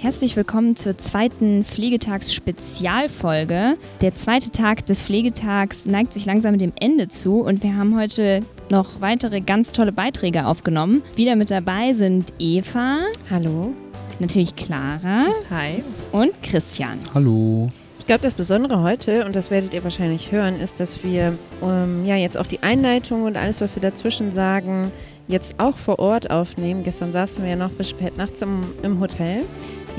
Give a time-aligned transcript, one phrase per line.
[0.00, 3.76] Herzlich willkommen zur zweiten Pflegetags-Spezialfolge.
[4.00, 8.44] Der zweite Tag des Pflegetags neigt sich langsam dem Ende zu und wir haben heute
[8.70, 11.02] noch weitere ganz tolle Beiträge aufgenommen.
[11.16, 12.98] Wieder mit dabei sind Eva.
[13.28, 13.74] Hallo.
[14.20, 15.32] Natürlich Clara.
[15.50, 15.82] Hi.
[16.12, 17.00] Und Christian.
[17.12, 17.68] Hallo.
[17.98, 22.06] Ich glaube, das Besondere heute, und das werdet ihr wahrscheinlich hören, ist, dass wir ähm,
[22.06, 24.92] ja jetzt auch die Einleitung und alles, was wir dazwischen sagen,
[25.26, 26.84] jetzt auch vor Ort aufnehmen.
[26.84, 29.42] Gestern saßen wir ja noch bis spät nachts im, im Hotel.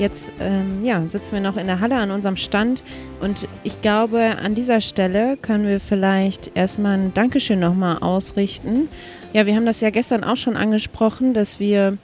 [0.00, 2.82] Jetzt ähm, ja, sitzen wir noch in der Halle an unserem Stand
[3.20, 8.88] und ich glaube, an dieser Stelle können wir vielleicht erstmal ein Dankeschön nochmal ausrichten.
[9.34, 11.98] Ja, wir haben das ja gestern auch schon angesprochen, dass wir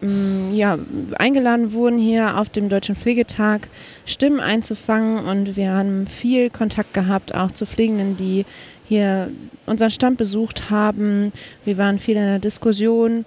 [0.00, 0.78] mm, ja,
[1.18, 3.62] eingeladen wurden, hier auf dem Deutschen Pflegetag
[4.06, 8.46] Stimmen einzufangen und wir haben viel Kontakt gehabt, auch zu Pflegenden, die
[8.88, 9.32] hier
[9.66, 11.32] unseren Stand besucht haben.
[11.64, 13.24] Wir waren viel in der Diskussion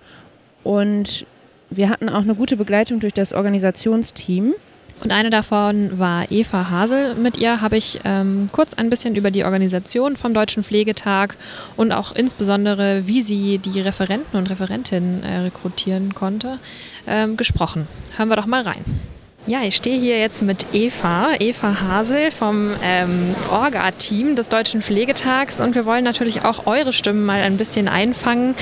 [0.64, 1.26] und
[1.72, 4.54] wir hatten auch eine gute Begleitung durch das Organisationsteam.
[5.04, 7.16] Und eine davon war Eva Hasel.
[7.16, 11.38] Mit ihr habe ich ähm, kurz ein bisschen über die Organisation vom Deutschen Pflegetag
[11.76, 16.60] und auch insbesondere, wie sie die Referenten und Referentinnen äh, rekrutieren konnte,
[17.08, 17.88] ähm, gesprochen.
[18.16, 18.84] Hören wir doch mal rein.
[19.48, 25.60] Ja, ich stehe hier jetzt mit Eva, Eva Hasel vom ähm, Orga-Team des Deutschen Pflegetags
[25.60, 28.54] und wir wollen natürlich auch eure Stimmen mal ein bisschen einfangen,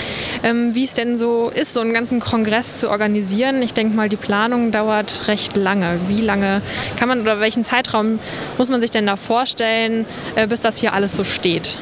[0.42, 3.62] ähm, wie es denn so ist, so einen ganzen Kongress zu organisieren.
[3.62, 6.00] Ich denke mal, die Planung dauert recht lange.
[6.08, 6.62] Wie lange
[6.98, 8.18] kann man oder welchen Zeitraum
[8.58, 11.78] muss man sich denn da vorstellen, äh, bis das hier alles so steht?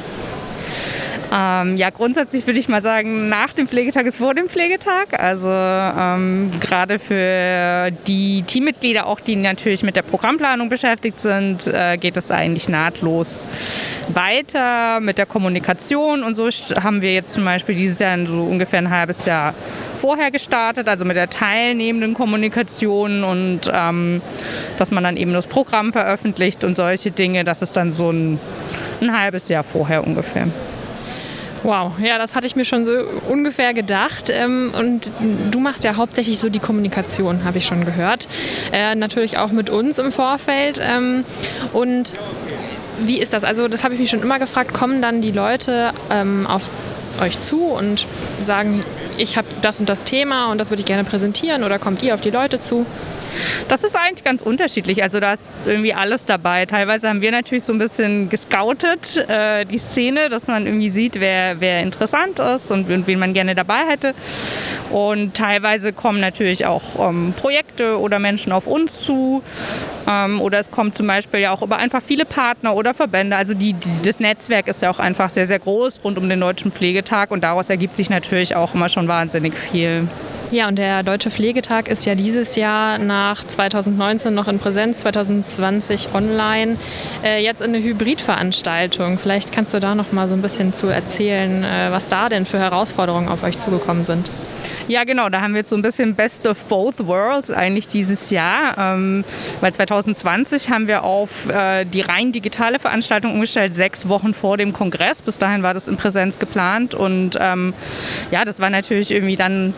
[1.30, 5.18] Ähm, ja, grundsätzlich würde ich mal sagen, nach dem Pflegetag ist vor dem Pflegetag.
[5.18, 11.98] Also ähm, gerade für die Teammitglieder, auch die natürlich mit der Programmplanung beschäftigt sind, äh,
[11.98, 13.44] geht es eigentlich nahtlos
[14.08, 16.22] weiter mit der Kommunikation.
[16.22, 16.48] Und so
[16.82, 19.54] haben wir jetzt zum Beispiel dieses Jahr so ungefähr ein halbes Jahr
[20.00, 24.22] vorher gestartet, also mit der teilnehmenden Kommunikation und ähm,
[24.78, 27.44] dass man dann eben das Programm veröffentlicht und solche Dinge.
[27.44, 28.40] Das ist dann so ein,
[29.02, 30.46] ein halbes Jahr vorher ungefähr.
[31.62, 32.92] Wow, ja, das hatte ich mir schon so
[33.28, 34.30] ungefähr gedacht.
[34.30, 35.12] Ähm, und
[35.50, 38.28] du machst ja hauptsächlich so die Kommunikation, habe ich schon gehört.
[38.72, 40.80] Äh, natürlich auch mit uns im Vorfeld.
[40.82, 41.24] Ähm,
[41.72, 42.14] und
[43.00, 43.44] wie ist das?
[43.44, 44.72] Also, das habe ich mich schon immer gefragt.
[44.72, 46.62] Kommen dann die Leute ähm, auf
[47.20, 48.06] euch zu und
[48.44, 48.84] sagen,
[49.18, 52.14] ich habe das und das Thema und das würde ich gerne präsentieren oder kommt ihr
[52.14, 52.86] auf die Leute zu?
[53.68, 55.02] Das ist eigentlich ganz unterschiedlich.
[55.02, 56.66] Also da ist irgendwie alles dabei.
[56.66, 61.20] Teilweise haben wir natürlich so ein bisschen gescoutet, äh, die Szene, dass man irgendwie sieht,
[61.20, 64.14] wer, wer interessant ist und, und wen man gerne dabei hätte.
[64.90, 69.42] Und teilweise kommen natürlich auch ähm, Projekte oder Menschen auf uns zu.
[70.08, 73.36] Ähm, oder es kommt zum Beispiel ja auch über einfach viele Partner oder Verbände.
[73.36, 76.40] Also die, die, das Netzwerk ist ja auch einfach sehr, sehr groß rund um den
[76.40, 80.06] Deutschen Pflegetag und daraus ergibt sich natürlich auch immer schon wahnsinnig viel.
[80.50, 86.14] Ja, und der Deutsche Pflegetag ist ja dieses Jahr nach 2019 noch in Präsenz, 2020
[86.14, 86.78] online,
[87.22, 89.18] äh, jetzt in eine Hybridveranstaltung.
[89.18, 92.46] Vielleicht kannst du da noch mal so ein bisschen zu erzählen, äh, was da denn
[92.46, 94.30] für Herausforderungen auf euch zugekommen sind.
[94.88, 98.30] Ja, genau, da haben wir jetzt so ein bisschen Best of Both Worlds eigentlich dieses
[98.30, 98.74] Jahr.
[98.78, 99.22] Ähm,
[99.60, 104.72] weil 2020 haben wir auf äh, die rein digitale Veranstaltung umgestellt, sechs Wochen vor dem
[104.72, 105.20] Kongress.
[105.20, 107.74] Bis dahin war das in Präsenz geplant und ähm,
[108.30, 109.74] ja, das war natürlich irgendwie dann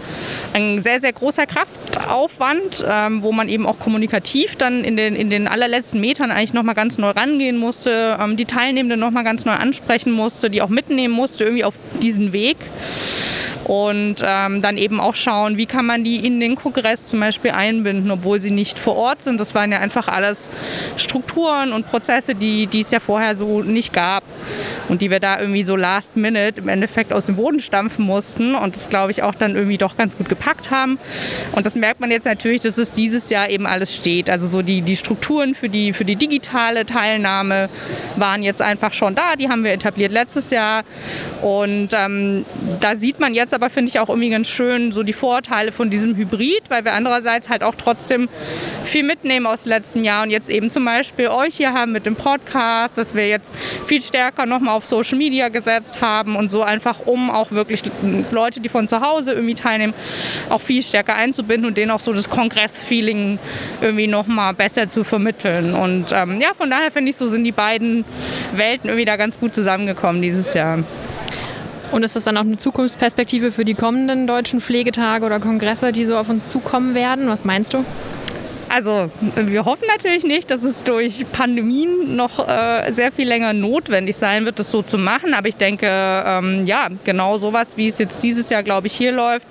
[0.52, 5.28] ein sehr, sehr großer Kraftaufwand, ähm, wo man eben auch kommunikativ dann in den, in
[5.28, 9.54] den allerletzten Metern eigentlich nochmal ganz neu rangehen musste, ähm, die Teilnehmenden nochmal ganz neu
[9.54, 12.58] ansprechen musste, die auch mitnehmen musste irgendwie auf diesen Weg
[13.64, 17.52] und ähm, dann eben auch schauen, wie kann man die in den Kongress zum Beispiel
[17.52, 19.40] einbinden, obwohl sie nicht vor Ort sind.
[19.40, 20.48] Das waren ja einfach alles
[20.96, 24.24] Strukturen und Prozesse, die, die es ja vorher so nicht gab
[24.88, 28.54] und die wir da irgendwie so last minute im Endeffekt aus dem Boden stampfen mussten
[28.54, 30.98] und das glaube ich auch dann irgendwie doch ganz gut gepackt haben.
[31.52, 34.30] Und das merkt man jetzt natürlich, dass es dieses Jahr eben alles steht.
[34.30, 37.68] Also so die, die Strukturen für die, für die digitale Teilnahme
[38.16, 40.84] waren jetzt einfach schon da, die haben wir etabliert letztes Jahr
[41.42, 42.44] und ähm,
[42.80, 45.72] da sieht man jetzt Einerseits aber finde ich auch irgendwie ganz schön so die Vorteile
[45.72, 48.28] von diesem Hybrid, weil wir andererseits halt auch trotzdem
[48.84, 52.16] viel mitnehmen aus letztem Jahr und jetzt eben zum Beispiel euch hier haben mit dem
[52.16, 57.06] Podcast, dass wir jetzt viel stärker nochmal auf Social Media gesetzt haben und so einfach,
[57.06, 57.80] um auch wirklich
[58.30, 59.94] Leute, die von zu Hause irgendwie teilnehmen,
[60.50, 63.38] auch viel stärker einzubinden und denen auch so das Kongressfeeling
[63.80, 65.72] irgendwie nochmal besser zu vermitteln.
[65.72, 68.04] Und ähm, ja, von daher finde ich, so sind die beiden
[68.54, 70.80] Welten irgendwie da ganz gut zusammengekommen dieses Jahr.
[71.92, 76.04] Und ist das dann auch eine Zukunftsperspektive für die kommenden deutschen Pflegetage oder Kongresse, die
[76.04, 77.28] so auf uns zukommen werden?
[77.28, 77.84] Was meinst du?
[78.72, 84.16] Also wir hoffen natürlich nicht, dass es durch Pandemien noch äh, sehr viel länger notwendig
[84.16, 85.34] sein wird, das so zu machen.
[85.34, 89.10] Aber ich denke, ähm, ja, genau sowas, wie es jetzt dieses Jahr, glaube ich, hier
[89.10, 89.48] läuft,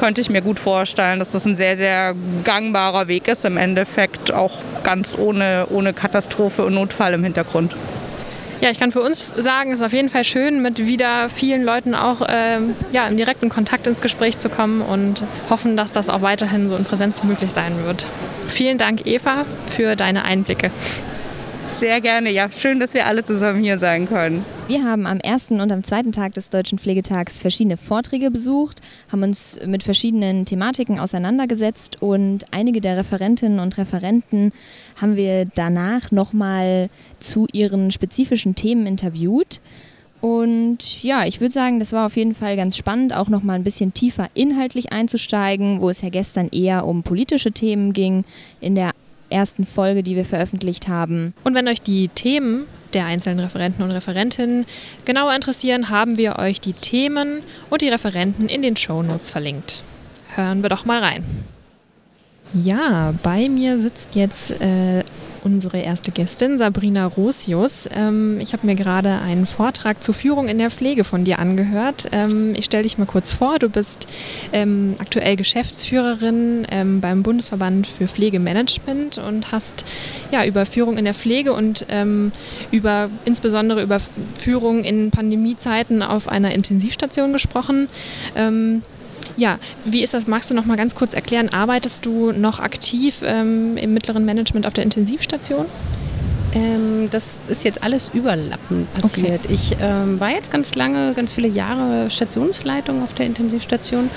[0.00, 2.14] könnte ich mir gut vorstellen, dass das ein sehr, sehr
[2.44, 3.44] gangbarer Weg ist.
[3.44, 7.76] Im Endeffekt auch ganz ohne, ohne Katastrophe und Notfall im Hintergrund.
[8.60, 11.62] Ja, ich kann für uns sagen, es ist auf jeden Fall schön, mit wieder vielen
[11.62, 16.08] Leuten auch ähm, ja, im direkten Kontakt ins Gespräch zu kommen und hoffen, dass das
[16.08, 18.06] auch weiterhin so in Präsenz möglich sein wird.
[18.48, 20.70] Vielen Dank, Eva, für deine Einblicke.
[21.68, 22.50] Sehr gerne, ja.
[22.50, 24.44] Schön, dass wir alle zusammen hier sein können.
[24.68, 28.80] Wir haben am ersten und am zweiten Tag des Deutschen Pflegetags verschiedene Vorträge besucht,
[29.12, 34.52] haben uns mit verschiedenen Thematiken auseinandergesetzt und einige der Referentinnen und Referenten
[35.00, 39.60] haben wir danach nochmal zu ihren spezifischen Themen interviewt.
[40.20, 43.64] Und ja, ich würde sagen, das war auf jeden Fall ganz spannend, auch nochmal ein
[43.64, 48.24] bisschen tiefer inhaltlich einzusteigen, wo es ja gestern eher um politische Themen ging.
[48.60, 48.92] In der
[49.30, 51.34] ersten Folge, die wir veröffentlicht haben.
[51.44, 54.64] Und wenn euch die Themen der einzelnen Referenten und Referentinnen
[55.04, 59.82] genauer interessieren, haben wir euch die Themen und die Referenten in den Shownotes verlinkt.
[60.34, 61.24] Hören wir doch mal rein.
[62.62, 65.02] Ja, bei mir sitzt jetzt äh,
[65.44, 67.86] unsere erste Gästin, Sabrina Rosius.
[67.94, 72.06] Ähm, ich habe mir gerade einen Vortrag zur Führung in der Pflege von dir angehört.
[72.12, 73.58] Ähm, ich stelle dich mal kurz vor.
[73.58, 74.06] Du bist
[74.52, 79.84] ähm, aktuell Geschäftsführerin ähm, beim Bundesverband für Pflegemanagement und hast
[80.32, 82.32] ja über Führung in der Pflege und ähm,
[82.70, 84.00] über insbesondere über
[84.38, 87.88] Führung in Pandemiezeiten auf einer Intensivstation gesprochen.
[89.36, 90.26] Ja, wie ist das?
[90.26, 91.50] Magst du noch mal ganz kurz erklären?
[91.52, 95.66] Arbeitest du noch aktiv ähm, im mittleren Management auf der Intensivstation?
[96.54, 99.44] Ähm, das ist jetzt alles überlappend passiert.
[99.44, 99.54] Okay.
[99.54, 104.08] Ich ähm, war jetzt ganz lange, ganz viele Jahre Stationsleitung auf der Intensivstation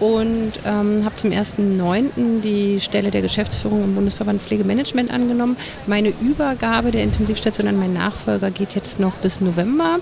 [0.00, 2.40] und ähm, habe zum 1.9.
[2.40, 5.56] die Stelle der Geschäftsführung im Bundesverband Pflegemanagement angenommen.
[5.86, 9.98] Meine Übergabe der Intensivstation an meinen Nachfolger geht jetzt noch bis November.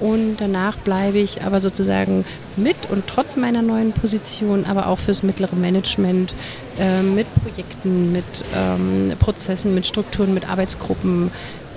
[0.00, 2.24] Und danach bleibe ich aber sozusagen
[2.56, 6.34] mit und trotz meiner neuen Position, aber auch fürs mittlere Management
[6.78, 11.30] äh, mit Projekten, mit ähm, Prozessen, mit Strukturen, mit Arbeitsgruppen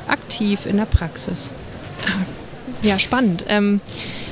[0.08, 1.52] aktiv in der Praxis.
[2.82, 3.46] Ja, spannend.
[3.48, 3.82] Ähm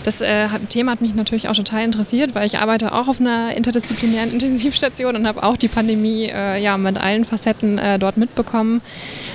[0.07, 3.53] das äh, Thema hat mich natürlich auch total interessiert, weil ich arbeite auch auf einer
[3.57, 8.81] interdisziplinären Intensivstation und habe auch die Pandemie äh, ja, mit allen Facetten äh, dort mitbekommen.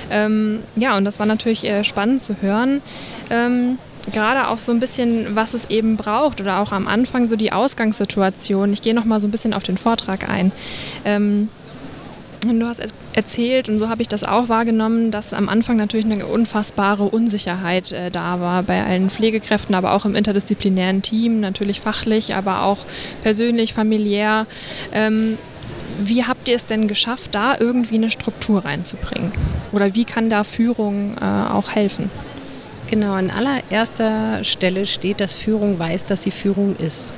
[0.09, 2.81] Ähm, ja, und das war natürlich äh, spannend zu hören.
[3.29, 3.77] Ähm,
[4.11, 7.51] gerade auch so ein bisschen, was es eben braucht oder auch am Anfang so die
[7.51, 8.73] Ausgangssituation.
[8.73, 10.51] Ich gehe noch mal so ein bisschen auf den Vortrag ein.
[11.05, 11.49] Ähm,
[12.41, 12.81] du hast
[13.13, 17.91] erzählt, und so habe ich das auch wahrgenommen, dass am Anfang natürlich eine unfassbare Unsicherheit
[17.91, 22.79] äh, da war bei allen Pflegekräften, aber auch im interdisziplinären Team, natürlich fachlich, aber auch
[23.21, 24.45] persönlich, familiär.
[24.91, 25.37] Ähm,
[26.03, 29.31] wie habt ihr es denn geschafft, da irgendwie eine Struktur reinzubringen?
[29.71, 32.09] Oder wie kann da Führung äh, auch helfen?
[32.93, 37.11] Genau, an allererster Stelle steht, dass Führung weiß, dass sie Führung ist.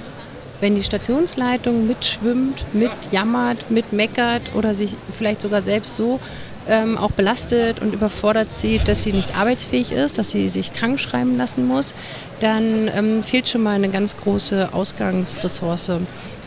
[0.61, 6.21] Wenn die Stationsleitung mitschwimmt, mitjammert, mitmeckert oder sich vielleicht sogar selbst so
[6.69, 10.97] ähm, auch belastet und überfordert sieht, dass sie nicht arbeitsfähig ist, dass sie sich krank
[10.97, 11.93] schreiben lassen muss,
[12.39, 15.91] dann ähm, fehlt schon mal eine ganz große Ausgangsressource.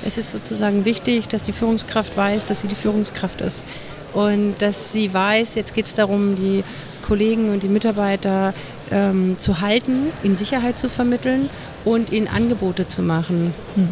[0.06, 3.62] Es ist sozusagen wichtig, dass die Führungskraft weiß, dass sie die Führungskraft ist
[4.14, 6.64] und dass sie weiß, jetzt geht es darum, die
[7.02, 8.54] Kollegen und die Mitarbeiter
[8.92, 11.48] ähm, zu halten, ihnen Sicherheit zu vermitteln
[11.84, 13.54] und ihnen Angebote zu machen.
[13.74, 13.88] Hm.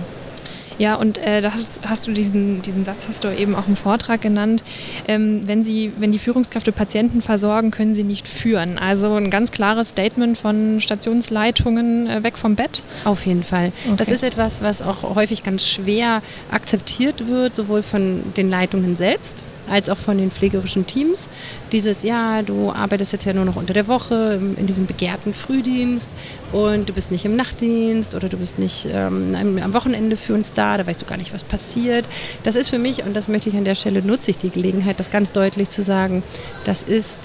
[0.79, 4.21] Ja, und äh, da hast, du diesen, diesen Satz hast du eben auch im Vortrag
[4.21, 4.63] genannt.
[5.09, 8.79] Ähm, wenn, sie, wenn die Führungskräfte Patienten versorgen, können sie nicht führen.
[8.79, 12.83] Also ein ganz klares Statement von Stationsleitungen äh, weg vom Bett.
[13.05, 13.73] Auf jeden Fall.
[13.87, 13.97] Okay.
[13.97, 19.45] Das ist etwas, was auch häufig ganz schwer akzeptiert wird, sowohl von den Leitungen selbst
[19.69, 21.29] als auch von den pflegerischen Teams.
[21.73, 26.11] Dieses, ja, du arbeitest jetzt ja nur noch unter der Woche in diesem begehrten Frühdienst
[26.53, 30.53] und du bist nicht im Nachtdienst oder du bist nicht ähm, am Wochenende für uns
[30.53, 32.07] da, da weißt du gar nicht, was passiert.
[32.43, 35.01] Das ist für mich, und das möchte ich an der Stelle, nutze ich die Gelegenheit,
[35.01, 36.23] das ganz deutlich zu sagen,
[36.65, 37.19] das ist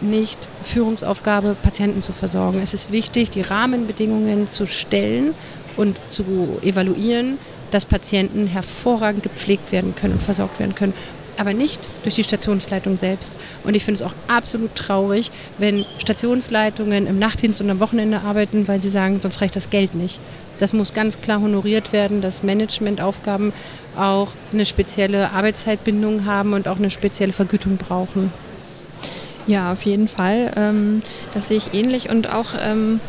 [0.00, 2.60] nicht Führungsaufgabe, Patienten zu versorgen.
[2.62, 5.34] Es ist wichtig, die Rahmenbedingungen zu stellen
[5.76, 7.38] und zu evaluieren,
[7.70, 10.94] dass Patienten hervorragend gepflegt werden können und versorgt werden können
[11.40, 13.36] aber nicht durch die Stationsleitung selbst.
[13.64, 18.68] Und ich finde es auch absolut traurig, wenn Stationsleitungen im Nachtdienst und am Wochenende arbeiten,
[18.68, 20.20] weil sie sagen, sonst reicht das Geld nicht.
[20.58, 23.54] Das muss ganz klar honoriert werden, dass Managementaufgaben
[23.96, 28.30] auch eine spezielle Arbeitszeitbindung haben und auch eine spezielle Vergütung brauchen.
[29.46, 30.52] Ja, auf jeden Fall.
[30.56, 33.00] Ähm, das sehe ich ähnlich und auch ähm,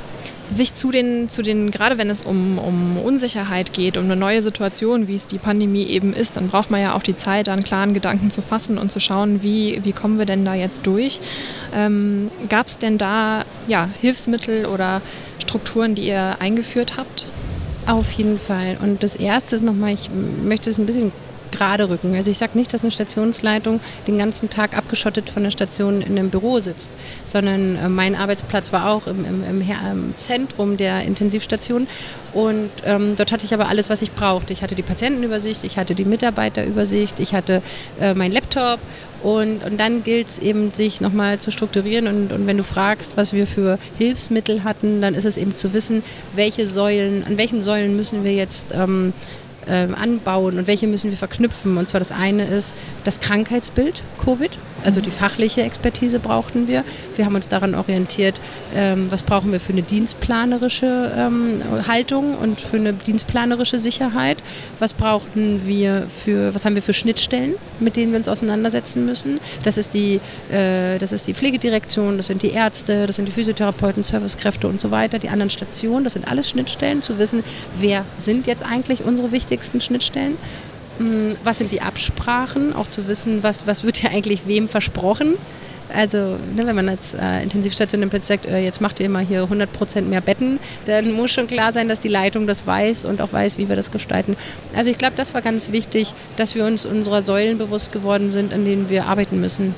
[0.52, 4.42] sich zu den, zu den, gerade wenn es um, um Unsicherheit geht, um eine neue
[4.42, 7.54] Situation, wie es die Pandemie eben ist, dann braucht man ja auch die Zeit, da
[7.54, 10.86] einen klaren Gedanken zu fassen und zu schauen, wie, wie kommen wir denn da jetzt
[10.86, 11.20] durch.
[11.74, 15.02] Ähm, Gab es denn da ja, Hilfsmittel oder
[15.40, 17.28] Strukturen, die ihr eingeführt habt?
[17.88, 18.78] Auf jeden Fall.
[18.82, 20.10] Und das Erste ist nochmal, ich
[20.44, 21.12] möchte es ein bisschen
[21.52, 22.16] gerade rücken.
[22.16, 26.18] Also ich sage nicht, dass eine Stationsleitung den ganzen Tag abgeschottet von der Station in
[26.18, 26.92] einem Büro sitzt,
[27.26, 31.88] sondern äh, mein Arbeitsplatz war auch im, im, im, im Zentrum der Intensivstation
[32.34, 34.54] und ähm, dort hatte ich aber alles, was ich brauchte.
[34.54, 37.62] Ich hatte die Patientenübersicht, ich hatte die Mitarbeiterübersicht, ich hatte
[38.00, 38.80] äh, mein Laptop
[39.24, 42.08] und, und dann gilt es eben, sich nochmal zu strukturieren.
[42.08, 45.74] Und, und wenn du fragst, was wir für Hilfsmittel hatten, dann ist es eben zu
[45.74, 46.04] wissen,
[46.34, 49.14] welche Säulen, an welchen Säulen müssen wir jetzt ähm,
[49.68, 51.78] anbauen und welche müssen wir verknüpfen.
[51.78, 54.52] Und zwar das eine ist das Krankheitsbild Covid,
[54.84, 56.84] also die fachliche Expertise brauchten wir.
[57.16, 58.40] Wir haben uns daran orientiert,
[58.76, 64.38] ähm, was brauchen wir für eine dienstplanerische ähm, Haltung und für eine dienstplanerische Sicherheit.
[64.80, 69.40] Was brauchten wir für, was haben wir für Schnittstellen, mit denen wir uns auseinandersetzen müssen.
[69.64, 70.20] Das ist die,
[70.52, 74.82] äh, das ist die Pflegedirektion, das sind die Ärzte, das sind die Physiotherapeuten, Servicekräfte und
[74.82, 77.44] so weiter, die anderen Stationen, das sind alles Schnittstellen, zu wissen,
[77.80, 80.38] wer sind jetzt eigentlich unsere wichtigsten Schnittstellen
[81.44, 85.36] was sind die Absprachen, auch zu wissen, was, was wird ja eigentlich wem versprochen.
[85.94, 89.44] Also ne, wenn man als äh, Intensivstation plötzlich sagt, äh, jetzt macht ihr immer hier
[89.44, 93.34] 100% mehr Betten, dann muss schon klar sein, dass die Leitung das weiß und auch
[93.34, 94.38] weiß, wie wir das gestalten.
[94.76, 98.54] Also ich glaube, das war ganz wichtig, dass wir uns unserer Säulen bewusst geworden sind,
[98.54, 99.76] an denen wir arbeiten müssen.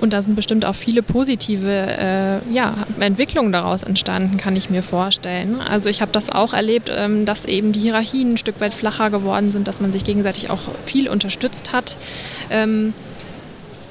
[0.00, 4.82] Und da sind bestimmt auch viele positive äh, ja, Entwicklungen daraus entstanden, kann ich mir
[4.82, 5.60] vorstellen.
[5.60, 9.10] Also ich habe das auch erlebt, ähm, dass eben die Hierarchien ein Stück weit flacher
[9.10, 11.96] geworden sind, dass man sich gegenseitig auch viel unterstützt hat.
[12.50, 12.92] Ähm,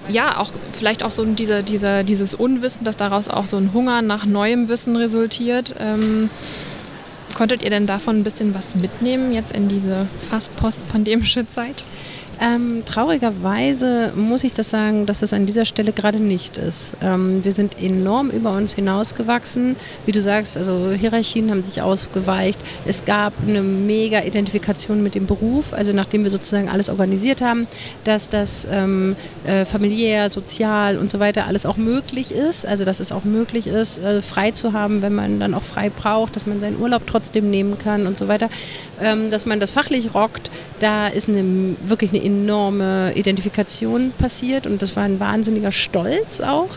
[0.07, 4.01] ja, auch vielleicht auch so diese, diese, dieses Unwissen, dass daraus auch so ein Hunger
[4.01, 5.75] nach neuem Wissen resultiert.
[5.79, 6.29] Ähm,
[7.33, 11.83] konntet ihr denn davon ein bisschen was mitnehmen jetzt in diese fast postpandemische Zeit?
[12.42, 16.94] Ähm, traurigerweise muss ich das sagen, dass das an dieser Stelle gerade nicht ist.
[17.01, 19.75] Ähm, wir sind enorm über uns hinausgewachsen.
[20.06, 22.60] Wie du sagst, also Hierarchien haben sich ausgeweicht.
[22.86, 27.68] Es gab eine mega Identifikation mit dem Beruf, also nachdem wir sozusagen alles organisiert haben,
[28.04, 29.15] dass das ähm,
[29.46, 32.65] äh, familiär, sozial und so weiter alles auch möglich ist.
[32.65, 35.89] Also dass es auch möglich ist, äh, frei zu haben, wenn man dann auch frei
[35.89, 38.50] braucht, dass man seinen Urlaub trotzdem nehmen kann und so weiter.
[39.02, 40.50] Ähm, dass man das fachlich rockt,
[40.80, 46.70] da ist eine, wirklich eine enorme Identifikation passiert und das war ein wahnsinniger Stolz auch.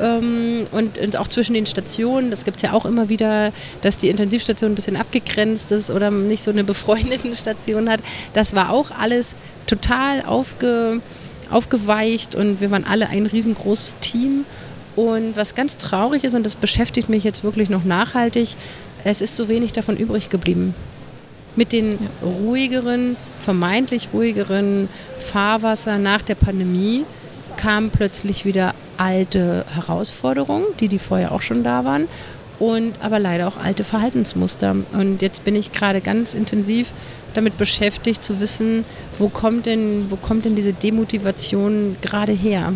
[0.00, 3.52] Ähm, und, und, auch zwischen den Stationen, das gibt es ja auch immer wieder,
[3.82, 8.00] dass die Intensivstation ein bisschen abgegrenzt ist oder nicht so eine befreundete Station hat.
[8.34, 9.34] Das war auch alles
[9.66, 11.00] total aufge,
[11.50, 14.44] aufgeweicht und wir waren alle ein riesengroßes Team.
[14.94, 18.50] Und was ganz traurig ist, und das beschäftigt mich jetzt wirklich noch nachhaltig,
[19.02, 20.72] es ist so wenig davon übrig geblieben
[21.56, 27.04] mit den ruhigeren, vermeintlich ruhigeren Fahrwasser nach der Pandemie
[27.56, 32.08] kamen plötzlich wieder alte Herausforderungen, die die vorher auch schon da waren
[32.58, 34.76] und aber leider auch alte Verhaltensmuster.
[34.92, 36.92] Und jetzt bin ich gerade ganz intensiv
[37.34, 38.84] damit beschäftigt zu wissen,
[39.18, 42.72] wo kommt denn, wo kommt denn diese Demotivation gerade her?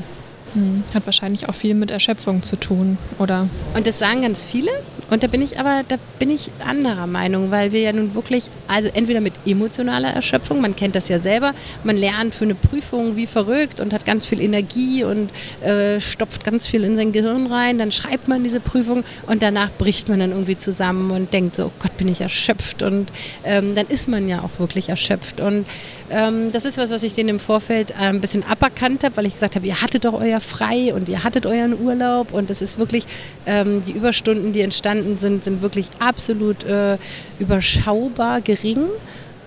[0.54, 3.48] Hm, hat wahrscheinlich auch viel mit Erschöpfung zu tun, oder?
[3.74, 4.70] Und das sagen ganz viele.
[5.10, 8.50] Und da bin ich aber, da bin ich anderer Meinung, weil wir ja nun wirklich,
[8.66, 13.16] also entweder mit emotionaler Erschöpfung, man kennt das ja selber, man lernt für eine Prüfung
[13.16, 15.30] wie verrückt und hat ganz viel Energie und
[15.62, 19.70] äh, stopft ganz viel in sein Gehirn rein, dann schreibt man diese Prüfung und danach
[19.70, 23.10] bricht man dann irgendwie zusammen und denkt so, oh Gott, bin ich erschöpft und
[23.44, 25.40] ähm, dann ist man ja auch wirklich erschöpft.
[25.40, 25.66] Und
[26.10, 29.26] ähm, das ist was, was ich denen im Vorfeld äh, ein bisschen aberkannt habe, weil
[29.26, 32.60] ich gesagt habe, ihr hattet doch euer frei und ihr hattet euren Urlaub und das
[32.60, 33.04] ist wirklich
[33.46, 36.98] ähm, die Überstunden, die entstanden sind, sind wirklich absolut äh,
[37.38, 38.86] überschaubar gering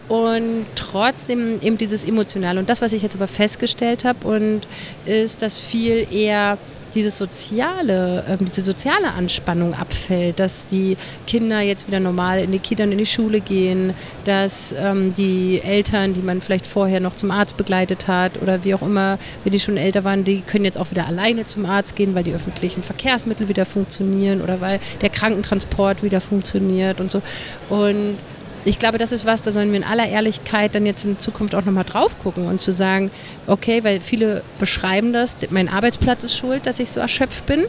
[0.07, 2.59] und trotzdem eben dieses Emotionale.
[2.59, 4.61] Und das, was ich jetzt aber festgestellt habe, und
[5.05, 6.57] ist, dass viel eher
[6.93, 12.59] dieses soziale, äh, diese soziale Anspannung abfällt, dass die Kinder jetzt wieder normal in die
[12.59, 13.93] Kita in die Schule gehen,
[14.25, 18.73] dass ähm, die Eltern, die man vielleicht vorher noch zum Arzt begleitet hat oder wie
[18.73, 21.95] auch immer, wenn die schon älter waren, die können jetzt auch wieder alleine zum Arzt
[21.95, 27.21] gehen, weil die öffentlichen Verkehrsmittel wieder funktionieren oder weil der Krankentransport wieder funktioniert und so.
[27.69, 28.17] Und
[28.65, 31.55] ich glaube, das ist was, da sollen wir in aller Ehrlichkeit dann jetzt in Zukunft
[31.55, 33.11] auch nochmal drauf gucken und zu sagen,
[33.47, 37.65] okay, weil viele beschreiben das, mein Arbeitsplatz ist schuld, dass ich so erschöpft bin.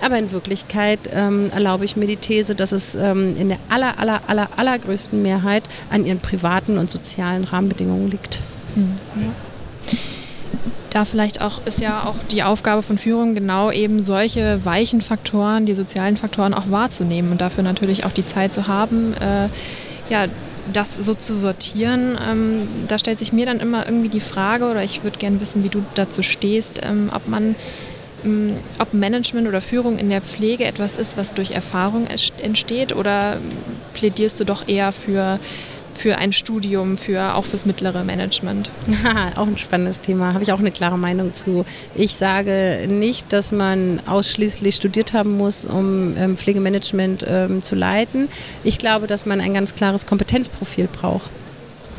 [0.00, 4.00] Aber in Wirklichkeit ähm, erlaube ich mir die These, dass es ähm, in der aller,
[4.00, 8.40] aller, aller, allergrößten Mehrheit an ihren privaten und sozialen Rahmenbedingungen liegt.
[8.74, 8.98] Mhm.
[10.90, 15.66] Da vielleicht auch ist ja auch die Aufgabe von Führung genau eben solche weichen Faktoren,
[15.66, 19.48] die sozialen Faktoren auch wahrzunehmen und dafür natürlich auch die Zeit zu haben, äh,
[20.12, 20.26] ja,
[20.72, 24.84] das so zu sortieren, ähm, da stellt sich mir dann immer irgendwie die Frage, oder
[24.84, 27.56] ich würde gerne wissen, wie du dazu stehst, ähm, ob man
[28.24, 32.06] ähm, ob Management oder Führung in der Pflege etwas ist, was durch Erfahrung
[32.42, 33.38] entsteht oder
[33.94, 35.40] plädierst du doch eher für
[35.94, 38.70] für ein Studium, für auch fürs mittlere Management?
[39.36, 41.64] auch ein spannendes Thema, habe ich auch eine klare Meinung zu.
[41.94, 48.28] Ich sage nicht, dass man ausschließlich studiert haben muss, um ähm, Pflegemanagement ähm, zu leiten.
[48.64, 51.30] Ich glaube, dass man ein ganz klares Kompetenzprofil braucht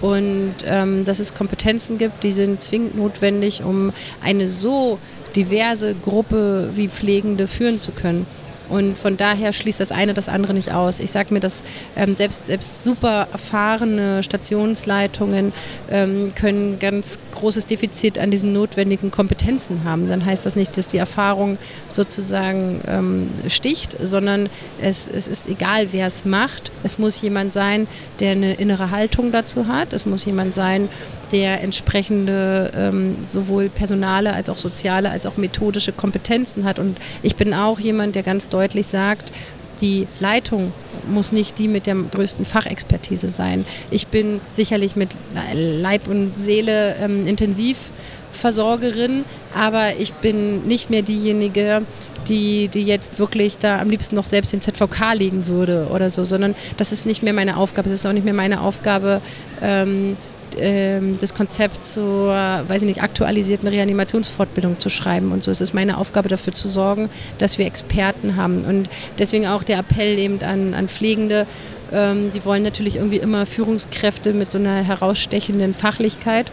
[0.04, 5.00] und ähm, dass es Kompetenzen gibt, die sind zwingend notwendig, um eine so
[5.34, 8.26] diverse Gruppe wie Pflegende führen zu können.
[8.70, 11.00] Und von daher schließt das eine das andere nicht aus.
[11.00, 11.64] Ich sage mir, dass
[11.96, 15.54] ähm, selbst, selbst super erfahrene Stationsleitungen
[15.92, 20.08] ähm, können ganz großes Defizit an diesen notwendigen Kompetenzen haben.
[20.08, 24.50] Dann heißt das nicht, dass die Erfahrung sozusagen ähm, sticht, sondern
[24.82, 26.72] es, es ist egal, wer es macht.
[26.84, 27.88] Es muss jemand sein,
[28.20, 29.94] der eine innere Haltung dazu hat.
[29.94, 30.90] Es muss jemand sein,
[31.34, 36.80] der entsprechende ähm, sowohl personale als auch soziale als auch methodische Kompetenzen hat.
[36.80, 39.34] Und ich bin auch jemand, der ganz deutlich sagt,
[39.82, 40.72] die Leitung
[41.10, 43.66] muss nicht die mit der größten Fachexpertise sein.
[43.90, 45.10] Ich bin sicherlich mit
[45.54, 49.26] Leib und Seele ähm, Intensivversorgerin,
[49.56, 51.82] aber ich bin nicht mehr diejenige,
[52.30, 56.24] die, die jetzt wirklich da am liebsten noch selbst den ZVK legen würde oder so,
[56.24, 57.90] sondern das ist nicht mehr meine Aufgabe.
[57.90, 59.22] Es ist auch nicht mehr meine Aufgabe,
[59.62, 60.16] ähm,
[60.56, 65.52] das Konzept zur, weiß ich nicht, aktualisierten Reanimationsfortbildung zu schreiben und so.
[65.52, 69.80] Es ist meine Aufgabe dafür zu sorgen, dass wir Experten haben und deswegen auch der
[69.80, 71.46] Appell eben an, an Pflegende,
[71.92, 76.52] ähm, die wollen natürlich irgendwie immer Führungskräfte mit so einer herausstechenden Fachlichkeit,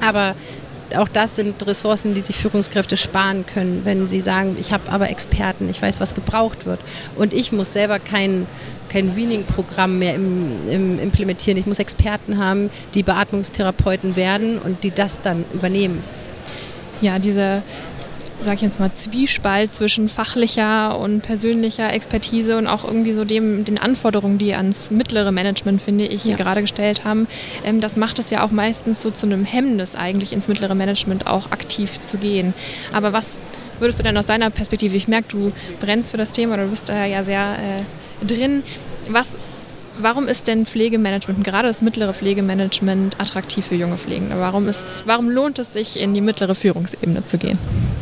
[0.00, 0.34] aber
[0.96, 5.10] auch das sind Ressourcen, die sich Führungskräfte sparen können, wenn sie sagen, ich habe aber
[5.10, 6.80] Experten, ich weiß, was gebraucht wird.
[7.16, 8.46] Und ich muss selber kein,
[8.92, 11.58] kein Weaning-Programm mehr im, im implementieren.
[11.58, 16.02] Ich muss Experten haben, die Beatmungstherapeuten werden und die das dann übernehmen.
[17.00, 17.62] Ja, diese
[18.42, 23.64] sag ich jetzt mal, Zwiespalt zwischen fachlicher und persönlicher Expertise und auch irgendwie so dem,
[23.64, 26.36] den Anforderungen, die ans mittlere Management, finde ich, ja.
[26.36, 27.26] gerade gestellt haben.
[27.64, 31.26] Ähm, das macht es ja auch meistens so zu einem Hemmnis, eigentlich ins mittlere Management
[31.26, 32.52] auch aktiv zu gehen.
[32.92, 33.40] Aber was
[33.78, 36.88] würdest du denn aus deiner Perspektive, ich merke, du brennst für das Thema, du bist
[36.88, 37.82] da ja sehr äh,
[38.24, 38.62] drin.
[39.10, 39.34] Was
[40.02, 44.36] Warum ist denn Pflegemanagement, gerade das mittlere Pflegemanagement, attraktiv für junge Pflegende?
[44.36, 47.56] Warum, ist, warum lohnt es sich, in die mittlere Führungsebene zu gehen?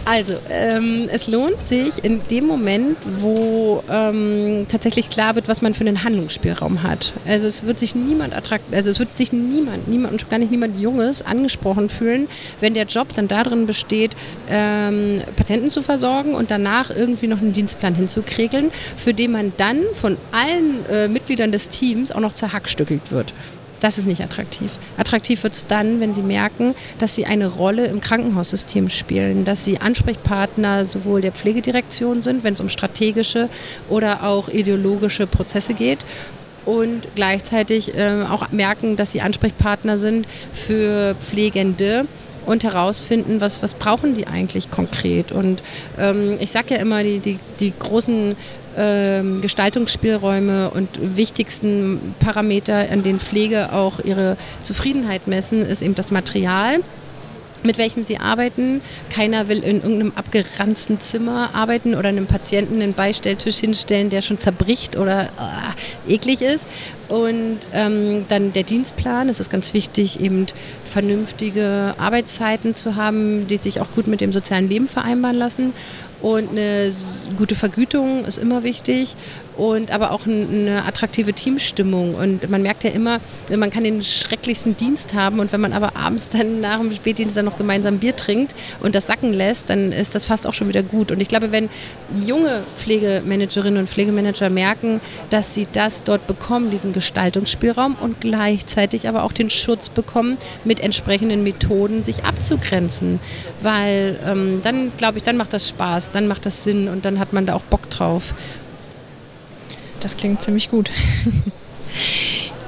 [0.07, 5.75] Also, ähm, es lohnt sich in dem Moment, wo ähm, tatsächlich klar wird, was man
[5.75, 7.13] für einen Handlungsspielraum hat.
[7.27, 10.39] Also es wird sich niemand attrakt, also es wird sich niemand, niemand und schon gar
[10.39, 12.29] nicht niemand Junges angesprochen fühlen,
[12.61, 14.13] wenn der Job dann darin besteht,
[14.49, 19.83] ähm, Patienten zu versorgen und danach irgendwie noch einen Dienstplan hinzukriegen, für den man dann
[19.93, 23.33] von allen äh, Mitgliedern des Teams Teams auch noch zerhackstückelt wird.
[23.81, 24.73] Das ist nicht attraktiv.
[24.97, 29.65] Attraktiv wird es dann, wenn sie merken, dass sie eine Rolle im Krankenhaussystem spielen, dass
[29.65, 33.49] sie Ansprechpartner sowohl der Pflegedirektion sind, wenn es um strategische
[33.89, 35.99] oder auch ideologische Prozesse geht
[36.65, 42.07] und gleichzeitig äh, auch merken, dass sie Ansprechpartner sind für Pflegende
[42.47, 45.33] und herausfinden, was, was brauchen die eigentlich konkret.
[45.33, 45.63] Und
[45.99, 48.37] ähm, ich sage ja immer, die, die, die großen
[48.81, 56.11] ähm, Gestaltungsspielräume und wichtigsten Parameter, an denen Pflege auch ihre Zufriedenheit messen, ist eben das
[56.11, 56.81] Material
[57.63, 58.81] mit welchem sie arbeiten.
[59.11, 64.39] Keiner will in irgendeinem abgeranzten Zimmer arbeiten oder einem Patienten einen Beistelltisch hinstellen, der schon
[64.39, 65.29] zerbricht oder
[66.09, 66.67] äh, eklig ist.
[67.09, 70.47] Und ähm, dann der Dienstplan, es ist ganz wichtig, eben
[70.85, 75.73] vernünftige Arbeitszeiten zu haben, die sich auch gut mit dem sozialen Leben vereinbaren lassen.
[76.23, 76.93] Und eine
[77.37, 79.17] gute Vergütung ist immer wichtig
[79.61, 82.15] und aber auch eine attraktive Teamstimmung.
[82.15, 83.21] Und man merkt ja immer,
[83.55, 87.37] man kann den schrecklichsten Dienst haben und wenn man aber abends dann nach dem Spätdienst
[87.37, 90.69] dann noch gemeinsam Bier trinkt und das sacken lässt, dann ist das fast auch schon
[90.69, 91.13] wieder gut.
[91.13, 91.69] Und ich glaube, wenn
[92.25, 99.25] junge Pflegemanagerinnen und Pflegemanager merken, dass sie das dort bekommen, diesen Gestaltungsspielraum und gleichzeitig aber
[99.25, 103.21] auch den Schutz bekommen, mit entsprechenden Methoden sich abzugrenzen.
[103.61, 107.19] Weil ähm, dann, glaube ich, dann macht das Spaß, dann macht das Sinn und dann
[107.19, 108.35] hat man da auch Bock drauf.
[110.01, 110.91] Das klingt ziemlich gut.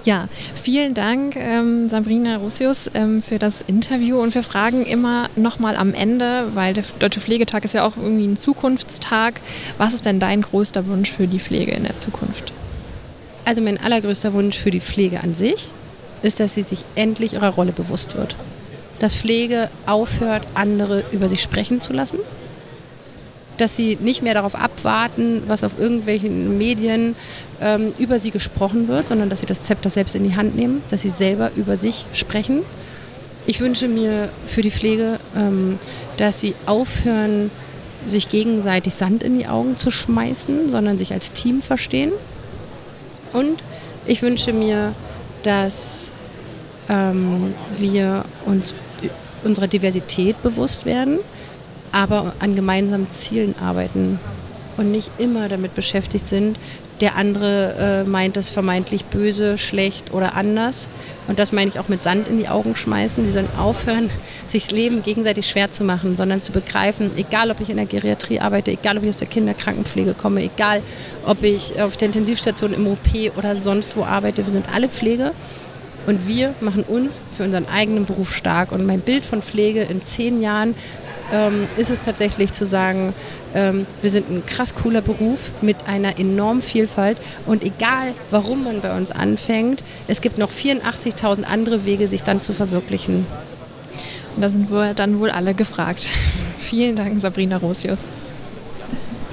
[0.04, 4.18] Ja, vielen Dank, ähm, Sabrina Russius, ähm, für das Interview.
[4.18, 8.26] Und wir fragen immer nochmal am Ende, weil der Deutsche Pflegetag ist ja auch irgendwie
[8.26, 9.40] ein Zukunftstag.
[9.78, 12.52] Was ist denn dein größter Wunsch für die Pflege in der Zukunft?
[13.44, 15.70] Also mein allergrößter Wunsch für die Pflege an sich
[16.22, 18.34] ist, dass sie sich endlich ihrer Rolle bewusst wird.
[18.98, 22.18] Dass Pflege aufhört, andere über sich sprechen zu lassen
[23.58, 27.14] dass sie nicht mehr darauf abwarten, was auf irgendwelchen Medien
[27.60, 30.82] ähm, über sie gesprochen wird, sondern dass sie das Zepter selbst in die Hand nehmen,
[30.90, 32.62] dass sie selber über sich sprechen.
[33.46, 35.78] Ich wünsche mir für die Pflege, ähm,
[36.16, 37.50] dass sie aufhören,
[38.04, 42.12] sich gegenseitig Sand in die Augen zu schmeißen, sondern sich als Team verstehen.
[43.32, 43.62] Und
[44.06, 44.92] ich wünsche mir,
[45.44, 46.10] dass
[46.88, 48.74] ähm, wir uns
[49.44, 51.18] unserer Diversität bewusst werden
[51.92, 54.18] aber an gemeinsamen Zielen arbeiten
[54.76, 56.56] und nicht immer damit beschäftigt sind,
[57.02, 60.88] der andere äh, meint es vermeintlich böse, schlecht oder anders.
[61.26, 63.26] Und das meine ich auch mit Sand in die Augen schmeißen.
[63.26, 64.08] Sie sollen aufhören,
[64.46, 67.86] sich das Leben gegenseitig schwer zu machen, sondern zu begreifen, egal ob ich in der
[67.86, 70.80] Geriatrie arbeite, egal ob ich aus der Kinderkrankenpflege komme, egal
[71.26, 75.32] ob ich auf der Intensivstation im OP oder sonst wo arbeite, wir sind alle Pflege.
[76.06, 78.72] Und wir machen uns für unseren eigenen Beruf stark.
[78.72, 80.74] Und mein Bild von Pflege in zehn Jahren
[81.32, 83.12] ähm, ist es tatsächlich zu sagen,
[83.54, 88.80] ähm, wir sind ein krass cooler Beruf mit einer enormen Vielfalt und egal, warum man
[88.80, 93.26] bei uns anfängt, es gibt noch 84.000 andere Wege, sich dann zu verwirklichen.
[94.36, 96.10] Und da sind wir dann wohl alle gefragt.
[96.58, 98.00] Vielen Dank, Sabrina Rosius.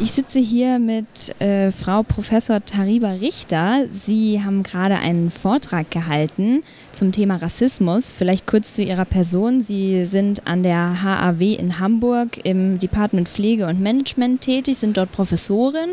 [0.02, 1.06] Ich sitze hier mit
[1.42, 3.84] äh, Frau Professor Tariba Richter.
[3.92, 6.64] Sie haben gerade einen Vortrag gehalten
[7.00, 8.12] zum Thema Rassismus.
[8.12, 9.62] Vielleicht kurz zu Ihrer Person.
[9.62, 15.12] Sie sind an der HAW in Hamburg im Department Pflege und Management tätig, sind dort
[15.14, 15.92] Professorin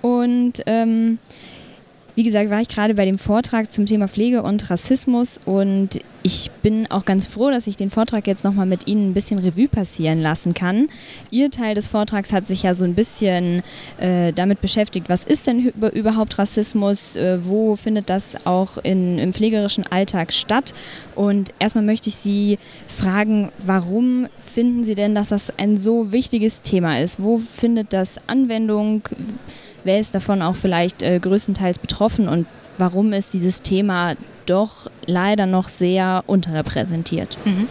[0.00, 1.18] und ähm,
[2.18, 6.50] wie gesagt, war ich gerade bei dem Vortrag zum Thema Pflege und Rassismus und ich
[6.64, 9.68] bin auch ganz froh, dass ich den Vortrag jetzt nochmal mit Ihnen ein bisschen Revue
[9.68, 10.88] passieren lassen kann.
[11.30, 13.62] Ihr Teil des Vortrags hat sich ja so ein bisschen
[13.98, 19.32] äh, damit beschäftigt, was ist denn überhaupt Rassismus, äh, wo findet das auch in, im
[19.32, 20.74] pflegerischen Alltag statt.
[21.14, 26.62] Und erstmal möchte ich Sie fragen, warum finden Sie denn, dass das ein so wichtiges
[26.62, 27.22] Thema ist?
[27.22, 29.02] Wo findet das Anwendung?
[29.84, 32.46] Wer ist davon auch vielleicht äh, größtenteils betroffen und
[32.78, 34.14] warum ist dieses Thema
[34.46, 37.36] doch leider noch sehr unterrepräsentiert?
[37.44, 37.68] Mhm.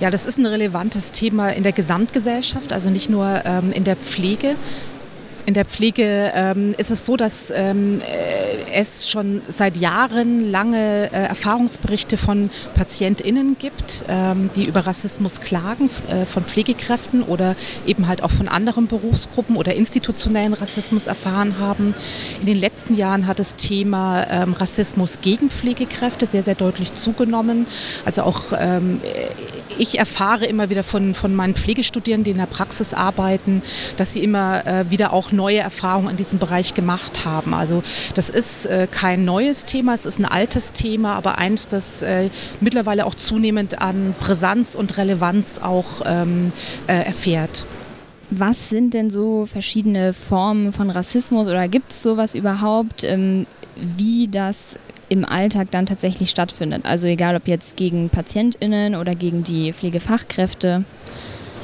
[0.00, 3.96] Ja, das ist ein relevantes Thema in der Gesamtgesellschaft, also nicht nur ähm, in der
[3.96, 4.56] Pflege.
[5.46, 11.08] In der Pflege ähm, ist es so, dass ähm, äh, es schon seit Jahren lange
[11.12, 17.54] äh, Erfahrungsberichte von PatientInnen gibt, ähm, die über Rassismus klagen, äh, von Pflegekräften oder
[17.86, 21.94] eben halt auch von anderen Berufsgruppen oder institutionellen Rassismus erfahren haben.
[22.40, 27.68] In den letzten Jahren hat das Thema ähm, Rassismus gegen Pflegekräfte sehr, sehr deutlich zugenommen.
[28.04, 29.00] Also auch ähm,
[29.78, 33.62] ich erfahre immer wieder von, von meinen Pflegestudierenden, die in der Praxis arbeiten,
[33.96, 37.54] dass sie immer äh, wieder auch neue Erfahrungen in diesem Bereich gemacht haben.
[37.54, 37.82] Also
[38.14, 42.30] das ist äh, kein neues Thema, es ist ein altes Thema, aber eins, das äh,
[42.60, 46.52] mittlerweile auch zunehmend an Brisanz und Relevanz auch ähm,
[46.86, 47.66] äh, erfährt.
[48.30, 54.28] Was sind denn so verschiedene Formen von Rassismus oder gibt es sowas überhaupt, ähm, wie
[54.28, 56.84] das im Alltag dann tatsächlich stattfindet.
[56.84, 60.84] Also egal ob jetzt gegen PatientInnen oder gegen die Pflegefachkräfte.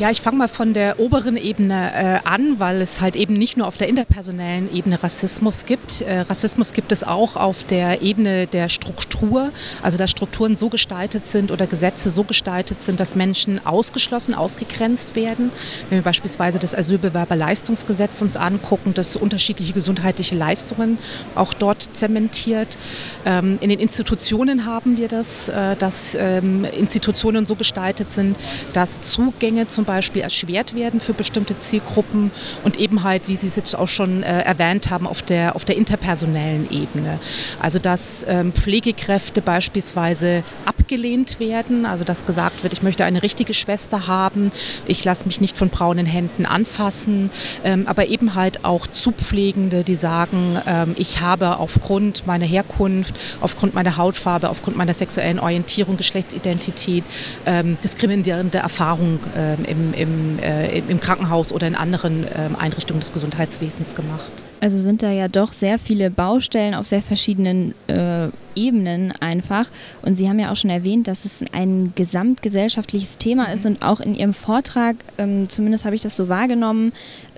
[0.03, 3.57] Ja, ich fange mal von der oberen Ebene äh, an, weil es halt eben nicht
[3.57, 6.01] nur auf der interpersonellen Ebene Rassismus gibt.
[6.01, 11.29] Äh, Rassismus gibt es auch auf der Ebene der Struktur, also dass Strukturen so gestaltet
[11.29, 15.53] sind oder Gesetze so gestaltet sind, dass Menschen ausgeschlossen, ausgegrenzt werden.
[15.89, 20.99] Wenn wir beispielsweise das Asylbewerberleistungsgesetz uns angucken, das unterschiedliche gesundheitliche Leistungen
[21.37, 22.77] auch dort zementiert.
[23.25, 28.37] Ähm, in den Institutionen haben wir das, äh, dass ähm, Institutionen so gestaltet sind,
[28.73, 32.31] dass Zugänge zum Beispiel Beispiel erschwert werden für bestimmte Zielgruppen
[32.65, 35.67] und eben halt, wie Sie es jetzt auch schon äh, erwähnt haben, auf der, auf
[35.67, 37.19] der interpersonellen Ebene.
[37.61, 43.53] Also dass ähm, Pflegekräfte beispielsweise abgelehnt werden, also dass gesagt wird, ich möchte eine richtige
[43.53, 44.51] Schwester haben,
[44.87, 47.31] ich lasse mich nicht von braunen Händen anfassen,
[47.65, 53.75] ähm, aber eben halt auch Zupflegende, die sagen, ähm, ich habe aufgrund meiner Herkunft, aufgrund
[53.75, 57.05] meiner Hautfarbe, aufgrund meiner sexuellen Orientierung, Geschlechtsidentität
[57.45, 63.13] ähm, diskriminierende Erfahrungen ähm, im, im, äh, im Krankenhaus oder in anderen ähm, Einrichtungen des
[63.13, 64.33] Gesundheitswesens gemacht.
[64.61, 69.69] Also sind da ja doch sehr viele Baustellen auf sehr verschiedenen äh, Ebenen einfach.
[70.03, 74.01] Und Sie haben ja auch schon erwähnt, dass es ein gesamtgesellschaftliches Thema ist und auch
[74.01, 76.93] in Ihrem Vortrag, ähm, zumindest habe ich das so wahrgenommen,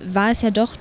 [0.05, 0.77] war es ja doch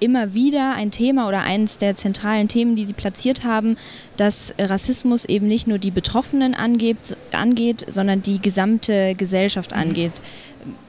[0.00, 3.76] immer wieder ein Thema oder eines der zentralen Themen, die Sie platziert haben,
[4.16, 10.20] dass Rassismus eben nicht nur die Betroffenen angeht, angeht sondern die gesamte Gesellschaft angeht.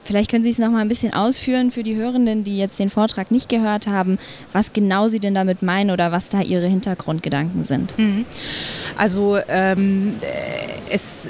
[0.04, 2.90] Vielleicht können Sie es noch mal ein bisschen ausführen für die Hörenden, die jetzt den
[2.90, 4.20] Vortrag nicht gehört haben,
[4.54, 7.98] was genau Sie denn damit meinen oder was da Ihre Hintergrundgedanken sind.
[7.98, 8.26] Mhm.
[8.98, 10.16] Also ähm,
[10.90, 11.30] es,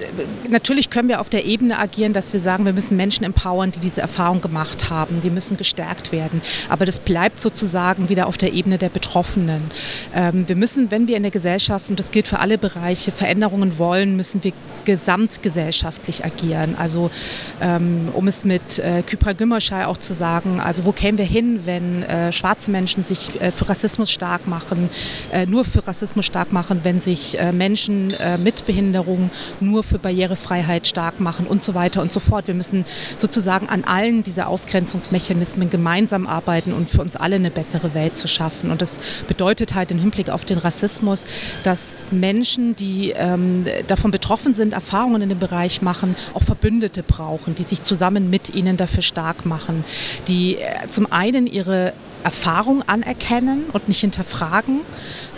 [0.49, 3.79] natürlich können wir auf der Ebene agieren, dass wir sagen, wir müssen Menschen empowern, die
[3.79, 5.21] diese Erfahrung gemacht haben.
[5.21, 6.41] Die müssen gestärkt werden.
[6.69, 9.71] Aber das bleibt sozusagen wieder auf der Ebene der Betroffenen.
[10.13, 13.79] Ähm, wir müssen, wenn wir in der Gesellschaft, und das gilt für alle Bereiche, Veränderungen
[13.79, 14.53] wollen, müssen wir
[14.85, 16.75] gesamtgesellschaftlich agieren.
[16.77, 17.11] Also
[17.59, 21.61] ähm, um es mit äh, Kypra Gümmerschei auch zu sagen, also wo kämen wir hin,
[21.65, 24.89] wenn äh, schwarze Menschen sich äh, für Rassismus stark machen,
[25.31, 29.99] äh, nur für Rassismus stark machen, wenn sich äh, Menschen äh, mit Behinderung nur für
[29.99, 32.47] Barrierefreiheit stark machen und so weiter und so fort.
[32.47, 32.85] Wir müssen
[33.17, 38.27] sozusagen an allen dieser Ausgrenzungsmechanismen gemeinsam arbeiten und für uns alle eine bessere Welt zu
[38.27, 38.71] schaffen.
[38.71, 41.25] Und das bedeutet halt im Hinblick auf den Rassismus,
[41.63, 47.55] dass Menschen, die ähm, davon betroffen sind, Erfahrungen in dem Bereich machen, auch Verbündete brauchen,
[47.55, 49.83] die sich zusammen mit ihnen dafür stark machen,
[50.27, 51.93] die äh, zum einen ihre
[52.27, 54.81] Erfahrung anerkennen und nicht hinterfragen.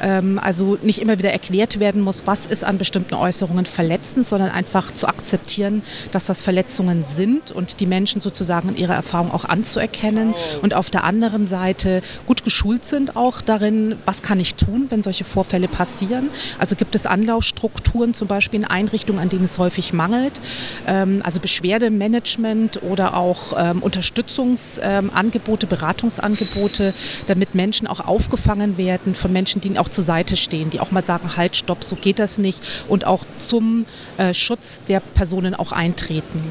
[0.02, 4.49] Ähm, also nicht immer wieder erklärt werden muss, was ist an bestimmten Äußerungen verletzend, sondern
[4.49, 9.45] einfach zu akzeptieren, dass das Verletzungen sind und die Menschen sozusagen in ihrer Erfahrung auch
[9.45, 14.88] anzuerkennen und auf der anderen Seite gut geschult sind auch darin, was kann ich tun,
[14.89, 16.30] wenn solche Vorfälle passieren.
[16.58, 20.41] Also gibt es Anlaufstrukturen zum Beispiel in Einrichtungen, an denen es häufig mangelt,
[20.88, 26.94] ähm, also Beschwerdemanagement oder auch ähm, Unterstützungsangebote, Beratungsangebote Angebote,
[27.28, 30.92] damit Menschen auch aufgefangen werden von Menschen, die ihnen auch zur Seite stehen, die auch
[30.92, 33.86] mal sagen, halt, stopp, so geht das nicht und auch zum
[34.18, 36.42] äh, Schutz der Personen auch eintreten.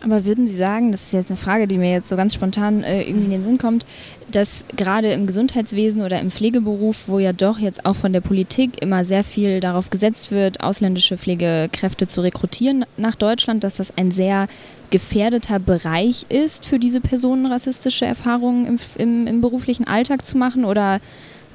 [0.00, 2.84] Aber würden Sie sagen, das ist jetzt eine Frage, die mir jetzt so ganz spontan
[2.84, 3.84] äh, irgendwie in den Sinn kommt,
[4.30, 8.80] dass gerade im Gesundheitswesen oder im Pflegeberuf, wo ja doch jetzt auch von der Politik
[8.80, 14.12] immer sehr viel darauf gesetzt wird, ausländische Pflegekräfte zu rekrutieren nach Deutschland, dass das ein
[14.12, 14.46] sehr
[14.90, 20.64] gefährdeter Bereich ist für diese Personen, rassistische Erfahrungen im, im, im beruflichen Alltag zu machen?
[20.64, 21.00] Oder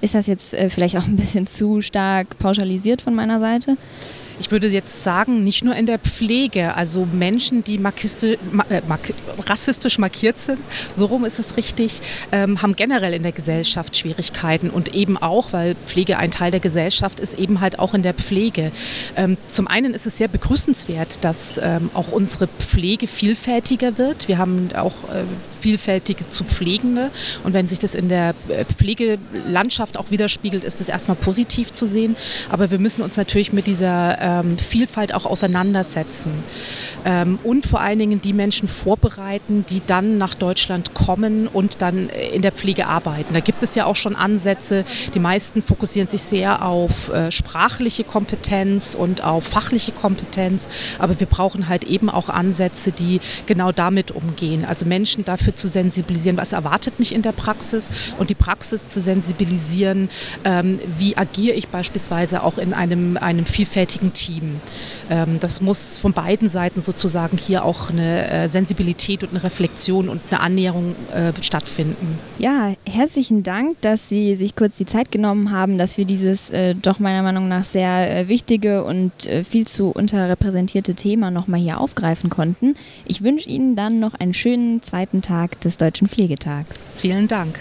[0.02, 3.78] ist das jetzt äh, vielleicht auch ein bisschen zu stark pauschalisiert von meiner Seite?
[4.44, 9.14] Ich würde jetzt sagen, nicht nur in der Pflege, also Menschen, die markistisch, äh, mark
[9.48, 10.60] rassistisch markiert sind,
[10.94, 12.02] so rum ist es richtig,
[12.34, 16.60] ähm, haben generell in der Gesellschaft Schwierigkeiten und eben auch, weil Pflege ein Teil der
[16.60, 18.74] Gesellschaft ist, eben halt auch in der Pflege.
[19.16, 24.28] Ähm, zum einen ist es sehr begrüßenswert, dass ähm, auch unsere Pflege vielfältiger wird.
[24.28, 25.24] Wir haben auch äh,
[25.62, 27.12] vielfältige zu Pflegende
[27.46, 31.86] und wenn sich das in der äh, Pflegelandschaft auch widerspiegelt, ist das erstmal positiv zu
[31.86, 32.18] sehen.
[32.50, 36.32] Aber wir müssen uns natürlich mit dieser ähm, Vielfalt auch auseinandersetzen
[37.06, 42.10] ähm, und vor allen Dingen die Menschen vorbereiten, die dann nach Deutschland kommen und dann
[42.10, 43.34] in der Pflege arbeiten.
[43.34, 44.86] Da gibt es ja auch schon Ansätze.
[45.14, 50.68] Die meisten fokussieren sich sehr auf äh, sprachliche Kompetenz und auf fachliche Kompetenz,
[51.00, 54.66] aber wir brauchen halt eben auch Ansätze, die genau damit umgehen.
[54.66, 59.00] Also Menschen dafür zu sensibilisieren, was erwartet mich in der Praxis und die Praxis zu
[59.02, 60.10] sensibilisieren,
[60.44, 64.60] ähm, wie agiere ich beispielsweise auch in einem, einem vielfältigen Team.
[65.10, 70.10] Ähm, das muss von beiden Seiten sozusagen hier auch eine äh, Sensibilität und eine Reflexion
[70.10, 72.20] und eine Annäherung äh, stattfinden.
[72.40, 76.76] Ja, herzlichen Dank, dass Sie sich kurz die Zeit genommen haben, dass wir dieses äh,
[76.76, 79.12] doch meiner Meinung nach sehr wichtige und
[79.50, 82.76] viel zu unterrepräsentierte Thema nochmal hier aufgreifen konnten.
[83.06, 86.80] Ich wünsche Ihnen dann noch einen schönen zweiten Tag des Deutschen Pflegetags.
[86.98, 87.60] Vielen Dank.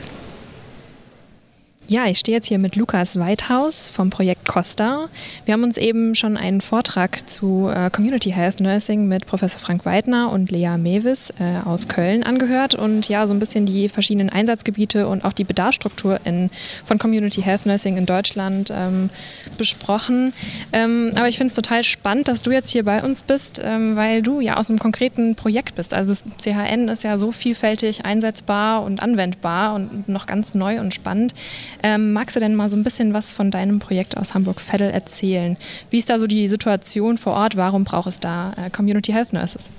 [1.89, 5.09] Ja, ich stehe jetzt hier mit Lukas Weithaus vom Projekt Costa.
[5.45, 9.85] Wir haben uns eben schon einen Vortrag zu äh, Community Health Nursing mit Professor Frank
[9.85, 14.31] Weidner und Lea Mewis äh, aus Köln angehört und ja, so ein bisschen die verschiedenen
[14.31, 16.51] Einsatzgebiete und auch die Bedarfsstruktur in,
[16.85, 19.11] von Community Health Nursing in Deutschland ähm,
[19.59, 20.33] besprochen.
[20.73, 23.97] Ähm, aber ich finde es total spannend, dass du jetzt hier bei uns bist, ähm,
[23.97, 25.95] weil du ja aus einem konkreten Projekt bist.
[25.95, 31.35] Also CHN ist ja so vielfältig einsetzbar und anwendbar und noch ganz neu und spannend.
[31.83, 35.57] Ähm, magst du denn mal so ein bisschen was von deinem Projekt aus Hamburg-Veddel erzählen?
[35.91, 37.57] Wie ist da so die Situation vor Ort?
[37.57, 39.73] Warum braucht es da äh, Community Health Nurses?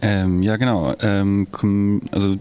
[0.00, 0.94] Ähm, ja, genau.
[1.00, 1.48] Ähm,
[2.12, 2.36] also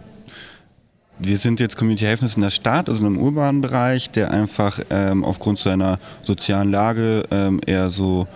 [1.19, 4.79] wir sind jetzt Community Health Nurses in der Stadt, also im urbanen Bereich, der einfach
[4.91, 8.27] ähm, aufgrund seiner sozialen Lage ähm, eher so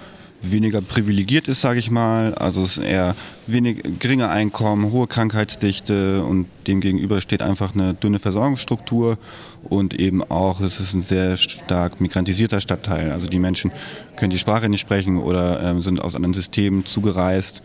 [0.42, 2.34] weniger privilegiert ist, sage ich mal.
[2.36, 3.16] Also es ist eher
[3.48, 9.18] wenig, geringe Einkommen, hohe Krankheitsdichte und demgegenüber steht einfach eine dünne Versorgungsstruktur
[9.64, 13.12] und eben auch, es ist ein sehr stark migrantisierter Stadtteil.
[13.12, 13.72] Also die Menschen
[14.18, 17.62] können die Sprache nicht sprechen oder ähm, sind aus anderen Systemen zugereist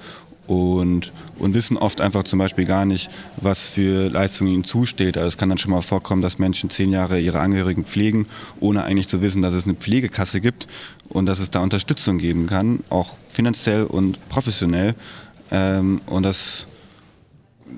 [0.46, 5.16] und, und wissen oft einfach zum Beispiel gar nicht, was für Leistungen ihnen zusteht.
[5.16, 8.26] Also es kann dann schon mal vorkommen, dass Menschen zehn Jahre ihre Angehörigen pflegen,
[8.60, 10.66] ohne eigentlich zu wissen, dass es eine Pflegekasse gibt
[11.08, 14.94] und dass es da Unterstützung geben kann, auch finanziell und professionell.
[15.50, 16.66] Ähm, und das,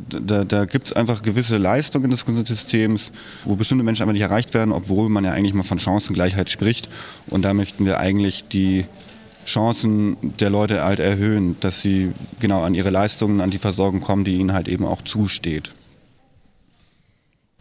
[0.09, 3.13] da, da gibt es einfach gewisse Leistungen des Gesundheitssystems,
[3.45, 6.89] wo bestimmte Menschen einfach nicht erreicht werden, obwohl man ja eigentlich mal von Chancengleichheit spricht.
[7.29, 8.85] Und da möchten wir eigentlich die
[9.49, 14.25] Chancen der Leute halt erhöhen, dass sie genau an ihre Leistungen, an die Versorgung kommen,
[14.25, 15.71] die ihnen halt eben auch zusteht.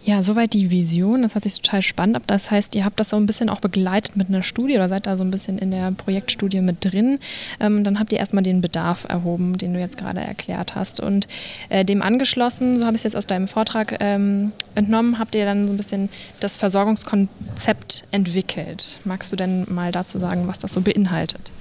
[0.04, 1.24] Ja, soweit die Vision.
[1.24, 2.24] Das hat sich total spannend ab.
[2.28, 5.06] Das heißt, ihr habt das so ein bisschen auch begleitet mit einer Studie oder seid
[5.06, 7.20] da so ein bisschen in der Projektstudie mit drin.
[7.60, 11.02] Ähm, dann habt ihr erstmal den Bedarf erhoben, den du jetzt gerade erklärt hast.
[11.02, 11.28] Und
[11.68, 15.44] äh, dem angeschlossen, so habe ich es jetzt aus deinem Vortrag ähm, entnommen, habt ihr
[15.44, 16.08] dann so ein bisschen
[16.40, 19.00] das Versorgungskonzept entwickelt.
[19.04, 21.52] Magst du denn mal dazu sagen, was das so beinhaltet?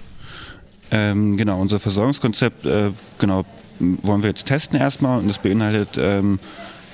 [0.90, 3.44] Ähm, genau, unser Versorgungskonzept äh, genau,
[3.78, 6.38] wollen wir jetzt testen erstmal und das beinhaltet, ähm,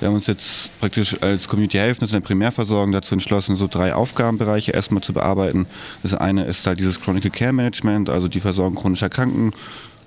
[0.02, 3.94] wir haben uns jetzt praktisch als Community Health in der Primärversorgung dazu entschlossen, so drei
[3.94, 5.66] Aufgabenbereiche erstmal zu bearbeiten.
[6.02, 9.52] Das eine ist halt dieses Chronic Care Management, also die Versorgung chronischer Kranken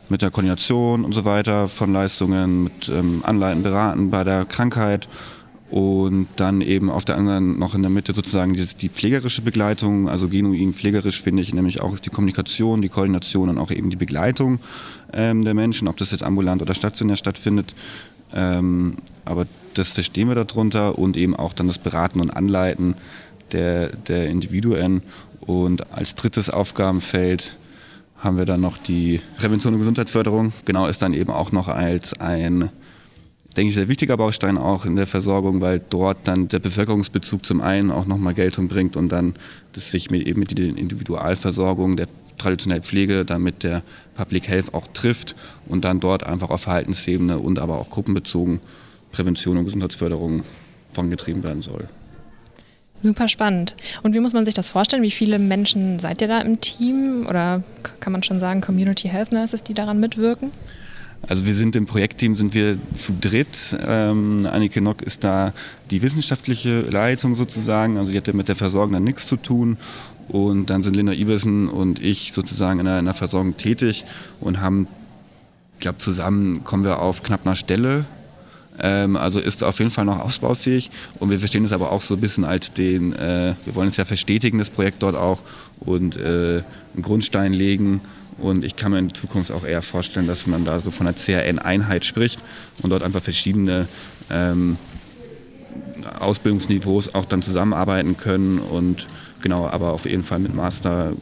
[0.10, 5.08] mit der Koordination und so weiter von Leistungen, mit ähm, Anleiten, Beraten bei der Krankheit
[5.76, 10.08] und dann eben auf der anderen noch in der Mitte sozusagen die, die pflegerische Begleitung,
[10.08, 13.98] also genuin pflegerisch finde ich nämlich auch die Kommunikation, die Koordination und auch eben die
[13.98, 14.60] Begleitung
[15.12, 17.76] ähm, der Menschen, ob das jetzt ambulant oder stationär stattfindet.
[18.34, 22.96] Ähm, aber das verstehen wir darunter und eben auch dann das Beraten und Anleiten
[23.52, 25.02] der, der Individuen.
[25.42, 27.58] Und als drittes Aufgabenfeld
[28.20, 30.54] haben wir dann noch die Prävention und Gesundheitsförderung.
[30.64, 32.70] Genau, ist dann eben auch noch als ein
[33.56, 37.62] denke ich, sehr wichtiger Baustein auch in der Versorgung, weil dort dann der Bevölkerungsbezug zum
[37.62, 39.36] einen auch nochmal Geltung bringt und dann
[39.74, 43.82] das sich mit, eben mit der Individualversorgung, der traditionellen Pflege, dann mit der
[44.16, 45.36] Public Health auch trifft
[45.68, 48.60] und dann dort einfach auf Verhaltensebene und aber auch gruppenbezogen
[49.12, 50.44] Prävention und Gesundheitsförderung
[50.94, 51.88] vorangetrieben werden soll.
[53.02, 53.76] Super spannend.
[54.04, 55.04] Und wie muss man sich das vorstellen?
[55.04, 57.28] Wie viele Menschen seid ihr da im Team?
[57.30, 57.64] Oder
[58.00, 60.52] kann man schon sagen, Community Health Nurses, die daran mitwirken?
[61.28, 63.76] Also wir sind im Projektteam sind wir zu dritt.
[63.88, 65.54] Ähm, Annike Nock ist da
[65.90, 67.98] die wissenschaftliche Leitung sozusagen.
[67.98, 69.78] Also die hat ja mit der Versorgung dann nichts zu tun.
[70.28, 74.06] Und dann sind Linda Iversen und ich sozusagen in der, in der Versorgung tätig
[74.40, 74.88] und haben,
[75.78, 78.06] ich glaube, zusammen kommen wir auf knapp einer Stelle.
[78.80, 80.92] Ähm, also ist auf jeden Fall noch ausbaufähig.
[81.20, 83.98] Und wir verstehen es aber auch so ein bisschen als den, äh, wir wollen es
[83.98, 85.42] ja verstetigen, das Projekt dort auch,
[85.80, 86.62] und äh,
[86.94, 88.02] einen Grundstein legen
[88.38, 91.16] und ich kann mir in Zukunft auch eher vorstellen, dass man da so von einer
[91.16, 92.40] CRN-Einheit spricht
[92.82, 93.88] und dort einfach verschiedene
[94.30, 94.78] ähm,
[96.20, 99.08] Ausbildungsniveaus auch dann zusammenarbeiten können und
[99.42, 101.14] genau, aber auf jeden Fall mit Master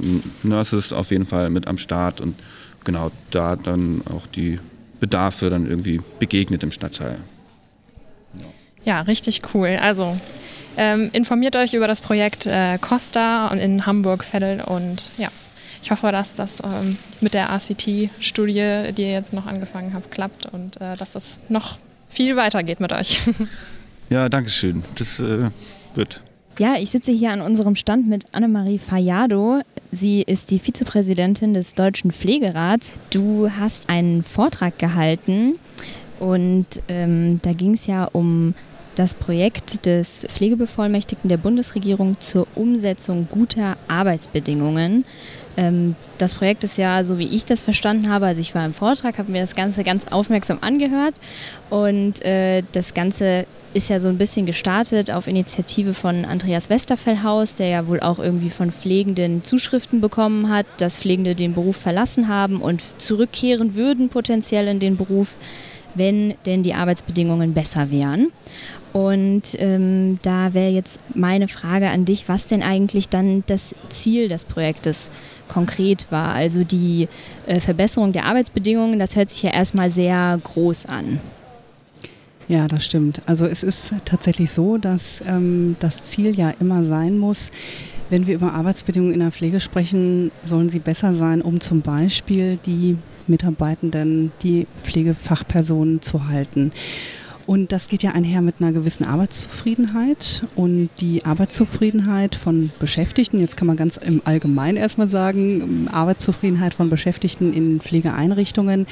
[0.43, 2.35] Nurses auf jeden Fall mit am Start und
[2.83, 4.59] genau da dann auch die
[4.99, 7.17] Bedarfe dann irgendwie begegnet im Stadtteil.
[8.83, 9.77] Ja, richtig cool.
[9.81, 10.17] Also
[10.77, 15.29] ähm, informiert euch über das Projekt äh, Costa in Hamburg, Veddel und ja,
[15.83, 20.45] ich hoffe, dass das ähm, mit der ACT-Studie, die ihr jetzt noch angefangen habt, klappt
[20.47, 23.19] und äh, dass das noch viel weitergeht mit euch.
[24.09, 24.81] ja, danke schön.
[24.97, 25.49] Das äh,
[25.93, 26.21] wird.
[26.57, 29.61] Ja, ich sitze hier an unserem Stand mit Annemarie Fayado.
[29.91, 32.93] Sie ist die Vizepräsidentin des Deutschen Pflegerats.
[33.09, 35.55] Du hast einen Vortrag gehalten
[36.19, 38.53] und ähm, da ging es ja um
[38.95, 45.05] das Projekt des Pflegebevollmächtigten der Bundesregierung zur Umsetzung guter Arbeitsbedingungen.
[45.57, 48.73] Ähm, das Projekt ist ja, so wie ich das verstanden habe, also ich war im
[48.73, 51.15] Vortrag, habe mir das Ganze ganz aufmerksam angehört
[51.69, 57.55] und äh, das Ganze ist ja so ein bisschen gestartet auf Initiative von Andreas Westerfellhaus,
[57.55, 62.27] der ja wohl auch irgendwie von Pflegenden Zuschriften bekommen hat, dass Pflegende den Beruf verlassen
[62.27, 65.35] haben und zurückkehren würden potenziell in den Beruf,
[65.95, 68.31] wenn denn die Arbeitsbedingungen besser wären.
[68.93, 74.29] Und ähm, da wäre jetzt meine Frage an dich, was denn eigentlich dann das Ziel
[74.29, 75.09] des Projektes
[75.47, 76.29] konkret war.
[76.29, 77.07] Also die
[77.47, 81.19] äh, Verbesserung der Arbeitsbedingungen, das hört sich ja erstmal sehr groß an.
[82.47, 83.21] Ja, das stimmt.
[83.25, 87.51] Also es ist tatsächlich so, dass ähm, das Ziel ja immer sein muss,
[88.09, 92.59] wenn wir über Arbeitsbedingungen in der Pflege sprechen, sollen sie besser sein, um zum Beispiel
[92.63, 96.71] die Mitarbeitenden, die Pflegefachpersonen zu halten.
[97.45, 100.43] Und das geht ja einher mit einer gewissen Arbeitszufriedenheit.
[100.55, 106.89] Und die Arbeitszufriedenheit von Beschäftigten, jetzt kann man ganz im Allgemeinen erstmal sagen, Arbeitszufriedenheit von
[106.89, 108.87] Beschäftigten in Pflegeeinrichtungen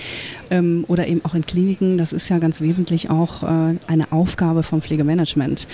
[0.50, 4.64] ähm, oder eben auch in Kliniken, das ist ja ganz wesentlich auch äh, eine Aufgabe
[4.64, 5.68] vom Pflegemanagement.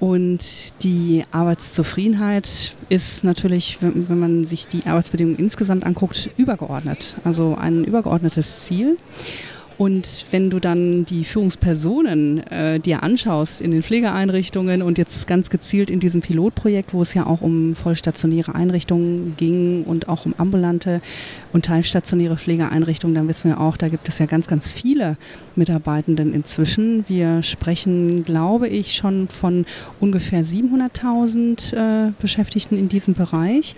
[0.00, 7.16] Und die Arbeitszufriedenheit ist natürlich, wenn, wenn, man sich die Arbeitsbedingungen insgesamt anguckt, übergeordnet.
[7.24, 8.96] Also ein übergeordnetes Ziel.
[9.78, 15.50] Und wenn du dann die Führungspersonen äh, dir anschaust in den Pflegeeinrichtungen und jetzt ganz
[15.50, 20.34] gezielt in diesem Pilotprojekt, wo es ja auch um vollstationäre Einrichtungen ging und auch um
[20.36, 21.00] ambulante
[21.52, 25.16] und teilstationäre Pflegeeinrichtungen, dann wissen wir auch, da gibt es ja ganz, ganz viele
[25.54, 27.08] Mitarbeitenden inzwischen.
[27.08, 29.64] Wir sprechen, glaube ich, schon von
[30.00, 33.76] ungefähr 700.000 äh, Beschäftigten in diesem Bereich.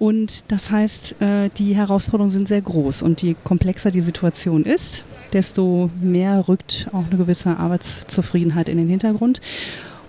[0.00, 3.02] Und das heißt, äh, die Herausforderungen sind sehr groß.
[3.02, 8.88] Und je komplexer die Situation ist, desto mehr rückt auch eine gewisse Arbeitszufriedenheit in den
[8.88, 9.40] Hintergrund.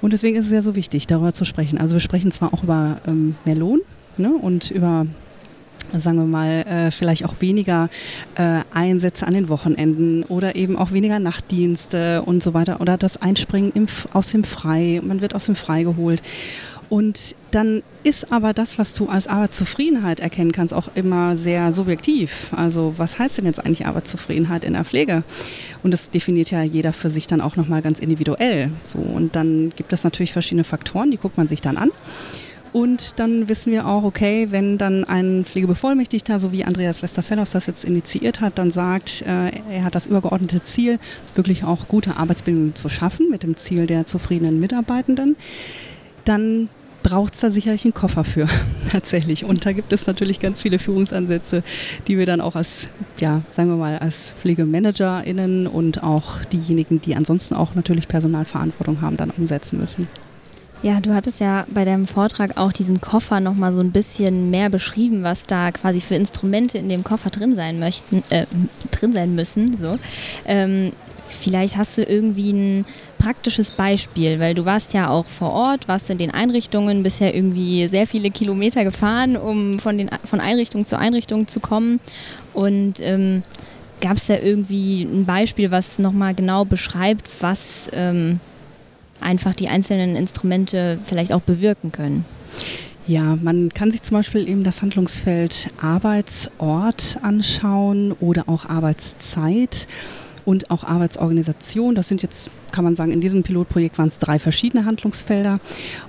[0.02, 1.78] Und deswegen ist es ja so wichtig, darüber zu sprechen.
[1.78, 3.82] Also wir sprechen zwar auch über ähm, mehr Lohn
[4.18, 5.06] ne, und über
[6.00, 7.90] sagen wir mal, äh, vielleicht auch weniger
[8.36, 13.22] äh, Einsätze an den Wochenenden oder eben auch weniger Nachtdienste und so weiter oder das
[13.22, 16.22] Einspringen im, aus dem Frei, man wird aus dem Frei geholt.
[16.92, 22.52] Und dann ist aber das, was du als Arbeitszufriedenheit erkennen kannst, auch immer sehr subjektiv.
[22.54, 25.24] Also was heißt denn jetzt eigentlich Arbeitszufriedenheit in der Pflege?
[25.84, 28.72] Und das definiert ja jeder für sich dann auch nochmal ganz individuell.
[28.84, 31.92] So, und dann gibt es natürlich verschiedene Faktoren, die guckt man sich dann an.
[32.74, 37.68] Und dann wissen wir auch, okay, wenn dann ein Pflegebevollmächtigter, so wie Andreas Westerfellos das
[37.68, 41.00] jetzt initiiert hat, dann sagt, äh, er hat das übergeordnete Ziel,
[41.36, 45.38] wirklich auch gute Arbeitsbedingungen zu schaffen mit dem Ziel der zufriedenen Mitarbeitenden,
[46.26, 46.70] dann
[47.04, 48.48] braucht es da sicherlich einen Koffer für,
[48.92, 49.46] tatsächlich.
[49.46, 51.64] Und da gibt es natürlich ganz viele Führungsansätze,
[52.08, 52.90] die wir dann auch als,
[53.20, 59.18] ja, sagen wir mal, als PflegemanagerInnen und auch diejenigen, die ansonsten auch natürlich Personalverantwortung haben,
[59.18, 60.08] dann umsetzen müssen.
[60.84, 64.70] Ja, du hattest ja bei deinem Vortrag auch diesen Koffer nochmal so ein bisschen mehr
[64.70, 68.48] beschrieben, was da quasi für Instrumente in dem Koffer drin sein möchten, äh,
[68.90, 69.78] drin sein müssen.
[69.78, 70.00] So.
[70.46, 70.92] Ähm,
[71.28, 72.86] vielleicht hast du irgendwie ein
[73.22, 77.88] praktisches Beispiel, weil du warst ja auch vor Ort, warst in den Einrichtungen, bisher irgendwie
[77.88, 82.00] sehr viele Kilometer gefahren, um von, den, von Einrichtung zu Einrichtung zu kommen.
[82.54, 83.44] Und ähm,
[84.02, 88.40] gab es da irgendwie ein Beispiel, was nochmal genau beschreibt, was ähm,
[89.20, 92.26] einfach die einzelnen Instrumente vielleicht auch bewirken können?
[93.06, 99.88] Ja, man kann sich zum Beispiel eben das Handlungsfeld Arbeitsort anschauen oder auch Arbeitszeit
[100.46, 101.96] und auch Arbeitsorganisation.
[101.96, 105.60] Das sind jetzt, kann man sagen, in diesem Pilotprojekt waren es drei verschiedene Handlungsfelder.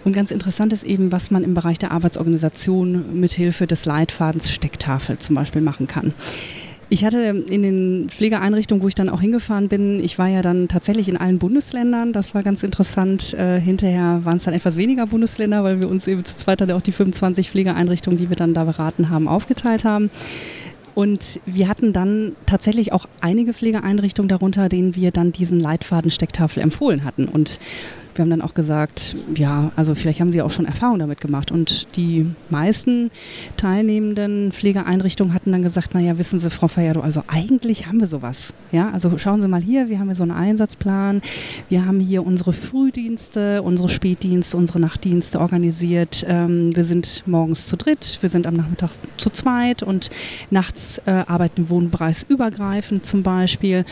[0.04, 5.18] Und ganz interessant ist eben, was man im Bereich der Arbeitsorganisation mithilfe des Leitfadens Stecktafel
[5.18, 6.12] zum Beispiel machen kann.
[6.92, 10.68] Ich hatte in den Pflegeeinrichtungen, wo ich dann auch hingefahren bin, ich war ja dann
[10.68, 12.12] tatsächlich in allen Bundesländern.
[12.12, 13.32] Das war ganz interessant.
[13.32, 16.82] Äh, hinterher waren es dann etwas weniger Bundesländer, weil wir uns eben zu zweit auch
[16.82, 20.10] die 25 Pflegeeinrichtungen, die wir dann da beraten haben, aufgeteilt haben.
[20.94, 26.62] Und wir hatten dann tatsächlich auch einige Pflegeeinrichtungen darunter, denen wir dann diesen Leitfaden Stecktafel
[26.62, 27.26] empfohlen hatten.
[27.26, 27.58] Und
[28.14, 31.50] wir haben dann auch gesagt, ja, also vielleicht haben Sie auch schon Erfahrung damit gemacht.
[31.50, 33.10] Und die meisten
[33.56, 38.54] teilnehmenden Pflegeeinrichtungen hatten dann gesagt, naja, wissen Sie, Frau Fayado, also eigentlich haben wir sowas.
[38.70, 41.22] Ja, also schauen Sie mal hier, wir haben hier so einen Einsatzplan.
[41.68, 46.24] Wir haben hier unsere Frühdienste, unsere Spätdienste, unsere Nachtdienste organisiert.
[46.28, 50.10] Ähm, wir sind morgens zu dritt, wir sind am Nachmittag zu zweit und
[50.50, 53.84] nachts äh, arbeiten wohnbereichsübergreifend zum Beispiel.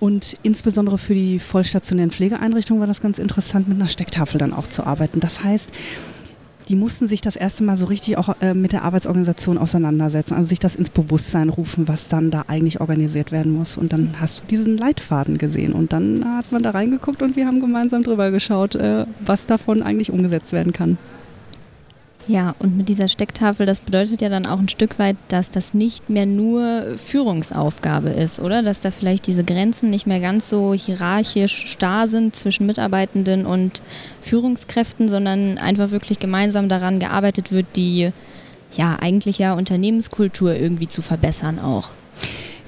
[0.00, 4.66] Und insbesondere für die vollstationären Pflegeeinrichtungen war das ganz interessant, mit einer Stecktafel dann auch
[4.66, 5.20] zu arbeiten.
[5.20, 5.72] Das heißt,
[6.70, 10.48] die mussten sich das erste Mal so richtig auch äh, mit der Arbeitsorganisation auseinandersetzen, also
[10.48, 13.76] sich das ins Bewusstsein rufen, was dann da eigentlich organisiert werden muss.
[13.76, 17.46] Und dann hast du diesen Leitfaden gesehen und dann hat man da reingeguckt und wir
[17.46, 20.96] haben gemeinsam drüber geschaut, äh, was davon eigentlich umgesetzt werden kann.
[22.30, 25.74] Ja, und mit dieser Stecktafel, das bedeutet ja dann auch ein Stück weit, dass das
[25.74, 28.62] nicht mehr nur Führungsaufgabe ist, oder?
[28.62, 33.82] Dass da vielleicht diese Grenzen nicht mehr ganz so hierarchisch starr sind zwischen Mitarbeitenden und
[34.20, 38.12] Führungskräften, sondern einfach wirklich gemeinsam daran gearbeitet wird, die
[38.76, 41.90] ja eigentlich ja Unternehmenskultur irgendwie zu verbessern auch.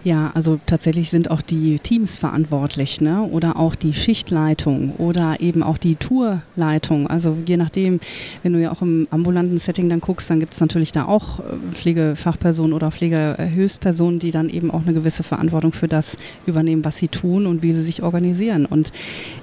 [0.04, 3.22] Ja, also tatsächlich sind auch die Teams verantwortlich, ne?
[3.22, 7.06] Oder auch die Schichtleitung oder eben auch die Tourleitung.
[7.06, 8.00] Also je nachdem,
[8.42, 11.38] wenn du ja auch im ambulanten Setting dann guckst, dann gibt es natürlich da auch
[11.38, 16.98] äh, Pflegefachpersonen oder Pflegehilfspersonen, die dann eben auch eine gewisse Verantwortung für das übernehmen, was
[16.98, 18.66] sie tun und wie sie sich organisieren.
[18.66, 18.90] Und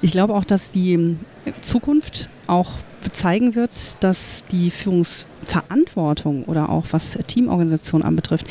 [0.02, 1.16] ich glaube auch, dass die
[1.62, 2.72] Zukunft auch
[3.08, 8.46] zeigen wird, dass die Führungsverantwortung oder auch was Teamorganisation anbetrifft,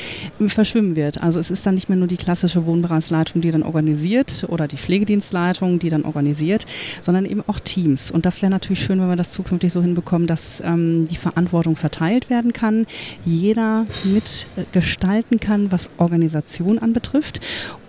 [0.47, 1.21] verschwimmen wird.
[1.21, 4.77] Also es ist dann nicht mehr nur die klassische Wohnbereichsleitung, die dann organisiert oder die
[4.77, 6.65] Pflegedienstleitung, die dann organisiert,
[7.01, 8.11] sondern eben auch Teams.
[8.11, 11.75] Und das wäre natürlich schön, wenn wir das zukünftig so hinbekommen, dass ähm, die Verantwortung
[11.75, 12.85] verteilt werden kann,
[13.25, 17.39] jeder mitgestalten kann, was Organisation anbetrifft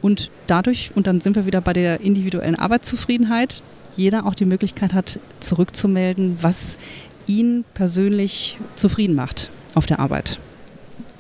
[0.03, 3.63] und dadurch, und dann sind wir wieder bei der individuellen Arbeitszufriedenheit,
[3.97, 6.79] jeder auch die Möglichkeit hat, zurückzumelden, was
[7.27, 10.39] ihn persönlich zufrieden macht auf der Arbeit.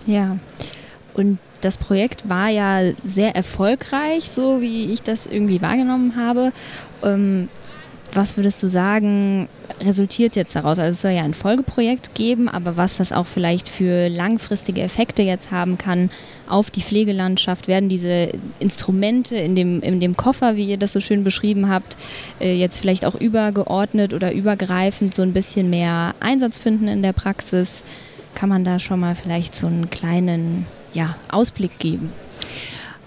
[0.06, 0.38] Ja,
[1.14, 6.52] und das Projekt war ja sehr erfolgreich, so wie ich das irgendwie wahrgenommen habe.
[7.02, 7.48] Ähm,
[8.16, 9.48] was würdest du sagen,
[9.80, 10.78] resultiert jetzt daraus?
[10.78, 15.22] Also es soll ja ein Folgeprojekt geben, aber was das auch vielleicht für langfristige Effekte
[15.22, 16.10] jetzt haben kann
[16.48, 21.00] auf die Pflegelandschaft, werden diese Instrumente in dem, in dem Koffer, wie ihr das so
[21.00, 21.96] schön beschrieben habt,
[22.40, 27.12] äh, jetzt vielleicht auch übergeordnet oder übergreifend so ein bisschen mehr Einsatz finden in der
[27.12, 27.84] Praxis?
[28.34, 32.12] Kann man da schon mal vielleicht so einen kleinen ja, Ausblick geben?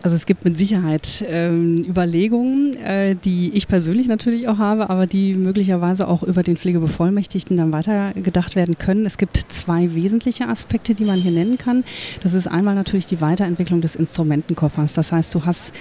[0.03, 5.07] Also es gibt mit Sicherheit ähm, Überlegungen, äh, die ich persönlich natürlich auch habe, aber
[5.07, 9.05] die möglicherweise auch über den Pflegebevollmächtigten dann weitergedacht werden können.
[9.05, 11.85] Es gibt zwei wesentliche Aspekte, die man hier nennen kann.
[12.21, 14.91] Das ist einmal natürlich die Weiterentwicklung des Instrumentenkoffers.
[14.91, 15.73] Das heißt, du hast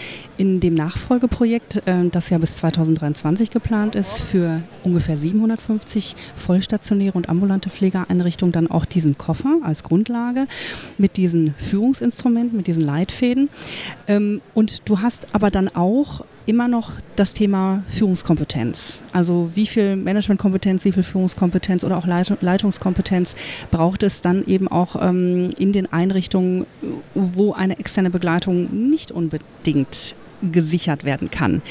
[0.43, 7.29] in dem Nachfolgeprojekt, äh, das ja bis 2023 geplant ist, für ungefähr 750 vollstationäre und
[7.29, 10.49] ambulante Pflegeeinrichtungen dann auch diesen Koffer als Grundlage
[10.99, 13.51] mit diesen Führungsinstrumenten, mit diesen Leitfäden.
[14.09, 19.03] Ähm, und du hast aber dann auch immer noch das Thema Führungskompetenz.
[19.13, 23.37] Also wie viel Managementkompetenz, wie viel Führungskompetenz oder auch Leitungskompetenz
[23.71, 26.67] braucht es dann eben auch ähm, in den Einrichtungen,
[27.15, 30.17] wo eine externe Begleitung nicht unbedingt
[30.51, 31.63] gesichert werden kann.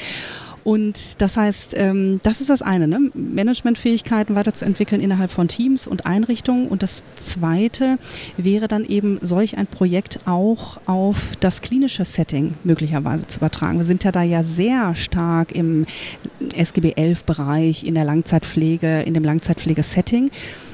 [0.64, 3.10] Und das heißt, ähm, das ist das eine, ne?
[3.14, 6.68] Managementfähigkeiten weiterzuentwickeln innerhalb von Teams und Einrichtungen.
[6.68, 7.98] Und das zweite
[8.36, 13.78] wäre dann eben solch ein Projekt auch auf das klinische Setting möglicherweise zu übertragen.
[13.78, 15.84] Wir sind ja da ja sehr stark im
[16.54, 20.30] SGB 11 Bereich, in der Langzeitpflege, in dem Langzeitpflegesetting.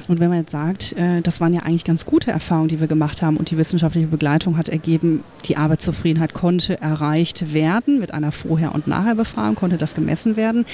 [0.07, 2.87] Und wenn man jetzt sagt, äh, das waren ja eigentlich ganz gute Erfahrungen, die wir
[2.87, 8.31] gemacht haben und die wissenschaftliche Begleitung hat ergeben, die Arbeitszufriedenheit konnte erreicht werden mit einer
[8.31, 10.65] Vorher- und Nachher-Befragung, konnte das gemessen werden,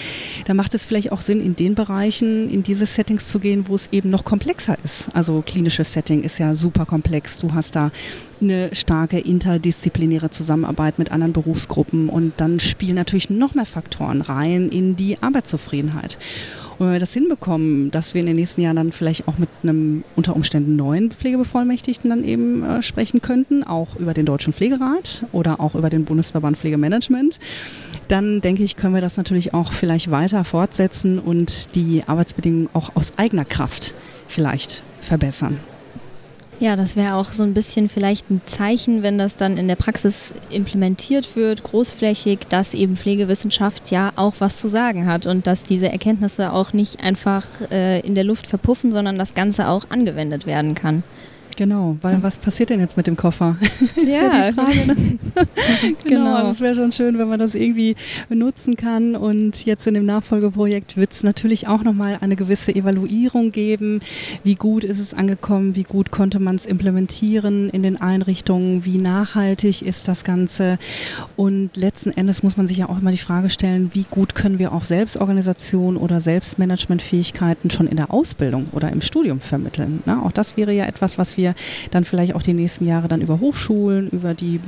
[0.46, 3.76] dann macht es vielleicht auch Sinn, in den Bereichen, in diese Settings zu gehen, wo
[3.76, 5.10] es eben noch komplexer ist.
[5.14, 7.40] Also klinisches Setting ist ja super komplex.
[7.40, 7.92] Du hast da
[8.42, 14.70] eine starke interdisziplinäre Zusammenarbeit mit anderen Berufsgruppen und dann spielen natürlich noch mehr Faktoren rein
[14.70, 16.18] in die Arbeitszufriedenheit.
[16.78, 19.50] Und wenn wir das hinbekommen, dass wir in den nächsten Jahren dann vielleicht auch mit
[19.64, 25.24] einem unter Umständen neuen Pflegebevollmächtigten dann eben äh, sprechen könnten, auch über den Deutschen Pflegerat
[25.32, 27.40] oder auch über den Bundesverband Pflegemanagement,
[28.08, 32.96] dann denke ich, können wir das natürlich auch vielleicht weiter fortsetzen und die Arbeitsbedingungen auch
[32.96, 33.94] aus eigener Kraft
[34.28, 35.60] vielleicht verbessern.
[36.60, 39.76] Ja, das wäre auch so ein bisschen vielleicht ein Zeichen, wenn das dann in der
[39.76, 45.64] Praxis implementiert wird, großflächig, dass eben Pflegewissenschaft ja auch was zu sagen hat und dass
[45.64, 50.46] diese Erkenntnisse auch nicht einfach äh, in der Luft verpuffen, sondern das Ganze auch angewendet
[50.46, 51.04] werden kann.
[51.58, 53.58] Genau, weil was passiert denn jetzt mit dem Koffer?
[53.96, 54.96] ja, ja Frage, ne?
[56.04, 56.36] genau, genau.
[56.36, 57.96] Also es wäre schon schön, wenn man das irgendwie
[58.30, 59.16] nutzen kann.
[59.16, 64.02] Und jetzt in dem Nachfolgeprojekt wird es natürlich auch nochmal eine gewisse Evaluierung geben.
[64.44, 65.76] Wie gut ist es angekommen?
[65.76, 68.84] Wie gut konnte man es implementieren in den Einrichtungen?
[68.84, 70.78] Wie nachhaltig ist das Ganze?
[71.36, 74.60] Und letzten Endes muss man sich ja auch immer die Frage stellen, wie gut können
[74.60, 80.02] wir auch Selbstorganisation oder Selbstmanagementfähigkeiten schon in der Ausbildung oder im Studium vermitteln?
[80.06, 81.56] Na, auch das wäre ja etwas, was wir wir
[81.92, 84.60] dann vielleicht auch die nächsten Jahre dann über Hochschulen, über die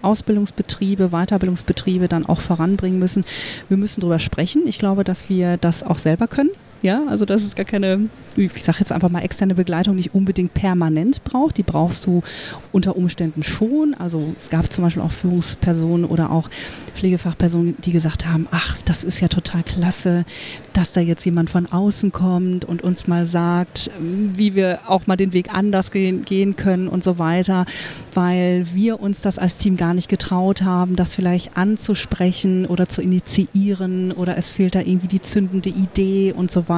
[0.00, 3.24] Ausbildungsbetriebe, Weiterbildungsbetriebe dann auch voranbringen müssen.
[3.68, 4.66] Wir müssen darüber sprechen.
[4.66, 6.50] Ich glaube, dass wir das auch selber können.
[6.82, 10.54] Ja, also das ist gar keine ich sage jetzt einfach mal, externe Begleitung nicht unbedingt
[10.54, 11.58] permanent braucht.
[11.58, 12.22] Die brauchst du
[12.70, 13.94] unter Umständen schon.
[13.98, 16.48] Also es gab zum Beispiel auch Führungspersonen oder auch
[16.94, 20.24] Pflegefachpersonen, die gesagt haben, ach, das ist ja total klasse,
[20.72, 25.16] dass da jetzt jemand von außen kommt und uns mal sagt, wie wir auch mal
[25.16, 27.66] den Weg anders gehen, gehen können und so weiter,
[28.14, 33.02] weil wir uns das als Team gar nicht getraut haben, das vielleicht anzusprechen oder zu
[33.02, 36.71] initiieren oder es fehlt da irgendwie die zündende Idee und so weiter.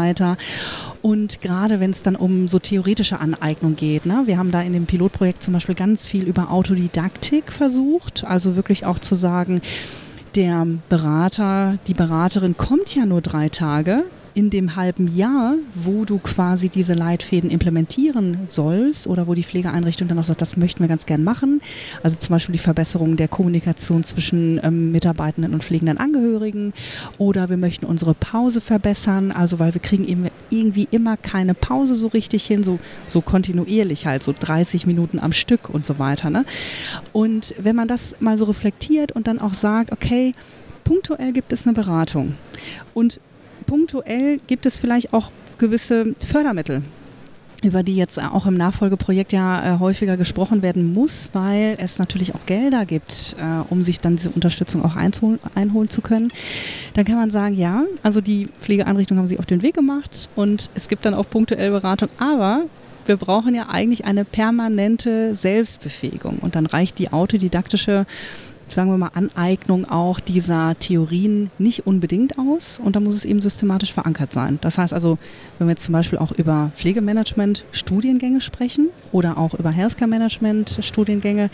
[1.03, 4.23] Und gerade wenn es dann um so theoretische Aneignung geht, ne?
[4.27, 8.87] wir haben da in dem Pilotprojekt zum Beispiel ganz viel über Autodidaktik versucht, also wirklich
[8.87, 9.61] auch zu sagen,
[10.35, 16.19] der Berater, die Beraterin kommt ja nur drei Tage in dem halben Jahr, wo du
[16.19, 20.89] quasi diese Leitfäden implementieren sollst oder wo die Pflegeeinrichtung dann auch sagt, das möchten wir
[20.89, 21.63] ganz gern machen.
[22.03, 26.73] Also zum Beispiel die Verbesserung der Kommunikation zwischen ähm, Mitarbeitenden und pflegenden Angehörigen
[27.19, 31.95] oder wir möchten unsere Pause verbessern, also weil wir kriegen eben irgendwie immer keine Pause
[31.95, 36.31] so richtig hin, so, so kontinuierlich halt, so 30 Minuten am Stück und so weiter.
[36.31, 36.45] Ne?
[37.13, 40.33] Und wenn man das mal so reflektiert und dann auch sagt, okay,
[40.85, 42.35] punktuell gibt es eine Beratung
[42.93, 43.21] und
[43.67, 46.83] punktuell gibt es vielleicht auch gewisse Fördermittel
[47.65, 52.35] über die jetzt auch im Nachfolgeprojekt ja äh, häufiger gesprochen werden muss, weil es natürlich
[52.35, 56.31] auch Gelder gibt, äh, um sich dann diese Unterstützung auch einholen, einholen zu können.
[56.93, 60.69] Dann kann man sagen, ja, also die Pflegeeinrichtungen haben sich auf den Weg gemacht und
[60.75, 62.65] es gibt dann auch punktuell Beratung, aber
[63.07, 68.07] wir brauchen ja eigentlich eine permanente Selbstbefähigung und dann reicht die autodidaktische
[68.75, 73.41] sagen wir mal, Aneignung auch dieser Theorien nicht unbedingt aus und da muss es eben
[73.41, 74.59] systematisch verankert sein.
[74.61, 75.19] Das heißt also,
[75.59, 80.79] wenn wir jetzt zum Beispiel auch über Pflegemanagement Studiengänge sprechen oder auch über Healthcare Management
[80.83, 81.51] Studiengänge,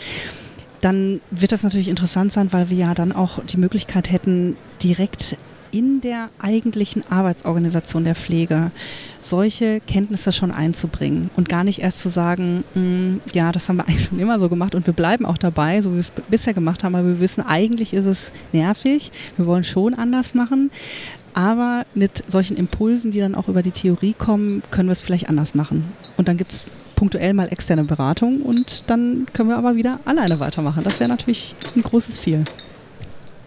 [0.81, 5.37] dann wird das natürlich interessant sein, weil wir ja dann auch die Möglichkeit hätten, direkt
[5.71, 8.71] in der eigentlichen Arbeitsorganisation der Pflege
[9.19, 13.77] solche Kenntnisse schon einzubringen und gar nicht erst zu sagen, mh, hm, ja, das haben
[13.77, 16.11] wir eigentlich schon immer so gemacht und wir bleiben auch dabei, so wie wir es
[16.29, 20.71] bisher gemacht haben, aber wir wissen, eigentlich ist es nervig, wir wollen schon anders machen.
[21.33, 25.29] Aber mit solchen Impulsen, die dann auch über die Theorie kommen, können wir es vielleicht
[25.29, 25.85] anders machen.
[26.17, 26.65] Und dann gibt es
[27.01, 30.83] punktuell mal externe Beratung und dann können wir aber wieder alleine weitermachen.
[30.83, 32.43] Das wäre natürlich ein großes Ziel.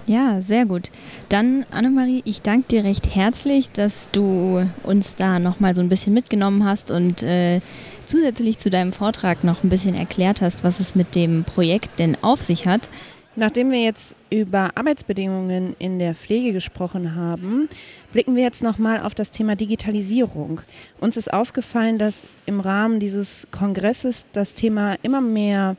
[0.07, 0.91] Ja, sehr gut.
[1.31, 6.13] Dann, Annemarie, ich danke dir recht herzlich, dass du uns da nochmal so ein bisschen
[6.13, 7.61] mitgenommen hast und äh,
[8.05, 12.19] zusätzlich zu deinem Vortrag noch ein bisschen erklärt hast, was es mit dem Projekt denn
[12.23, 12.91] auf sich hat.
[13.37, 17.69] Nachdem wir jetzt über Arbeitsbedingungen in der Pflege gesprochen haben,
[18.13, 20.61] blicken wir jetzt nochmal auf das Thema Digitalisierung.
[21.01, 25.77] Uns ist aufgefallen, dass im Rahmen dieses Kongresses das Thema immer mehr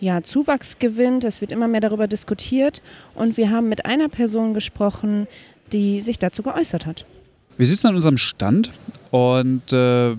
[0.00, 1.24] ja, Zuwachs gewinnt.
[1.24, 2.82] Es wird immer mehr darüber diskutiert.
[3.14, 5.26] Und wir haben mit einer Person gesprochen,
[5.72, 7.04] die sich dazu geäußert hat.
[7.56, 8.70] Wir sitzen an unserem Stand
[9.10, 10.14] und äh,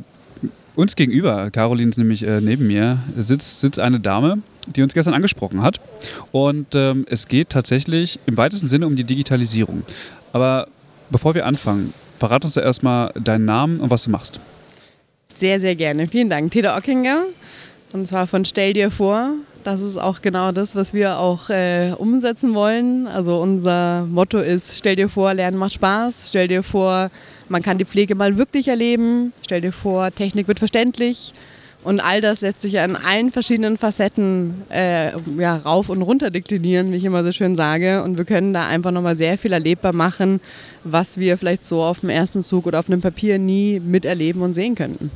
[0.76, 4.40] uns gegenüber, Caroline ist nämlich äh, neben mir, sitzt, sitzt eine Dame,
[4.76, 5.80] die uns gestern angesprochen hat.
[6.32, 9.84] Und ähm, es geht tatsächlich im weitesten Sinne um die Digitalisierung.
[10.34, 10.68] Aber
[11.10, 14.40] bevor wir anfangen, verrat uns doch erstmal deinen Namen und was du machst.
[15.36, 16.08] Sehr, sehr gerne.
[16.08, 16.52] Vielen Dank.
[16.52, 17.24] Teda Ockinger.
[17.94, 19.32] Und zwar von Stell dir vor.
[19.64, 23.08] Das ist auch genau das, was wir auch äh, umsetzen wollen.
[23.08, 26.30] Also unser Motto ist, stell dir vor, Lernen macht Spaß.
[26.30, 27.10] Stell dir vor,
[27.50, 29.34] man kann die Pflege mal wirklich erleben.
[29.44, 31.34] Stell dir vor, Technik wird verständlich.
[31.84, 36.30] Und all das lässt sich ja in allen verschiedenen Facetten äh, ja, rauf und runter
[36.30, 38.04] deklinieren, wie ich immer so schön sage.
[38.04, 40.42] Und wir können da einfach nochmal sehr viel erlebbar machen,
[40.84, 44.54] was wir vielleicht so auf dem ersten Zug oder auf einem Papier nie miterleben und
[44.54, 45.12] sehen könnten.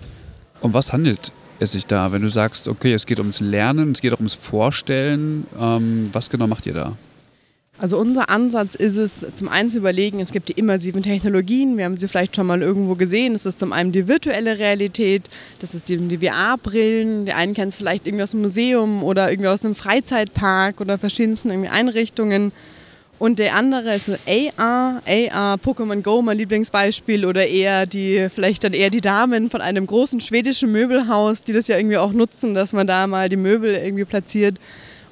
[0.61, 1.33] Um was handelt
[1.63, 2.11] es sich da?
[2.11, 6.29] Wenn du sagst, okay, es geht ums Lernen, es geht auch ums Vorstellen, ähm, was
[6.29, 6.93] genau macht ihr da?
[7.79, 11.85] Also unser Ansatz ist es, zum einen zu überlegen, es gibt die immersiven Technologien, wir
[11.85, 15.23] haben sie vielleicht schon mal irgendwo gesehen, das ist zum einen die virtuelle Realität,
[15.59, 19.31] das ist die, die VR-Brillen, die einen kennen es vielleicht irgendwie aus dem Museum oder
[19.31, 22.51] irgendwie aus einem Freizeitpark oder verschiedensten irgendwie Einrichtungen.
[23.23, 28.73] Und der andere ist AR, AR, Pokémon Go, mein Lieblingsbeispiel, oder eher die, vielleicht dann
[28.73, 32.73] eher die Damen von einem großen schwedischen Möbelhaus, die das ja irgendwie auch nutzen, dass
[32.73, 34.57] man da mal die Möbel irgendwie platziert.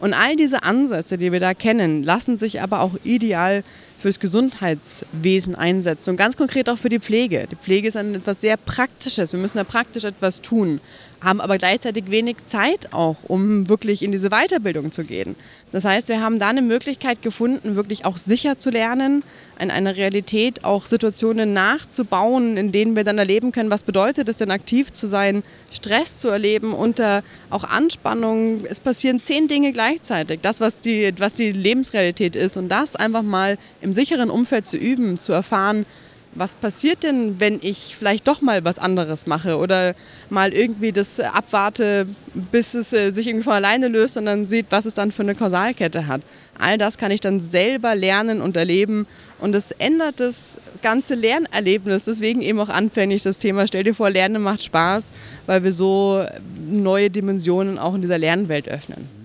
[0.02, 3.64] Und all diese Ansätze, die wir da kennen, lassen sich aber auch ideal
[3.98, 7.48] fürs Gesundheitswesen einsetzen und ganz konkret auch für die Pflege.
[7.50, 9.32] Die Pflege ist ein etwas sehr Praktisches.
[9.32, 10.82] Wir müssen da praktisch etwas tun
[11.22, 15.36] haben aber gleichzeitig wenig Zeit auch, um wirklich in diese Weiterbildung zu gehen.
[15.72, 19.24] Das heißt, wir haben da eine Möglichkeit gefunden, wirklich auch sicher zu lernen,
[19.60, 24.38] in einer Realität auch Situationen nachzubauen, in denen wir dann erleben können, was bedeutet es
[24.38, 28.66] denn aktiv zu sein, Stress zu erleben, unter auch Anspannung.
[28.66, 33.24] Es passieren zehn Dinge gleichzeitig, das, was die, was die Lebensrealität ist und das einfach
[33.24, 35.86] mal im sicheren Umfeld zu üben, zu erfahren,
[36.34, 39.96] was passiert denn, wenn ich vielleicht doch mal was anderes mache oder
[40.30, 42.08] mal irgendwie das abwarte,
[42.52, 45.24] bis es äh, sich irgendwie von alleine löst und dann sieht, was es dann für
[45.24, 46.22] eine Kausalkette hat.
[46.58, 49.08] All das kann ich dann selber lernen und erleben
[49.40, 52.06] und es ändert das ganze Lernerlebnis.
[52.06, 55.12] Deswegen eben auch anfänglich das Thema, stell dir vor, Lernen macht Spaß,
[55.48, 56.26] weil wir so
[56.70, 59.21] neue Dimensionen auch in dieser Lernwelt öffnen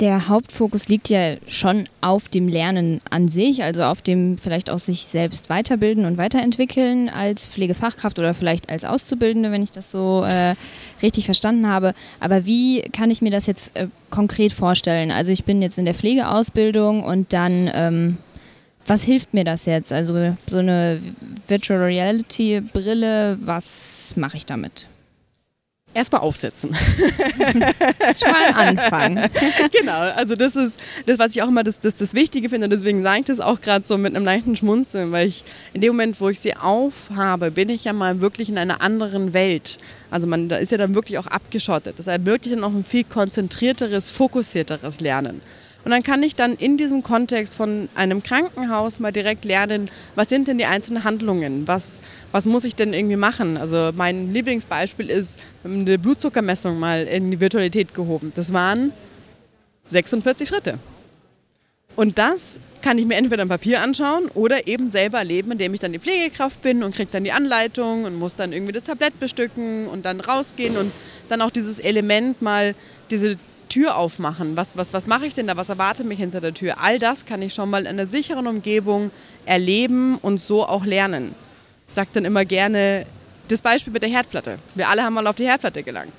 [0.00, 4.78] der Hauptfokus liegt ja schon auf dem Lernen an sich, also auf dem vielleicht auch
[4.78, 10.24] sich selbst weiterbilden und weiterentwickeln als Pflegefachkraft oder vielleicht als Auszubildende, wenn ich das so
[10.24, 10.54] äh,
[11.02, 11.92] richtig verstanden habe.
[12.18, 15.10] Aber wie kann ich mir das jetzt äh, konkret vorstellen?
[15.10, 18.16] Also ich bin jetzt in der Pflegeausbildung und dann, ähm,
[18.86, 19.92] was hilft mir das jetzt?
[19.92, 21.00] Also so eine
[21.46, 24.88] Virtual Reality Brille, was mache ich damit?
[25.92, 26.70] Erstmal aufsetzen.
[26.70, 29.30] Das ist schon mal ein Anfang.
[29.72, 32.68] genau, also das ist das, was ich auch immer das, das, das Wichtige finde.
[32.68, 35.92] Deswegen sage ich das auch gerade so mit einem leichten Schmunzeln, weil ich in dem
[35.92, 39.78] Moment, wo ich sie aufhabe, bin ich ja mal wirklich in einer anderen Welt.
[40.10, 41.98] Also man da ist ja dann wirklich auch abgeschottet.
[41.98, 45.40] Das ermöglicht dann auch ein viel konzentrierteres, fokussierteres Lernen.
[45.84, 50.28] Und dann kann ich dann in diesem Kontext von einem Krankenhaus mal direkt lernen, was
[50.28, 51.66] sind denn die einzelnen Handlungen?
[51.66, 52.02] Was,
[52.32, 53.56] was muss ich denn irgendwie machen?
[53.56, 58.32] Also mein Lieblingsbeispiel ist eine Blutzuckermessung mal in die Virtualität gehoben.
[58.34, 58.92] Das waren
[59.90, 60.78] 46 Schritte.
[61.96, 65.80] Und das kann ich mir entweder im Papier anschauen oder eben selber erleben, indem ich
[65.80, 69.18] dann die Pflegekraft bin und kriege dann die Anleitung und muss dann irgendwie das Tablett
[69.20, 70.92] bestücken und dann rausgehen und
[71.28, 72.74] dann auch dieses Element mal,
[73.10, 73.36] diese
[73.70, 74.56] Tür aufmachen.
[74.58, 75.56] Was, was, was mache ich denn da?
[75.56, 76.74] Was erwartet mich hinter der Tür?
[76.78, 79.10] All das kann ich schon mal in einer sicheren Umgebung
[79.46, 81.34] erleben und so auch lernen.
[81.88, 83.06] Ich sage dann immer gerne
[83.48, 84.58] das Beispiel mit der Herdplatte.
[84.74, 86.12] Wir alle haben mal auf die Herdplatte gelangt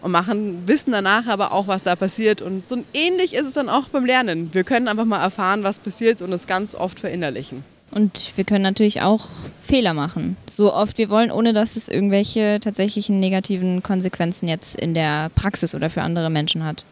[0.00, 2.40] und machen, wissen danach aber auch, was da passiert.
[2.40, 4.54] Und so ähnlich ist es dann auch beim Lernen.
[4.54, 7.64] Wir können einfach mal erfahren, was passiert und es ganz oft verinnerlichen.
[7.90, 9.26] Und wir können natürlich auch
[9.60, 14.94] Fehler machen, so oft wir wollen, ohne dass es irgendwelche tatsächlichen negativen Konsequenzen jetzt in
[14.94, 16.84] der Praxis oder für andere Menschen hat.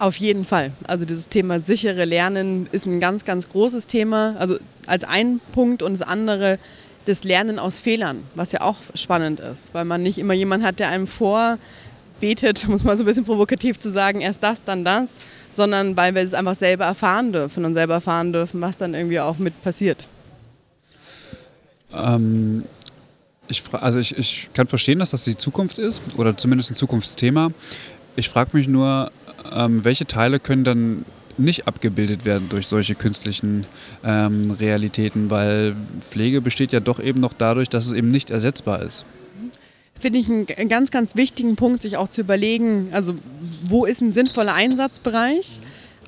[0.00, 0.72] Auf jeden Fall.
[0.84, 4.34] Also dieses Thema sichere Lernen ist ein ganz, ganz großes Thema.
[4.38, 6.58] Also als ein Punkt und das andere
[7.04, 10.78] das Lernen aus Fehlern, was ja auch spannend ist, weil man nicht immer jemanden hat,
[10.78, 11.58] der einem vorbetet,
[12.68, 15.18] muss man so ein bisschen provokativ zu sagen, erst das, dann das,
[15.50, 19.20] sondern weil wir es einfach selber erfahren dürfen und selber erfahren dürfen, was dann irgendwie
[19.20, 20.08] auch mit passiert.
[21.94, 22.64] Ähm,
[23.48, 27.50] ich, also ich, ich kann verstehen, dass das die Zukunft ist oder zumindest ein Zukunftsthema.
[28.16, 29.10] Ich frage mich nur,
[29.52, 31.04] ähm, welche Teile können dann
[31.38, 33.66] nicht abgebildet werden durch solche künstlichen
[34.04, 38.82] ähm, Realitäten, weil Pflege besteht ja doch eben noch dadurch, dass es eben nicht ersetzbar
[38.82, 39.04] ist.
[39.98, 43.14] Finde ich einen ganz, ganz wichtigen Punkt, sich auch zu überlegen, also
[43.68, 45.60] wo ist ein sinnvoller Einsatzbereich?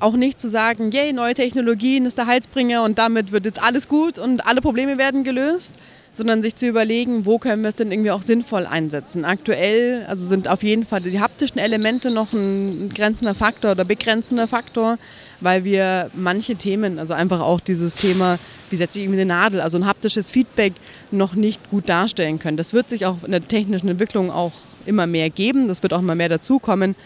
[0.03, 3.87] Auch nicht zu sagen, yay, neue Technologien ist der Heilsbringer und damit wird jetzt alles
[3.87, 5.77] gut und alle Probleme werden gelöst,
[6.13, 9.25] sondern sich zu überlegen, wo können wir es denn irgendwie auch sinnvoll einsetzen.
[9.25, 14.49] Aktuell also sind auf jeden Fall die haptischen Elemente noch ein grenzender Faktor oder begrenzender
[14.49, 14.99] Faktor,
[15.41, 18.41] weil wir manche Themen, also einfach auch dieses Thema,
[18.71, 20.73] wie setze ich irgendwie eine Nadel, also ein haptisches Feedback
[21.13, 22.57] noch nicht gut darstellen können.
[22.57, 24.53] Das wird sich auch in der technischen Entwicklung auch
[24.85, 26.97] immer mehr geben, das wird auch immer mehr dazukommen.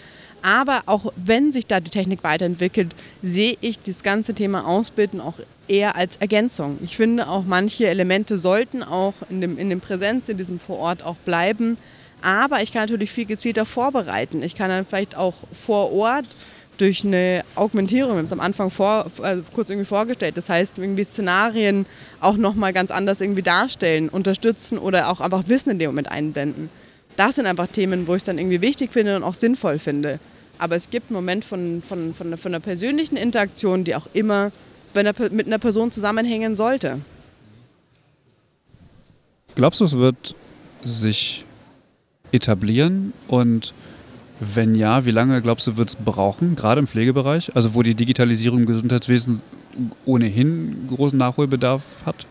[0.47, 5.35] Aber auch wenn sich da die Technik weiterentwickelt, sehe ich das ganze Thema Ausbilden auch
[5.67, 6.79] eher als Ergänzung.
[6.85, 11.03] Ich finde auch manche Elemente sollten auch in dem, in dem Präsenz, in diesem Vorort
[11.05, 11.77] auch bleiben.
[12.23, 14.41] Aber ich kann natürlich viel gezielter vorbereiten.
[14.41, 16.37] Ich kann dann vielleicht auch vor Ort
[16.77, 20.79] durch eine Augmentierung, wir haben es am Anfang vor, also kurz irgendwie vorgestellt, das heißt
[20.79, 21.87] irgendwie Szenarien
[22.21, 26.71] auch nochmal ganz anders irgendwie darstellen, unterstützen oder auch einfach Wissen in dem Moment einblenden.
[27.17, 30.21] Das sind einfach Themen, wo ich es dann irgendwie wichtig finde und auch sinnvoll finde.
[30.59, 34.53] Aber es gibt einen Moment von, von, von, von einer persönlichen Interaktion, die auch immer
[34.95, 37.01] mit einer Person zusammenhängen sollte.
[39.55, 40.35] Glaubst du, es wird
[40.83, 41.45] sich
[42.33, 43.75] etablieren und
[44.41, 47.95] wenn ja, wie lange glaubst du, wird es brauchen, gerade im Pflegebereich, also wo die
[47.95, 49.41] Digitalisierung im Gesundheitswesen
[50.05, 52.27] ohnehin großen Nachholbedarf hat?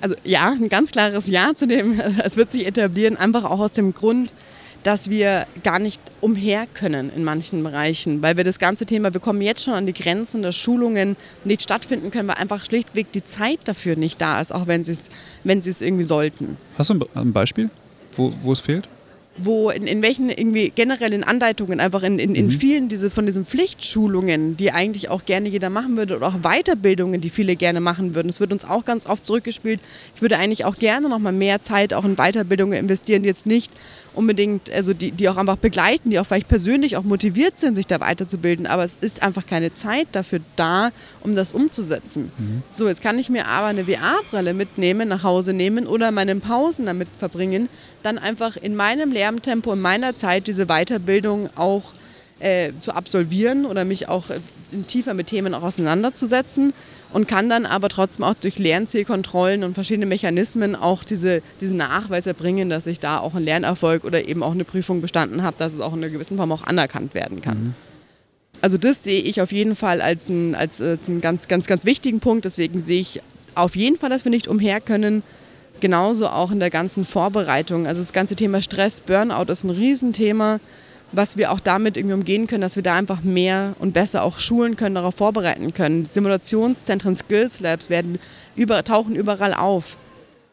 [0.00, 3.72] Also ja, ein ganz klares Ja zu dem, es wird sich etablieren, einfach auch aus
[3.72, 4.34] dem Grund,
[4.82, 9.20] dass wir gar nicht umher können in manchen Bereichen, weil wir das ganze Thema, wir
[9.20, 13.24] kommen jetzt schon an die Grenzen, dass Schulungen nicht stattfinden können, weil einfach schlichtweg die
[13.24, 15.08] Zeit dafür nicht da ist, auch wenn sie es
[15.44, 16.56] wenn irgendwie sollten.
[16.78, 17.70] Hast du ein Beispiel,
[18.16, 18.88] wo, wo es fehlt?
[19.38, 22.50] Wo in, in welchen irgendwie generellen Anleitungen, einfach in, in, in Mhm.
[22.50, 27.20] vielen diese, von diesen Pflichtschulungen, die eigentlich auch gerne jeder machen würde oder auch Weiterbildungen,
[27.20, 28.28] die viele gerne machen würden.
[28.28, 29.80] Es wird uns auch ganz oft zurückgespielt.
[30.14, 33.46] Ich würde eigentlich auch gerne noch mal mehr Zeit auch in Weiterbildungen investieren, die jetzt
[33.46, 33.72] nicht
[34.14, 37.86] unbedingt, also die, die auch einfach begleiten, die auch vielleicht persönlich auch motiviert sind, sich
[37.86, 40.90] da weiterzubilden, aber es ist einfach keine Zeit dafür da,
[41.22, 42.30] um das umzusetzen.
[42.72, 46.84] So, jetzt kann ich mir aber eine VR-Brille mitnehmen, nach Hause nehmen oder meine Pausen
[46.84, 47.70] damit verbringen,
[48.02, 51.94] dann einfach in meinem Lärmtempo, in meiner Zeit diese Weiterbildung auch
[52.40, 54.40] äh, zu absolvieren oder mich auch äh,
[54.86, 56.72] tiefer mit Themen auch auseinanderzusetzen
[57.12, 62.26] und kann dann aber trotzdem auch durch Lernzielkontrollen und verschiedene Mechanismen auch diese, diesen Nachweis
[62.26, 65.74] erbringen, dass ich da auch einen Lernerfolg oder eben auch eine Prüfung bestanden habe, dass
[65.74, 67.74] es auch in einer gewissen Form auch anerkannt werden kann.
[68.60, 71.84] Also das sehe ich auf jeden Fall als, ein, als, als einen ganz, ganz, ganz
[71.84, 72.44] wichtigen Punkt.
[72.44, 73.20] Deswegen sehe ich
[73.54, 75.22] auf jeden Fall, dass wir nicht umher können.
[75.82, 77.88] Genauso auch in der ganzen Vorbereitung.
[77.88, 80.60] Also das ganze Thema Stress, Burnout ist ein Riesenthema,
[81.10, 84.38] was wir auch damit irgendwie umgehen können, dass wir da einfach mehr und besser auch
[84.38, 86.06] schulen können, darauf vorbereiten können.
[86.06, 88.20] Simulationszentren, Skills Labs werden
[88.54, 89.96] über, tauchen überall auf.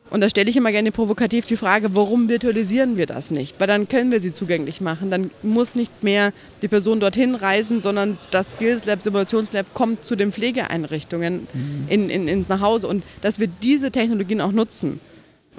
[0.10, 3.60] Und da stelle ich immer gerne provokativ die Frage, warum virtualisieren wir das nicht?
[3.60, 5.12] Weil dann können wir sie zugänglich machen.
[5.12, 6.32] Dann muss nicht mehr
[6.64, 11.48] die Person dorthin reisen, sondern das Skills Lab, Simulationslab kommt zu den Pflegeeinrichtungen
[11.88, 12.88] in, in, in, nach Hause.
[12.88, 15.00] Und dass wir diese Technologien auch nutzen.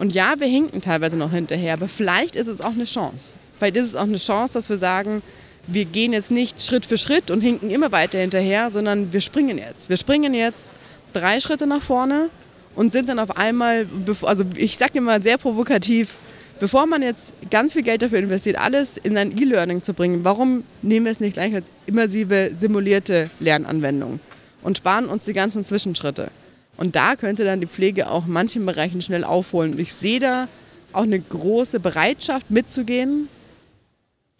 [0.00, 3.36] Und ja, wir hinken teilweise noch hinterher, aber vielleicht ist es auch eine Chance.
[3.58, 5.22] Vielleicht ist es auch eine Chance, dass wir sagen,
[5.66, 9.58] wir gehen jetzt nicht Schritt für Schritt und hinken immer weiter hinterher, sondern wir springen
[9.58, 9.90] jetzt.
[9.90, 10.70] Wir springen jetzt
[11.12, 12.30] drei Schritte nach vorne
[12.74, 13.86] und sind dann auf einmal,
[14.22, 16.16] also ich sage immer sehr provokativ,
[16.60, 20.64] bevor man jetzt ganz viel Geld dafür investiert, alles in ein E-Learning zu bringen, warum
[20.80, 24.18] nehmen wir es nicht gleich als immersive, simulierte Lernanwendung
[24.62, 26.30] und sparen uns die ganzen Zwischenschritte?
[26.80, 29.72] Und da könnte dann die Pflege auch in manchen Bereichen schnell aufholen.
[29.72, 30.48] Und ich sehe da
[30.94, 33.28] auch eine große Bereitschaft mitzugehen,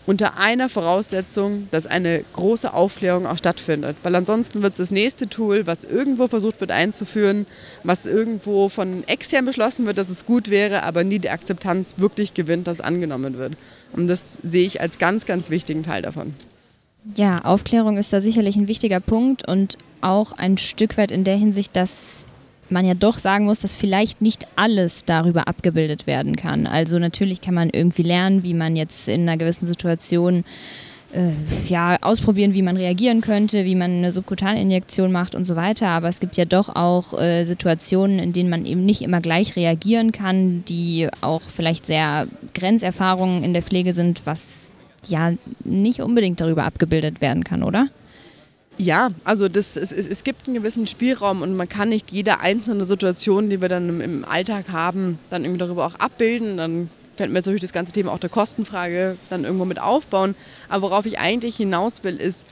[0.06, 3.96] unter einer Voraussetzung, dass eine große Aufklärung auch stattfindet.
[4.02, 7.44] Weil ansonsten wird es das nächste Tool, was irgendwo versucht wird einzuführen,
[7.84, 12.32] was irgendwo von extern beschlossen wird, dass es gut wäre, aber nie die Akzeptanz wirklich
[12.32, 13.52] gewinnt, dass angenommen wird.
[13.92, 16.34] Und das sehe ich als ganz, ganz wichtigen Teil davon.
[17.16, 21.36] Ja, Aufklärung ist da sicherlich ein wichtiger Punkt und auch ein Stück weit in der
[21.36, 22.26] Hinsicht, dass
[22.70, 26.66] man ja doch sagen muss, dass vielleicht nicht alles darüber abgebildet werden kann.
[26.66, 30.44] Also natürlich kann man irgendwie lernen, wie man jetzt in einer gewissen Situation
[31.12, 31.30] äh,
[31.68, 35.88] ja, ausprobieren, wie man reagieren könnte, wie man eine Subkutaninjektion macht und so weiter.
[35.88, 39.56] Aber es gibt ja doch auch äh, Situationen, in denen man eben nicht immer gleich
[39.56, 44.70] reagieren kann, die auch vielleicht sehr Grenzerfahrungen in der Pflege sind, was
[45.08, 45.32] ja
[45.64, 47.88] nicht unbedingt darüber abgebildet werden kann, oder?
[48.78, 52.84] Ja, also das, es, es, gibt einen gewissen Spielraum und man kann nicht jede einzelne
[52.84, 56.56] Situation, die wir dann im, im Alltag haben, dann irgendwie darüber auch abbilden.
[56.56, 60.34] Dann könnten wir jetzt natürlich das ganze Thema auch der Kostenfrage dann irgendwo mit aufbauen.
[60.70, 62.46] Aber worauf ich eigentlich hinaus will, ist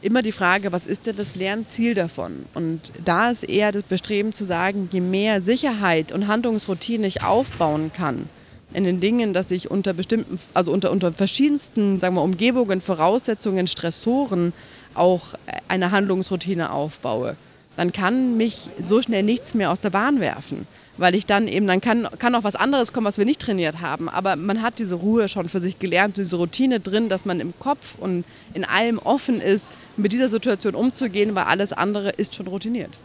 [0.00, 2.46] immer die Frage, was ist denn das Lernziel davon?
[2.54, 7.90] Und da ist eher das Bestreben zu sagen, je mehr Sicherheit und Handlungsroutine ich aufbauen
[7.92, 8.28] kann,
[8.74, 13.66] in den Dingen, dass ich unter bestimmten, also unter, unter verschiedensten, sagen wir, Umgebungen, Voraussetzungen,
[13.66, 14.52] Stressoren
[14.94, 15.34] auch
[15.68, 17.36] eine Handlungsroutine aufbaue,
[17.76, 20.66] dann kann mich so schnell nichts mehr aus der Bahn werfen.
[20.96, 23.80] Weil ich dann eben, dann kann, kann auch was anderes kommen, was wir nicht trainiert
[23.80, 24.08] haben.
[24.08, 27.52] Aber man hat diese Ruhe schon für sich gelernt, diese Routine drin, dass man im
[27.58, 28.24] Kopf und
[28.54, 33.00] in allem offen ist, mit dieser Situation umzugehen, weil alles andere ist schon routiniert.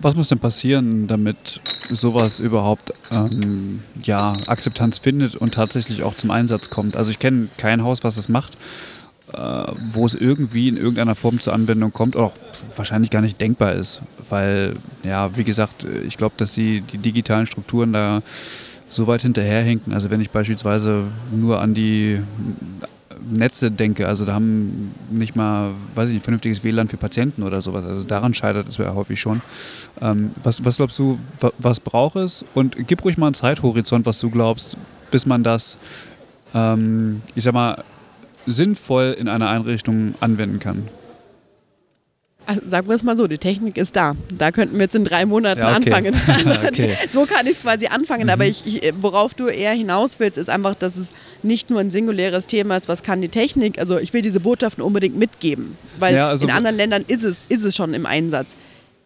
[0.00, 6.30] Was muss denn passieren, damit sowas überhaupt ähm, ja, Akzeptanz findet und tatsächlich auch zum
[6.30, 6.96] Einsatz kommt?
[6.96, 8.56] Also ich kenne kein Haus, was es macht,
[9.90, 12.32] wo es irgendwie in irgendeiner Form zur Anwendung kommt, auch
[12.76, 14.02] wahrscheinlich gar nicht denkbar ist.
[14.28, 18.22] Weil, ja, wie gesagt, ich glaube, dass sie die digitalen Strukturen da
[18.88, 19.92] so weit hinterherhinken.
[19.92, 22.20] Also wenn ich beispielsweise nur an die
[23.30, 27.60] Netze denke, also da haben nicht mal, weiß ich nicht, vernünftiges WLAN für Patienten oder
[27.62, 27.84] sowas.
[27.84, 29.42] Also daran scheitert es ja häufig schon.
[30.00, 32.44] Ähm, was, was glaubst du, wa- was braucht es?
[32.54, 34.76] Und gib ruhig mal einen Zeithorizont, was du glaubst,
[35.10, 35.76] bis man das,
[36.54, 37.84] ähm, ich sag mal,
[38.46, 40.88] sinnvoll in einer Einrichtung anwenden kann.
[42.46, 44.16] Also sagen wir es mal so, die Technik ist da.
[44.36, 45.92] Da könnten wir jetzt in drei Monaten Ja, okay.
[45.92, 46.14] anfangen.
[46.26, 46.94] Also Okay.
[47.12, 48.28] So kann ich es quasi anfangen.
[48.30, 51.12] Aber ich, ich, worauf du eher hinaus willst, ist einfach, dass es
[51.44, 53.78] nicht nur ein singuläres Thema ist, was kann die Technik.
[53.78, 55.76] Also ich will diese Botschaften unbedingt mitgeben.
[55.98, 58.56] Weil Ja, also- in anderen Ländern ist es, ist es schon im Einsatz.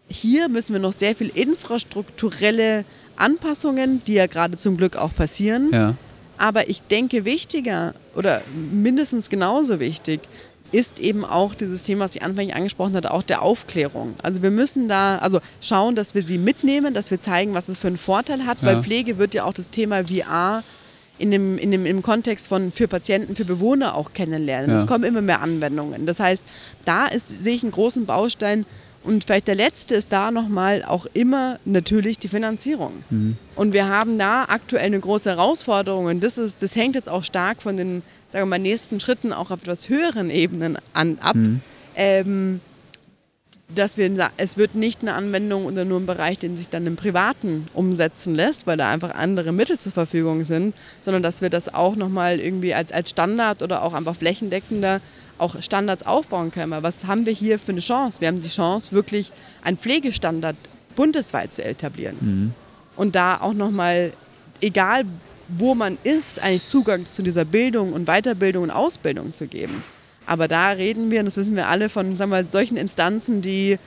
[0.07, 2.85] Hier müssen wir noch sehr viel infrastrukturelle
[3.17, 5.69] Anpassungen, die ja gerade zum Glück auch passieren.
[5.71, 5.93] Ja.
[6.37, 10.21] Aber ich denke, wichtiger oder mindestens genauso wichtig
[10.71, 14.15] ist eben auch dieses Thema, was ich anfänglich angesprochen hatte, auch der Aufklärung.
[14.23, 17.77] Also wir müssen da also schauen, dass wir sie mitnehmen, dass wir zeigen, was es
[17.77, 18.67] für einen Vorteil hat, Ja.
[18.67, 20.63] weil Pflege wird ja auch das Thema VR
[21.17, 24.71] in dem, in dem, im Kontext von für Patienten, für Bewohner auch kennenlernen.
[24.71, 24.81] Ja.
[24.81, 26.05] Es kommen immer mehr Anwendungen.
[26.05, 26.43] Das heißt,
[26.83, 28.65] da ist, sehe ich einen großen Baustein
[29.05, 32.91] und vielleicht der letzte ist da nochmal auch immer natürlich die Finanzierung.
[33.55, 37.23] Und wir haben da aktuell eine große Herausforderung und das, ist, das hängt jetzt auch
[37.23, 38.03] stark von den
[38.35, 41.37] sagen wir mal, nächsten Schritten auch auf etwas höheren Ebenen an, ab.
[41.95, 42.59] Ähm,
[43.73, 46.97] dass wir, es wird nicht eine Anwendung oder nur ein Bereich, den sich dann im
[46.97, 51.73] Privaten umsetzen lässt, weil da einfach andere Mittel zur Verfügung sind, sondern dass wir das
[51.73, 54.99] auch nochmal irgendwie als, als Standard oder auch einfach flächendeckender
[55.37, 56.71] auch Standards aufbauen können.
[56.71, 58.21] Weil was haben wir hier für eine Chance?
[58.21, 59.31] Wir haben die Chance, wirklich
[59.63, 60.55] einen Pflegestandard
[60.95, 62.53] bundesweit zu etablieren.
[62.95, 64.13] Und da auch nochmal,
[64.61, 65.03] egal
[65.47, 69.83] wo man ist, eigentlich Zugang zu dieser Bildung und Weiterbildung und Ausbildung zu geben.
[70.25, 73.77] Aber da reden wir, und das wissen wir alle, von sagen wir, solchen Instanzen, die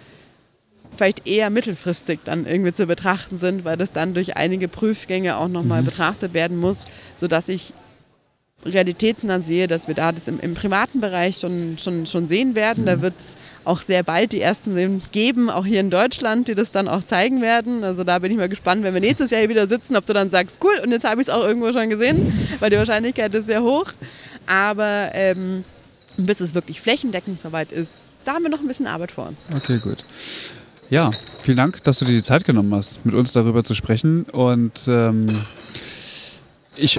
[0.97, 5.49] vielleicht eher mittelfristig dann irgendwie zu betrachten sind, weil das dann durch einige Prüfgänge auch
[5.49, 6.85] nochmal betrachtet werden muss,
[7.17, 7.75] sodass ich
[8.65, 12.87] realitätsnah sehe, dass wir da das im, im privaten Bereich schon, schon, schon sehen werden.
[12.87, 16.71] Da wird es auch sehr bald die ersten geben, auch hier in Deutschland, die das
[16.71, 17.85] dann auch zeigen werden.
[17.85, 20.13] Also da bin ich mal gespannt, wenn wir nächstes Jahr hier wieder sitzen, ob du
[20.13, 23.35] dann sagst, cool, und jetzt habe ich es auch irgendwo schon gesehen, weil die Wahrscheinlichkeit
[23.35, 23.93] ist sehr hoch.
[24.47, 25.65] Aber ähm,
[26.17, 27.95] bis es wirklich flächendeckend soweit ist,
[28.25, 29.41] da haben wir noch ein bisschen Arbeit vor uns.
[29.57, 30.05] Okay, gut.
[30.91, 34.25] Ja, vielen Dank, dass du dir die Zeit genommen hast, mit uns darüber zu sprechen.
[34.25, 35.29] Und ähm,
[36.77, 36.99] ich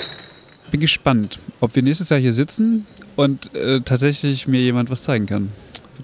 [0.72, 2.86] bin gespannt, ob wir nächstes Jahr hier sitzen
[3.16, 5.52] und äh, tatsächlich mir jemand was zeigen kann.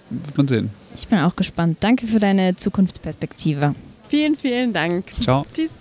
[0.09, 0.69] Wird man sehen.
[0.93, 1.77] Ich bin auch gespannt.
[1.79, 3.75] Danke für deine Zukunftsperspektive.
[4.09, 5.05] Vielen, vielen Dank.
[5.21, 5.45] Ciao.
[5.53, 5.77] Tschüss.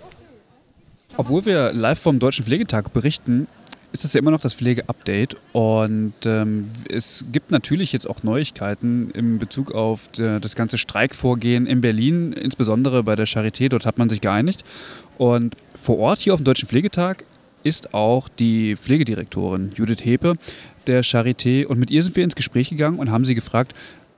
[1.17, 3.47] Obwohl wir live vom Deutschen Pflegetag berichten,
[3.93, 5.37] ist das ja immer noch das Pflege-Update.
[5.53, 11.65] Und ähm, es gibt natürlich jetzt auch Neuigkeiten in Bezug auf äh, das ganze Streikvorgehen
[11.65, 13.69] in Berlin, insbesondere bei der Charité.
[13.69, 14.65] Dort hat man sich geeinigt.
[15.17, 17.23] Und vor Ort hier auf dem Deutschen Pflegetag
[17.65, 20.35] ist auch die Pflegedirektorin Judith Hepe
[20.87, 21.65] der Charité.
[21.65, 23.73] Und mit ihr sind wir ins Gespräch gegangen und haben sie gefragt,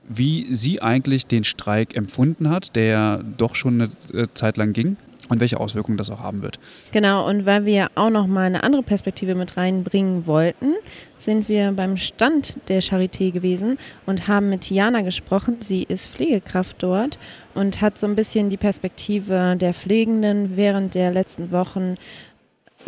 [0.08, 4.96] wie sie eigentlich den Streik empfunden hat, der doch schon eine äh, Zeit lang ging
[5.28, 6.58] und welche Auswirkungen das auch haben wird.
[6.92, 10.74] Genau, und weil wir auch noch mal eine andere Perspektive mit reinbringen wollten,
[11.16, 15.58] sind wir beim Stand der Charité gewesen und haben mit Jana gesprochen.
[15.60, 17.18] Sie ist Pflegekraft dort
[17.54, 21.96] und hat so ein bisschen die Perspektive der Pflegenden während der letzten Wochen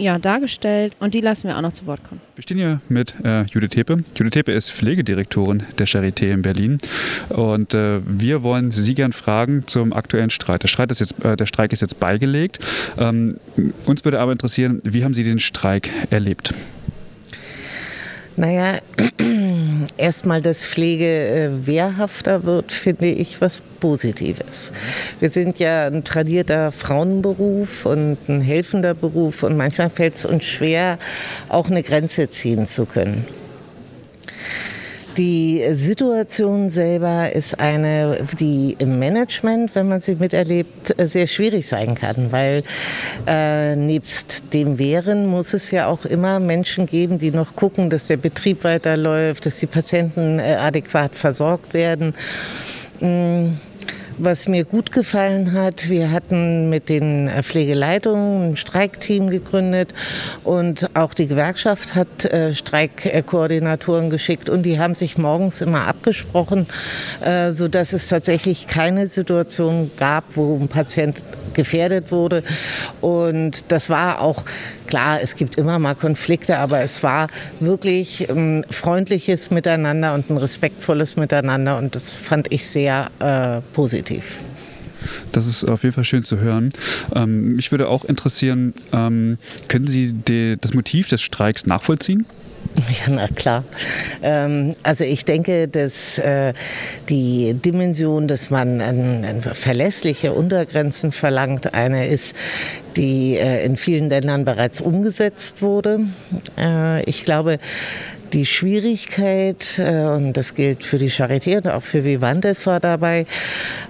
[0.01, 2.20] ja, dargestellt und die lassen wir auch noch zu Wort kommen.
[2.34, 4.03] Wir stehen hier mit äh, Judith Hepe.
[4.16, 6.78] Judith Hepe ist Pflegedirektorin der Charité in Berlin
[7.28, 10.62] und äh, wir wollen Sie gern fragen zum aktuellen Streit.
[10.62, 12.59] Der, Streit ist jetzt, äh, der Streik ist jetzt beigelegt.
[12.98, 13.36] Ähm,
[13.84, 16.55] uns würde aber interessieren, wie haben Sie den Streik erlebt?
[18.36, 18.78] Naja,
[19.97, 24.72] erstmal, dass Pflege äh, wehrhafter wird, finde ich was Positives.
[25.20, 30.45] Wir sind ja ein tradierter Frauenberuf und ein helfender Beruf und manchmal fällt es uns
[30.45, 30.99] schwer,
[31.49, 33.24] auch eine Grenze ziehen zu können.
[35.16, 41.94] Die Situation selber ist eine, die im Management, wenn man sie miterlebt, sehr schwierig sein
[41.94, 42.62] kann, weil
[43.26, 48.06] äh, nebst dem Wehren muss es ja auch immer Menschen geben, die noch gucken, dass
[48.06, 52.14] der Betrieb weiterläuft, dass die Patienten äh, adäquat versorgt werden.
[53.00, 53.54] Mm.
[54.23, 59.95] Was mir gut gefallen hat, wir hatten mit den Pflegeleitungen ein Streikteam gegründet
[60.45, 66.66] und auch die Gewerkschaft hat äh, Streikkoordinatoren geschickt und die haben sich morgens immer abgesprochen,
[67.23, 72.43] äh, sodass es tatsächlich keine Situation gab, wo ein Patient gefährdet wurde.
[73.01, 74.45] Und das war auch
[74.91, 77.28] klar, es gibt immer mal Konflikte, aber es war
[77.61, 84.45] wirklich ein freundliches Miteinander und ein respektvolles Miteinander und das fand ich sehr äh, positiv.
[85.32, 86.72] Das ist auf jeden Fall schön zu hören.
[87.14, 89.38] Ähm, mich würde auch interessieren, ähm,
[89.68, 92.26] können Sie die, das Motiv des Streiks nachvollziehen?
[93.07, 93.64] Ja, na klar.
[94.23, 96.53] Ähm, also ich denke, dass äh,
[97.09, 102.37] die Dimension, dass man ein, ein verlässliche Untergrenzen verlangt, eine ist,
[102.97, 106.01] die äh, in vielen Ländern bereits umgesetzt wurde.
[106.59, 107.59] Äh, ich glaube,
[108.33, 113.27] die Schwierigkeit, äh, und das gilt für die Charité und auch für Vivantes war dabei,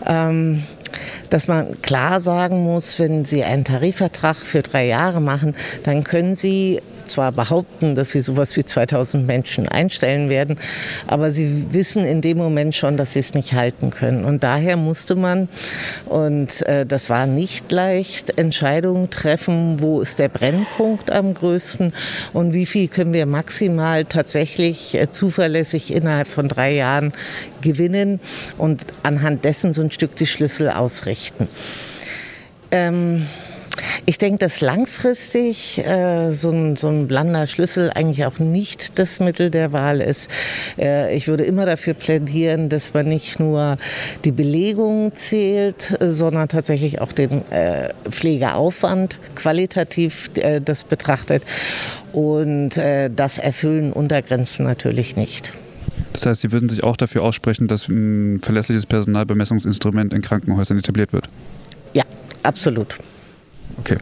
[0.06, 0.62] ähm,
[1.28, 5.54] dass man klar sagen muss, wenn Sie einen Tarifvertrag für drei Jahre machen,
[5.84, 10.56] dann können Sie zwar behaupten, dass sie sowas wie 2000 Menschen einstellen werden,
[11.06, 14.24] aber sie wissen in dem Moment schon, dass sie es nicht halten können.
[14.24, 15.48] Und daher musste man,
[16.06, 21.92] und äh, das war nicht leicht, Entscheidungen treffen, wo ist der Brennpunkt am größten
[22.32, 27.12] und wie viel können wir maximal tatsächlich äh, zuverlässig innerhalb von drei Jahren
[27.60, 28.20] gewinnen
[28.58, 31.48] und anhand dessen so ein Stück die Schlüssel ausrichten.
[32.70, 33.26] Ähm,
[34.06, 39.20] Ich denke, dass langfristig äh, so, ein, so ein blonder Schlüssel eigentlich auch nicht das
[39.20, 40.30] Mittel der Wahl ist.
[40.78, 43.78] Äh, ich würde immer dafür plädieren, dass man nicht nur
[44.24, 51.42] die Belegung zählt, sondern tatsächlich auch den äh, Pflegeaufwand qualitativ äh, das betrachtet.
[52.12, 55.52] Und äh, das erfüllen Untergrenzen natürlich nicht.
[56.12, 61.12] Das heißt, Sie würden sich auch dafür aussprechen, dass ein verlässliches Personalbemessungsinstrument in Krankenhäusern etabliert
[61.12, 61.28] wird?
[61.92, 62.04] Ja,
[62.42, 62.98] absolut.
[63.80, 63.98] Okay.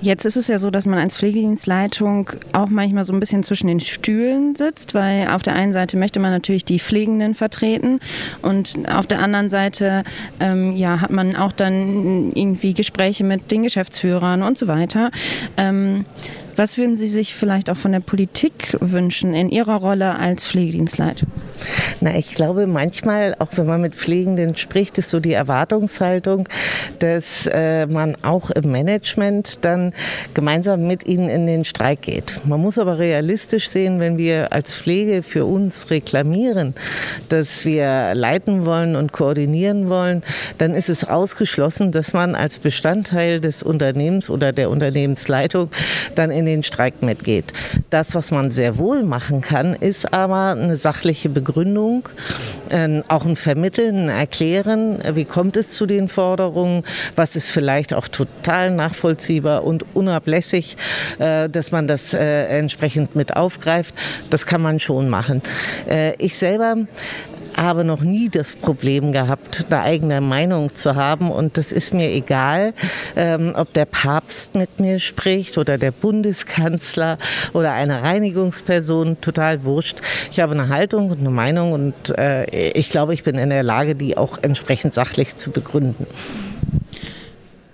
[0.00, 3.66] Jetzt ist es ja so, dass man als Pflegedienstleitung auch manchmal so ein bisschen zwischen
[3.66, 7.98] den Stühlen sitzt, weil auf der einen Seite möchte man natürlich die Pflegenden vertreten
[8.40, 10.04] und auf der anderen Seite
[10.38, 15.10] ähm, ja, hat man auch dann irgendwie Gespräche mit den Geschäftsführern und so weiter.
[15.56, 16.04] Ähm,
[16.54, 21.28] was würden Sie sich vielleicht auch von der Politik wünschen in Ihrer Rolle als Pflegedienstleitung?
[22.00, 26.48] Na, ich glaube, manchmal, auch wenn man mit Pflegenden spricht, ist so die Erwartungshaltung,
[27.00, 29.92] dass äh, man auch im Management dann
[30.34, 32.40] gemeinsam mit ihnen in den Streik geht.
[32.44, 36.74] Man muss aber realistisch sehen, wenn wir als Pflege für uns reklamieren,
[37.28, 40.22] dass wir leiten wollen und koordinieren wollen,
[40.58, 45.70] dann ist es ausgeschlossen, dass man als Bestandteil des Unternehmens oder der Unternehmensleitung
[46.14, 47.52] dann in den Streik mitgeht.
[47.90, 51.47] Das, was man sehr wohl machen kann, ist aber eine sachliche Begründung,
[52.70, 56.84] äh, auch ein Vermitteln, ein Erklären, wie kommt es zu den Forderungen,
[57.16, 60.76] was ist vielleicht auch total nachvollziehbar und unablässig,
[61.18, 63.94] äh, dass man das äh, entsprechend mit aufgreift.
[64.30, 65.42] Das kann man schon machen.
[65.88, 66.76] Äh, ich selber
[67.58, 71.30] habe noch nie das Problem gehabt, eine eigene Meinung zu haben.
[71.30, 72.72] Und das ist mir egal,
[73.16, 77.18] ähm, ob der Papst mit mir spricht oder der Bundeskanzler
[77.52, 79.98] oder eine Reinigungsperson, total wurscht.
[80.30, 83.62] Ich habe eine Haltung und eine Meinung und äh, ich glaube, ich bin in der
[83.62, 86.06] Lage, die auch entsprechend sachlich zu begründen.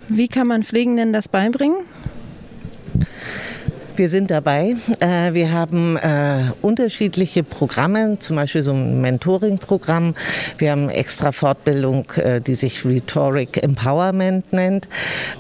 [0.09, 1.77] Wie kann man Pflegenden das beibringen?
[3.97, 4.75] Wir sind dabei.
[4.99, 10.17] Äh, wir haben äh, unterschiedliche Programme, zum Beispiel so ein Mentoring-Programm.
[10.59, 14.89] Wir haben extra Fortbildung, äh, die sich Rhetoric Empowerment nennt,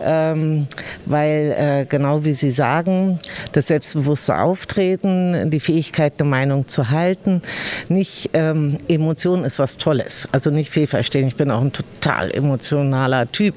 [0.01, 0.69] ähm,
[1.07, 3.19] weil genau wie Sie sagen,
[3.53, 7.43] das selbstbewusste Auftreten, die Fähigkeit, eine Meinung zu halten,
[7.89, 10.29] nicht ähm, Emotion ist was Tolles.
[10.31, 11.27] Also nicht fehlverstehen.
[11.27, 13.57] Ich bin auch ein total emotionaler Typ,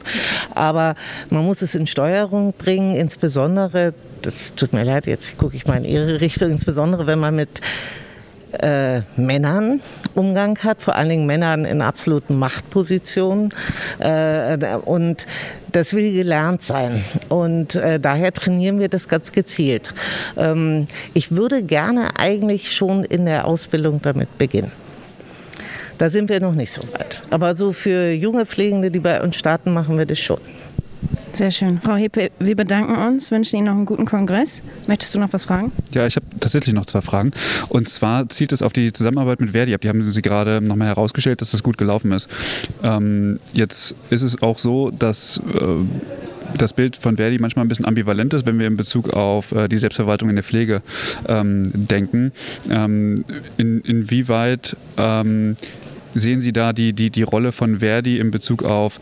[0.55, 0.95] aber
[1.29, 5.77] man muss es in Steuerung bringen, insbesondere das tut mir leid, jetzt gucke ich mal
[5.77, 7.61] in Ihre Richtung, insbesondere wenn man mit
[8.51, 9.81] äh, Männern
[10.15, 13.49] Umgang hat, vor allen Dingen Männern in absoluten Machtpositionen.
[13.99, 15.27] Äh, und
[15.71, 17.03] das will gelernt sein.
[17.29, 19.93] Und äh, daher trainieren wir das ganz gezielt.
[20.37, 24.71] Ähm, ich würde gerne eigentlich schon in der Ausbildung damit beginnen.
[25.97, 27.23] Da sind wir noch nicht so weit.
[27.31, 30.39] Aber so für junge Pflegende, die bei uns starten, machen wir das schon.
[31.33, 31.79] Sehr schön.
[31.81, 34.63] Frau Hepe, wir bedanken uns, wünschen Ihnen noch einen guten Kongress.
[34.87, 35.71] Möchtest du noch was fragen?
[35.93, 37.31] Ja, ich habe tatsächlich noch zwei Fragen.
[37.69, 39.81] Und zwar zielt es auf die Zusammenarbeit mit Verdi ab.
[39.81, 42.27] Die haben Sie gerade nochmal herausgestellt, dass das gut gelaufen ist.
[42.81, 45.61] Ähm, jetzt ist es auch so, dass äh,
[46.57, 49.67] das Bild von Verdi manchmal ein bisschen ambivalent ist, wenn wir in Bezug auf äh,
[49.67, 50.81] die Selbstverwaltung in der Pflege
[51.27, 52.31] ähm, denken.
[52.69, 53.23] Ähm,
[53.57, 55.55] in, inwieweit ähm,
[56.15, 58.99] sehen Sie da die, die, die Rolle von Verdi in Bezug auf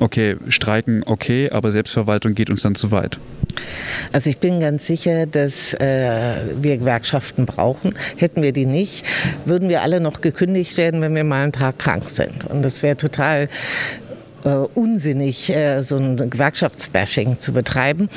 [0.00, 3.18] okay, streiken okay, aber Selbstverwaltung geht uns dann zu weit?
[4.12, 7.94] Also ich bin ganz sicher, dass äh, wir Gewerkschaften brauchen.
[8.16, 9.04] Hätten wir die nicht,
[9.44, 12.44] würden wir alle noch gekündigt werden, wenn wir mal einen Tag krank sind.
[12.44, 13.48] Und das wäre total
[14.44, 18.08] äh, unsinnig, äh, so ein Gewerkschaftsbashing zu betreiben.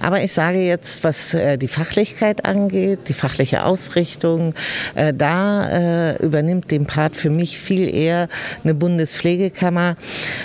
[0.00, 4.54] Aber ich sage jetzt, was äh, die Fachlichkeit angeht, die fachliche Ausrichtung,
[4.94, 5.68] äh, da
[6.12, 8.28] äh, übernimmt den Part für mich viel eher
[8.64, 9.96] eine Bundespflegekammer.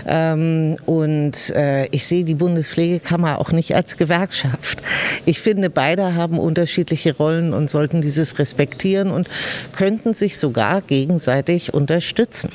[0.07, 4.81] Ähm, und äh, ich sehe die Bundespflegekammer auch nicht als Gewerkschaft.
[5.25, 9.29] Ich finde, beide haben unterschiedliche Rollen und sollten dieses respektieren und
[9.75, 12.51] könnten sich sogar gegenseitig unterstützen.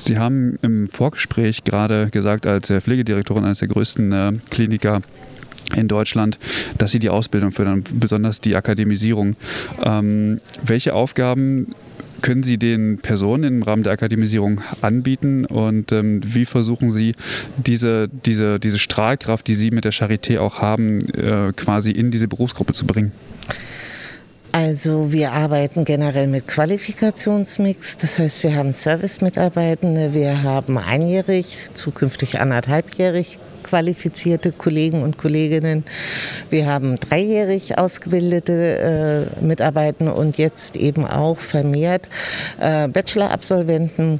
[0.00, 5.02] Sie haben im Vorgespräch gerade gesagt, als Pflegedirektorin eines der größten äh, Kliniker
[5.76, 6.38] in Deutschland,
[6.78, 9.36] dass Sie die Ausbildung fördern, besonders die Akademisierung.
[9.82, 11.74] Ähm, welche Aufgaben
[12.22, 17.14] können Sie den Personen im Rahmen der Akademisierung anbieten und ähm, wie versuchen Sie
[17.56, 22.28] diese, diese, diese Strahlkraft, die Sie mit der Charité auch haben, äh, quasi in diese
[22.28, 23.12] Berufsgruppe zu bringen?
[24.52, 27.98] Also wir arbeiten generell mit Qualifikationsmix.
[27.98, 33.38] Das heißt, wir haben Service-Mitarbeitende, wir haben einjährig, zukünftig anderthalbjährig
[33.70, 35.84] qualifizierte Kollegen und Kolleginnen.
[36.50, 42.08] Wir haben dreijährig ausgebildete äh, Mitarbeitende und jetzt eben auch vermehrt
[42.58, 44.18] äh, Bachelor-Absolventen.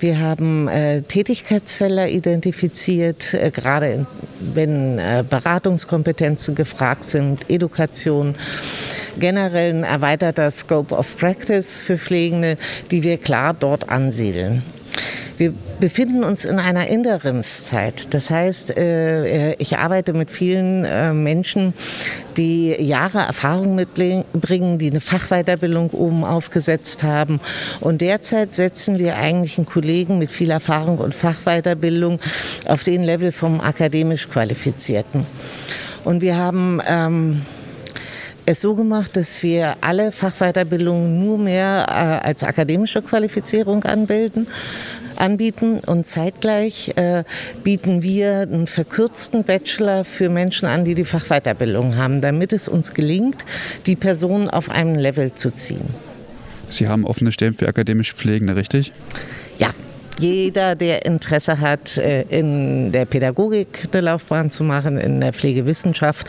[0.00, 4.06] Wir haben äh, Tätigkeitsfelder identifiziert, äh, gerade
[4.40, 8.36] wenn äh, Beratungskompetenzen gefragt sind, Education
[9.18, 12.56] generell ein erweiterter Scope of Practice für Pflegende,
[12.90, 14.62] die wir klar dort ansiedeln.
[15.36, 18.12] Wir befinden uns in einer Interimszeit.
[18.12, 21.74] Das heißt, äh, ich arbeite mit vielen äh, Menschen,
[22.36, 27.40] die Jahre Erfahrung mitbringen, die eine Fachweiterbildung oben aufgesetzt haben.
[27.80, 32.20] Und derzeit setzen wir eigentlich einen Kollegen mit viel Erfahrung und Fachweiterbildung
[32.66, 35.24] auf den Level vom akademisch Qualifizierten.
[36.04, 37.42] Und wir haben ähm,
[38.48, 44.46] es so gemacht, dass wir alle Fachweiterbildungen nur mehr äh, als akademische Qualifizierung anbilden
[45.16, 47.24] anbieten und zeitgleich äh,
[47.64, 52.94] bieten wir einen verkürzten Bachelor für Menschen an, die die Fachweiterbildung haben, damit es uns
[52.94, 53.44] gelingt,
[53.86, 55.88] die Personen auf einem Level zu ziehen.
[56.68, 58.92] Sie haben offene Stellen für akademische Pflegende, richtig?
[60.18, 66.26] Jeder, der Interesse hat, äh, in der Pädagogik eine Laufbahn zu machen, in der Pflegewissenschaft,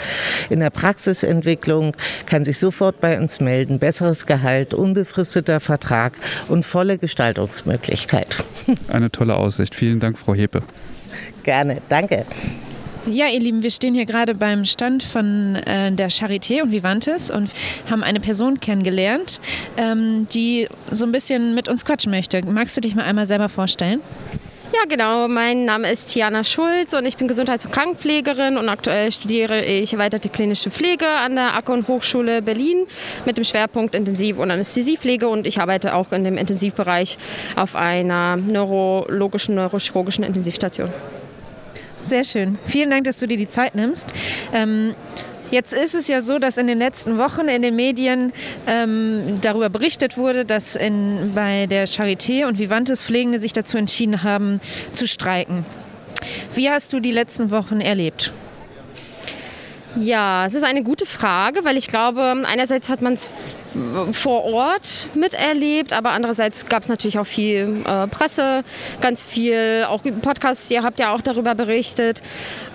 [0.49, 1.95] in der Praxisentwicklung,
[2.25, 3.79] kann sich sofort bei uns melden.
[3.79, 6.13] Besseres Gehalt, unbefristeter Vertrag
[6.47, 8.43] und volle Gestaltungsmöglichkeit.
[8.87, 9.73] Eine tolle Aussicht.
[9.73, 10.61] Vielen Dank, Frau Hepe.
[11.43, 12.25] Gerne, danke.
[13.11, 17.31] Ja, ihr Lieben, wir stehen hier gerade beim Stand von äh, der Charité und Vivantes
[17.31, 17.49] und
[17.89, 19.41] haben eine Person kennengelernt,
[19.77, 22.45] ähm, die so ein bisschen mit uns quatschen möchte.
[22.45, 24.01] Magst du dich mal einmal selber vorstellen?
[24.73, 25.27] Ja, genau.
[25.27, 29.91] Mein Name ist Tiana Schulz und ich bin Gesundheits- und Krankenpflegerin und aktuell studiere ich
[29.91, 32.85] erweiterte klinische Pflege an der Akkon Hochschule Berlin
[33.25, 37.17] mit dem Schwerpunkt Intensiv- und Anästhesiepflege und ich arbeite auch in dem Intensivbereich
[37.55, 40.89] auf einer neurologischen, neurochirurgischen Intensivstation.
[42.01, 42.57] Sehr schön.
[42.65, 44.13] Vielen Dank, dass du dir die Zeit nimmst.
[44.53, 44.95] Ähm,
[45.51, 48.33] Jetzt ist es ja so, dass in den letzten Wochen in den Medien
[48.67, 54.21] ähm, darüber berichtet wurde, dass in, bei der Charité und Vivantes Pflegende sich dazu entschieden
[54.21, 54.61] haben,
[54.93, 55.65] zu streiken.
[56.53, 58.31] Wie hast du die letzten Wochen erlebt?
[59.95, 63.27] Ja, es ist eine gute Frage, weil ich glaube, einerseits hat man es
[64.11, 68.63] vor Ort miterlebt, aber andererseits gab es natürlich auch viel äh, Presse,
[69.01, 72.21] ganz viel, auch Podcasts, ihr habt ja auch darüber berichtet.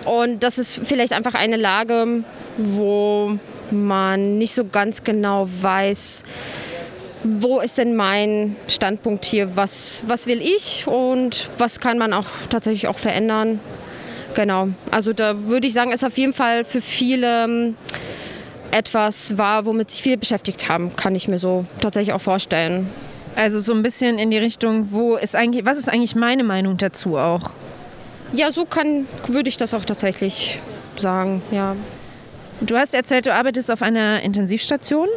[0.05, 2.23] Und das ist vielleicht einfach eine Lage,
[2.57, 3.37] wo
[3.71, 6.23] man nicht so ganz genau weiß,
[7.23, 12.27] wo ist denn mein Standpunkt hier, was, was will ich und was kann man auch
[12.49, 13.59] tatsächlich auch verändern.
[14.35, 17.77] Genau, also da würde ich sagen, ist auf jeden Fall für viele ähm,
[18.75, 22.89] etwas war, womit sich viele beschäftigt haben, kann ich mir so tatsächlich auch vorstellen.
[23.35, 26.77] Also so ein bisschen in die Richtung, wo ist eigentlich, was ist eigentlich meine Meinung
[26.77, 27.51] dazu auch?
[28.33, 30.59] Ja, so kann, würde ich das auch tatsächlich
[30.97, 31.75] sagen, ja.
[32.61, 35.07] Du hast erzählt, du arbeitest auf einer Intensivstation.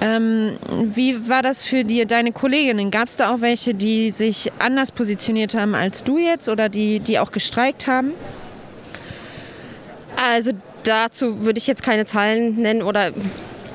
[0.00, 0.56] Ähm,
[0.92, 2.90] wie war das für dir, deine Kolleginnen?
[2.90, 7.00] Gab es da auch welche, die sich anders positioniert haben als du jetzt oder die,
[7.00, 8.12] die auch gestreikt haben?
[10.16, 10.52] Also
[10.84, 13.12] dazu würde ich jetzt keine Zahlen nennen oder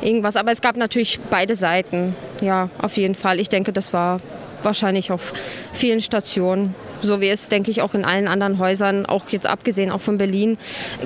[0.02, 2.16] irgendwas, aber es gab natürlich beide Seiten.
[2.42, 3.40] Ja, auf jeden Fall.
[3.40, 4.22] Ich denke, das war
[4.64, 5.34] wahrscheinlich auf
[5.74, 9.92] vielen Stationen, so wie es, denke ich, auch in allen anderen Häusern, auch jetzt abgesehen
[9.92, 10.58] auch von Berlin,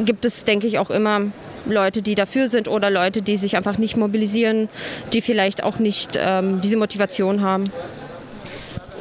[0.05, 1.21] gibt es, denke ich, auch immer
[1.65, 4.69] Leute, die dafür sind oder Leute, die sich einfach nicht mobilisieren,
[5.13, 7.65] die vielleicht auch nicht ähm, diese Motivation haben.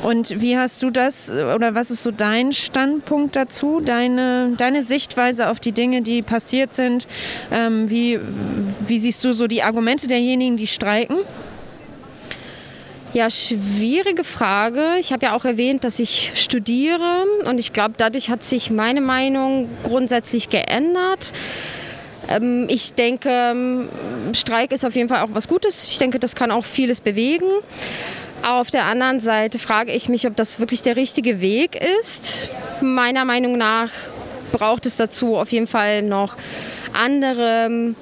[0.02, 5.48] Und wie hast du das oder was ist so dein Standpunkt dazu, deine, deine Sichtweise
[5.48, 7.06] auf die Dinge, die passiert sind?
[7.52, 8.18] Ähm, wie,
[8.86, 11.18] wie siehst du so die Argumente derjenigen, die streiken?
[13.14, 14.96] Ja, schwierige Frage.
[14.98, 19.02] Ich habe ja auch erwähnt, dass ich studiere und ich glaube, dadurch hat sich meine
[19.02, 21.32] Meinung grundsätzlich geändert.
[22.28, 23.88] Ähm, ich denke, ähm,
[24.32, 25.88] Streik ist auf jeden Fall auch was Gutes.
[25.88, 27.46] Ich denke, das kann auch vieles bewegen.
[28.42, 32.50] Auf der anderen Seite frage ich mich, ob das wirklich der richtige Weg ist.
[32.80, 33.90] Meiner Meinung nach
[34.50, 36.36] braucht es dazu auf jeden Fall noch
[36.92, 37.94] andere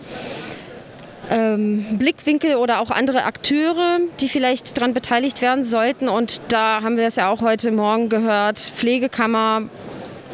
[1.31, 6.09] ähm, Blickwinkel oder auch andere Akteure, die vielleicht daran beteiligt werden sollten.
[6.09, 9.63] Und da haben wir es ja auch heute Morgen gehört, Pflegekammer,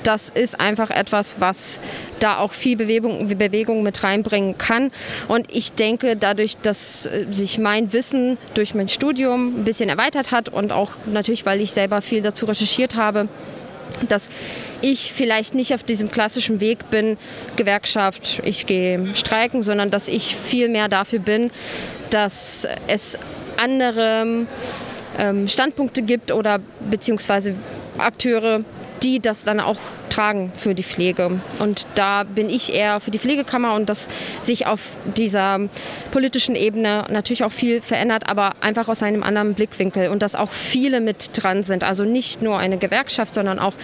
[0.04, 1.80] das ist einfach etwas, was
[2.20, 4.90] da auch viel Bewegung, Bewegung mit reinbringen kann.
[5.28, 10.30] Und ich denke, dadurch, dass äh, sich mein Wissen durch mein Studium ein bisschen erweitert
[10.30, 13.28] hat und auch natürlich, weil ich selber viel dazu recherchiert habe,
[14.08, 14.28] dass
[14.82, 17.16] ich vielleicht nicht auf diesem klassischen Weg bin,
[17.56, 21.50] Gewerkschaft, ich gehe streiken, sondern dass ich viel mehr dafür bin,
[22.10, 23.18] dass es
[23.56, 24.46] andere
[25.18, 26.60] ähm, Standpunkte gibt oder
[26.90, 27.54] beziehungsweise
[27.98, 28.64] Akteure,
[29.02, 29.78] die das dann auch
[30.16, 31.40] tragen für die Pflege.
[31.58, 34.08] Und da bin ich eher für die Pflegekammer und dass
[34.40, 35.60] sich auf dieser
[36.10, 40.50] politischen Ebene natürlich auch viel verändert, aber einfach aus einem anderen Blickwinkel und dass auch
[40.50, 41.84] viele mit dran sind.
[41.84, 43.74] Also nicht nur eine Gewerkschaft, sondern auch,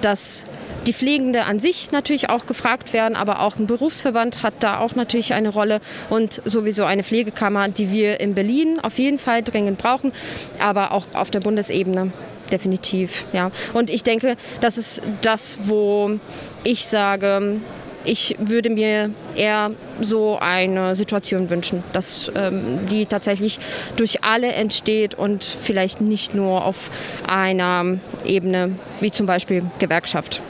[0.00, 0.44] dass
[0.86, 4.94] die Pflegende an sich natürlich auch gefragt werden, aber auch ein Berufsverband hat da auch
[4.94, 5.80] natürlich eine Rolle
[6.10, 10.12] und sowieso eine Pflegekammer, die wir in Berlin auf jeden Fall dringend brauchen,
[10.58, 12.12] aber auch auf der Bundesebene
[12.52, 13.24] definitiv.
[13.32, 13.50] Ja.
[13.72, 16.18] Und ich denke, das ist das, wo
[16.64, 17.60] ich sage,
[18.04, 19.70] ich würde mir eher
[20.00, 23.58] so eine Situation wünschen, dass ähm, die tatsächlich
[23.96, 26.90] durch alle entsteht und vielleicht nicht nur auf
[27.26, 30.42] einer Ebene wie zum Beispiel Gewerkschaft.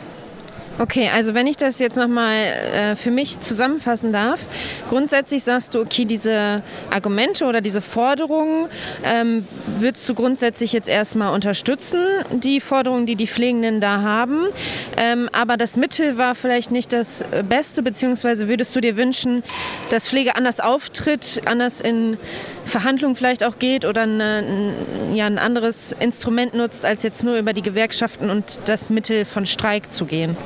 [0.78, 4.40] Okay, also wenn ich das jetzt nochmal äh, für mich zusammenfassen darf,
[4.89, 8.69] grundsätzlich sagst du, okay, diese Argumente oder diese Forderungen
[9.05, 9.47] ähm,
[9.77, 12.01] würdest du grundsätzlich jetzt erstmal unterstützen,
[12.31, 14.47] die Forderungen, die die Pflegenden da haben,
[14.97, 19.43] ähm, aber das Mittel war vielleicht nicht das Beste, beziehungsweise würdest du dir wünschen,
[19.90, 22.16] dass Pflege anders auftritt, anders in
[22.65, 24.75] Verhandlungen vielleicht auch geht oder eine,
[25.15, 29.47] ja, ein anderes Instrument nutzt, als jetzt nur über die Gewerkschaften und das Mittel von
[29.47, 30.37] Streik zu gehen?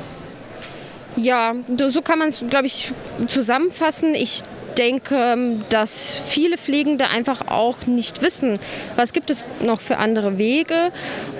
[1.15, 1.55] Ja,
[1.87, 2.91] so kann man es, glaube ich,
[3.27, 4.13] zusammenfassen.
[4.13, 4.43] Ich
[4.77, 8.59] denke, ähm, dass viele Pflegende einfach auch nicht wissen,
[8.95, 10.91] was gibt es noch für andere Wege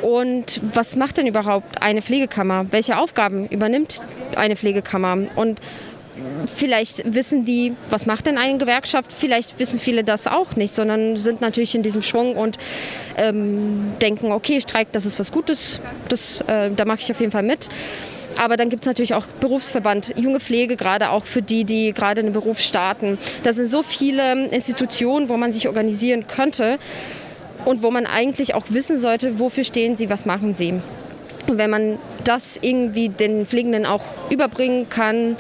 [0.02, 2.66] und was macht denn überhaupt eine Pflegekammer?
[2.72, 4.02] Welche Aufgaben übernimmt
[4.36, 5.26] eine Pflegekammer?
[5.36, 5.60] Und
[6.56, 9.12] vielleicht wissen die, was macht denn eine Gewerkschaft?
[9.12, 12.58] Vielleicht wissen viele das auch nicht, sondern sind natürlich in diesem Schwung und
[13.18, 15.80] ähm, denken, okay, Streik, das ist was Gutes,
[16.10, 17.70] das, äh, da mache ich auf jeden Fall mit.
[18.38, 22.22] Aber dann gibt es natürlich auch Berufsverband, junge Pflege, gerade auch für die, die gerade
[22.22, 23.18] in den Beruf starten.
[23.44, 26.78] Da sind so viele Institutionen, wo man sich organisieren könnte
[27.66, 30.76] und wo man eigentlich auch wissen sollte, wofür stehen sie, was machen sie.
[31.48, 35.38] Und wenn man das irgendwie den Pflegenden auch überbringen kann,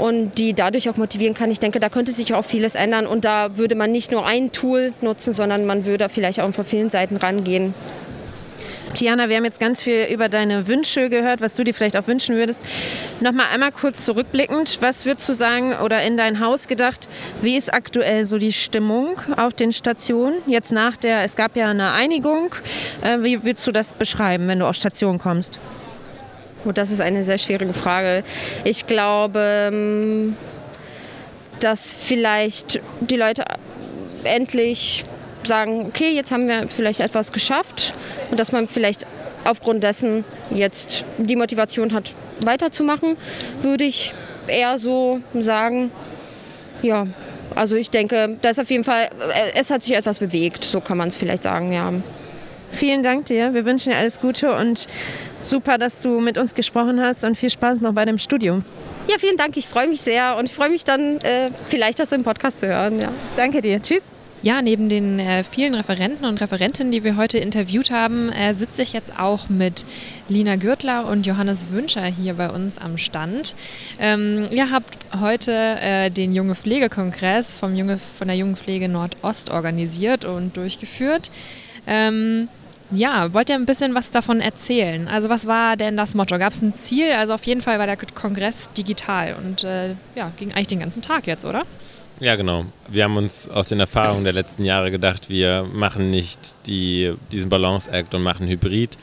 [0.00, 1.50] und die dadurch auch motivieren kann.
[1.50, 4.50] Ich denke, da könnte sich auch vieles ändern und da würde man nicht nur ein
[4.52, 7.74] Tool nutzen, sondern man würde vielleicht auch von vielen Seiten rangehen.
[8.94, 12.08] Tiana, wir haben jetzt ganz viel über deine Wünsche gehört, was du dir vielleicht auch
[12.08, 12.60] wünschen würdest.
[13.20, 17.08] Nochmal einmal kurz zurückblickend, was würdest du sagen oder in dein Haus gedacht,
[17.40, 20.34] wie ist aktuell so die Stimmung auf den Stationen?
[20.46, 22.52] Jetzt nach der, es gab ja eine Einigung,
[23.02, 25.60] äh, wie würdest du das beschreiben, wenn du auf Station kommst?
[26.64, 28.22] Oh, das ist eine sehr schwierige Frage.
[28.64, 30.36] Ich glaube, ähm,
[31.60, 33.44] dass vielleicht die Leute
[34.24, 35.04] endlich
[35.42, 37.94] sagen, okay, jetzt haben wir vielleicht etwas geschafft
[38.30, 39.06] und dass man vielleicht
[39.44, 42.12] aufgrund dessen jetzt die Motivation hat,
[42.44, 43.16] weiterzumachen,
[43.62, 44.12] würde ich
[44.46, 45.90] eher so sagen.
[46.82, 47.06] Ja,
[47.54, 49.08] also ich denke, da ist auf jeden Fall,
[49.54, 51.92] es hat sich etwas bewegt, so kann man es vielleicht sagen, ja.
[52.72, 53.52] Vielen Dank dir.
[53.52, 54.86] Wir wünschen dir alles Gute und
[55.42, 58.64] super, dass du mit uns gesprochen hast und viel Spaß noch bei dem Studium.
[59.08, 59.56] Ja, vielen Dank.
[59.56, 62.68] Ich freue mich sehr und ich freue mich dann, äh, vielleicht das im Podcast zu
[62.68, 63.00] hören.
[63.00, 63.10] Ja.
[63.36, 63.80] Danke dir.
[63.82, 64.12] Tschüss.
[64.42, 68.80] Ja, neben den äh, vielen Referenten und Referentinnen, die wir heute interviewt haben, äh, sitze
[68.80, 69.84] ich jetzt auch mit
[70.30, 73.54] Lina Gürtler und Johannes Wünscher hier bei uns am Stand.
[73.98, 79.50] Ähm, ihr habt heute äh, den Junge Pflegekongress vom Junge, von der Jungen Pflege Nordost
[79.50, 81.30] organisiert und durchgeführt.
[81.86, 82.48] Ähm,
[82.92, 85.08] ja, wollt ihr ein bisschen was davon erzählen?
[85.08, 86.38] Also was war denn das Motto?
[86.38, 87.12] Gab es ein Ziel?
[87.12, 91.02] Also auf jeden Fall war der Kongress digital und äh, ja, ging eigentlich den ganzen
[91.02, 91.64] Tag jetzt, oder?
[92.20, 92.66] Ja, genau.
[92.88, 97.48] Wir haben uns aus den Erfahrungen der letzten Jahre gedacht, wir machen nicht die, diesen
[97.48, 98.98] Balance-Act und machen Hybrid.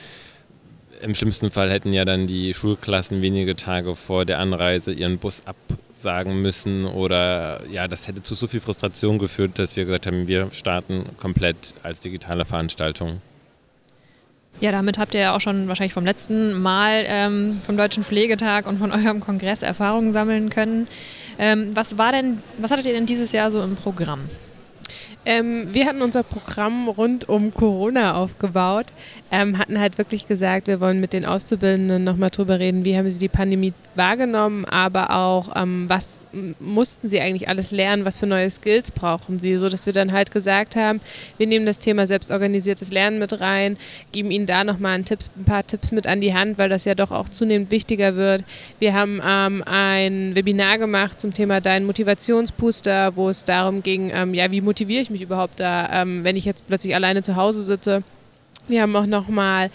[1.01, 5.43] Im schlimmsten Fall hätten ja dann die Schulklassen wenige Tage vor der Anreise ihren Bus
[5.45, 10.27] absagen müssen oder ja, das hätte zu so viel Frustration geführt, dass wir gesagt haben,
[10.27, 13.21] wir starten komplett als digitale Veranstaltung.
[14.59, 18.65] Ja, damit habt ihr ja auch schon wahrscheinlich vom letzten Mal ähm, vom Deutschen Pflegetag
[18.65, 20.87] und von eurem Kongress Erfahrungen sammeln können.
[21.37, 24.21] Ähm, was war denn, was hattet ihr denn dieses Jahr so im Programm?
[25.27, 28.85] Ähm, wir hatten unser Programm rund um Corona aufgebaut,
[29.29, 33.11] ähm, hatten halt wirklich gesagt, wir wollen mit den Auszubildenden nochmal drüber reden, wie haben
[33.11, 36.27] sie die Pandemie wahrgenommen, aber auch, ähm, was
[36.61, 40.13] mussten sie eigentlich alles lernen, was für neue Skills brauchen sie, so dass wir dann
[40.13, 41.01] halt gesagt haben,
[41.37, 43.75] wir nehmen das Thema selbstorganisiertes Lernen mit rein,
[44.13, 46.95] geben ihnen da nochmal ein, ein paar Tipps mit an die Hand, weil das ja
[46.95, 48.45] doch auch zunehmend wichtiger wird.
[48.79, 54.33] Wir haben ähm, ein Webinar gemacht zum Thema Dein Motivationsbooster, wo es darum ging, ähm,
[54.33, 57.63] ja, wie motiviere ich mich überhaupt da, ähm, wenn ich jetzt plötzlich alleine zu Hause
[57.63, 58.03] sitze.
[58.67, 59.69] Wir haben auch nochmal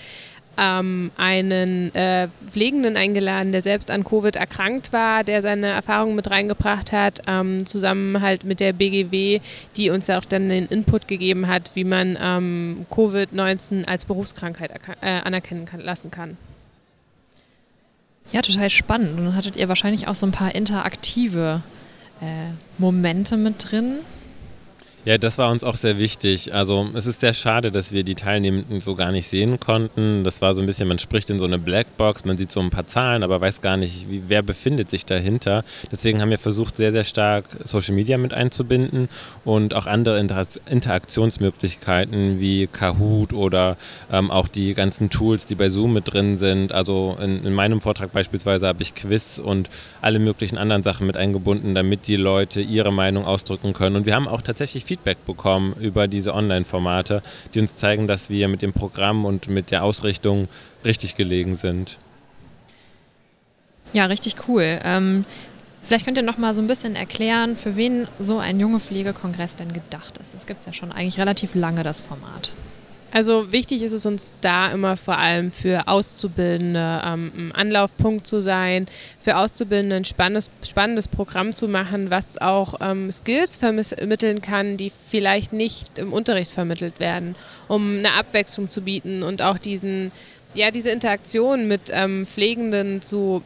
[0.59, 6.31] ähm, einen äh, Pflegenden eingeladen, der selbst an Covid erkrankt war, der seine Erfahrungen mit
[6.31, 9.41] reingebracht hat, ähm, zusammen halt mit der BGW,
[9.77, 15.21] die uns auch dann den Input gegeben hat, wie man ähm, Covid-19 als Berufskrankheit äh,
[15.25, 16.37] anerkennen kann, lassen kann.
[18.31, 19.19] Ja, total spannend.
[19.19, 21.63] Und dann hattet ihr wahrscheinlich auch so ein paar interaktive
[22.21, 23.99] äh, Momente mit drin.
[25.05, 26.55] Ja, das war uns auch sehr wichtig.
[26.55, 30.23] Also es ist sehr schade, dass wir die Teilnehmenden so gar nicht sehen konnten.
[30.23, 32.71] Das war so ein bisschen, man spricht in so eine Blackbox, man sieht so ein
[32.71, 35.65] paar Zahlen, aber weiß gar nicht, wie, wer befindet sich dahinter.
[35.91, 39.09] Deswegen haben wir versucht, sehr, sehr stark Social Media mit einzubinden
[39.45, 43.77] und auch andere Inter Interaktionsmöglichkeiten wie Kahoot oder
[44.13, 46.71] ähm, auch die ganzen Tools, die bei Zoom mit drin sind.
[46.71, 49.69] Also in, in meinem Vortrag beispielsweise habe ich Quiz und
[50.01, 53.97] alle möglichen anderen Sachen mit eingebunden, damit die Leute ihre Meinung ausdrücken können.
[53.97, 57.23] Und wir haben auch tatsächlich Feedback bekommen über diese Online-Formate,
[57.55, 60.49] die uns zeigen, dass wir mit dem Programm und mit der Ausrichtung
[60.85, 61.99] richtig gelegen sind.
[63.95, 64.81] Ja, richtig cool.
[64.85, 65.25] Ähm,
[65.83, 69.57] vielleicht könnt ihr noch mal so ein bisschen erklären, für wen so ein junge Pflegekongress
[69.57, 70.35] denn gedacht ist.
[70.35, 72.53] Es gibt ja schon eigentlich relativ lange, das Format.
[73.13, 78.41] Also wichtig ist es uns da immer vor allem für Auszubildende ähm, ein Anlaufpunkt zu
[78.41, 78.87] sein,
[79.21, 84.91] für Auszubildende ein spannendes, spannendes Programm zu machen, was auch ähm, Skills vermitteln kann, die
[84.91, 87.37] vielleicht nicht im Unterricht vermittelt werden,
[87.69, 90.11] um eine Abwechslung zu bieten und auch diesen,
[90.55, 93.43] ja, diese Interaktion mit ähm, Pflegenden zu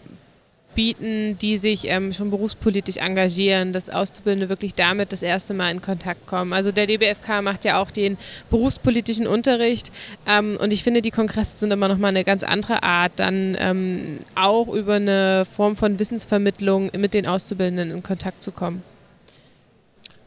[0.76, 5.82] bieten, die sich ähm, schon berufspolitisch engagieren, dass Auszubildende wirklich damit das erste Mal in
[5.82, 6.52] Kontakt kommen.
[6.52, 8.16] Also der DBFK macht ja auch den
[8.50, 9.90] berufspolitischen Unterricht
[10.28, 13.56] ähm, und ich finde, die Kongresse sind immer noch mal eine ganz andere Art, dann
[13.58, 18.82] ähm, auch über eine Form von Wissensvermittlung mit den Auszubildenden in Kontakt zu kommen.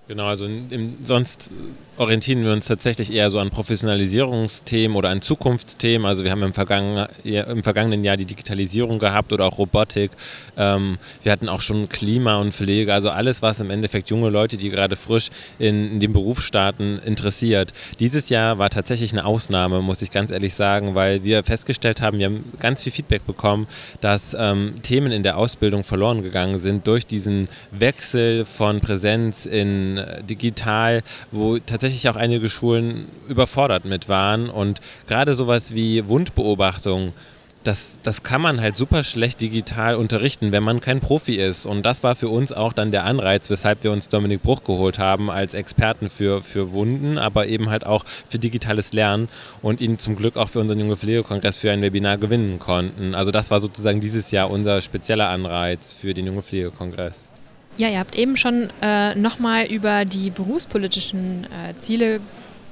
[0.10, 1.52] Genau, also im, sonst
[1.98, 6.08] orientieren wir uns tatsächlich eher so an Professionalisierungsthemen oder an Zukunftsthemen.
[6.08, 10.10] Also wir haben im, vergangen, im vergangenen Jahr die Digitalisierung gehabt oder auch Robotik.
[10.58, 14.58] Ähm, wir hatten auch schon Klima und Pflege, also alles, was im Endeffekt junge Leute,
[14.58, 15.30] die gerade frisch
[15.60, 17.72] in, in den Beruf starten, interessiert.
[18.00, 22.18] Dieses Jahr war tatsächlich eine Ausnahme, muss ich ganz ehrlich sagen, weil wir festgestellt haben,
[22.18, 23.68] wir haben ganz viel Feedback bekommen,
[24.02, 29.99] dass ähm, Themen in der Ausbildung verloren gegangen sind durch diesen Wechsel von Präsenz in
[30.00, 34.50] äh, digital, wo tatsächlich auch einige Schulen überfordert mit waren.
[34.50, 37.14] Und gerade sowas wie Wundbeobachtung,
[37.64, 41.66] das, das kann man halt super schlecht digital unterrichten, wenn man kein Profi ist.
[41.66, 44.98] Und das war für uns auch dann der Anreiz, weshalb wir uns Dominik Bruch geholt
[44.98, 49.28] haben als Experten für, für Wunden, aber eben halt auch für digitales Lernen
[49.62, 53.14] und ihn zum Glück auch für unseren Junge Pflegekongress für ein Webinar gewinnen konnten.
[53.14, 57.30] Also das war sozusagen dieses Jahr unser spezieller Anreiz für den Junge Pflegekongress.
[57.80, 62.20] Ja, ihr habt eben schon äh, nochmal über die berufspolitischen äh, Ziele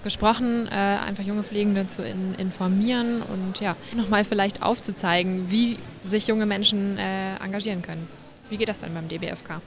[0.04, 6.28] gesprochen, äh, einfach junge Pflegende zu in, informieren und ja, nochmal vielleicht aufzuzeigen, wie sich
[6.28, 8.06] junge Menschen äh, engagieren können.
[8.50, 9.62] Wie geht das dann beim DBFK?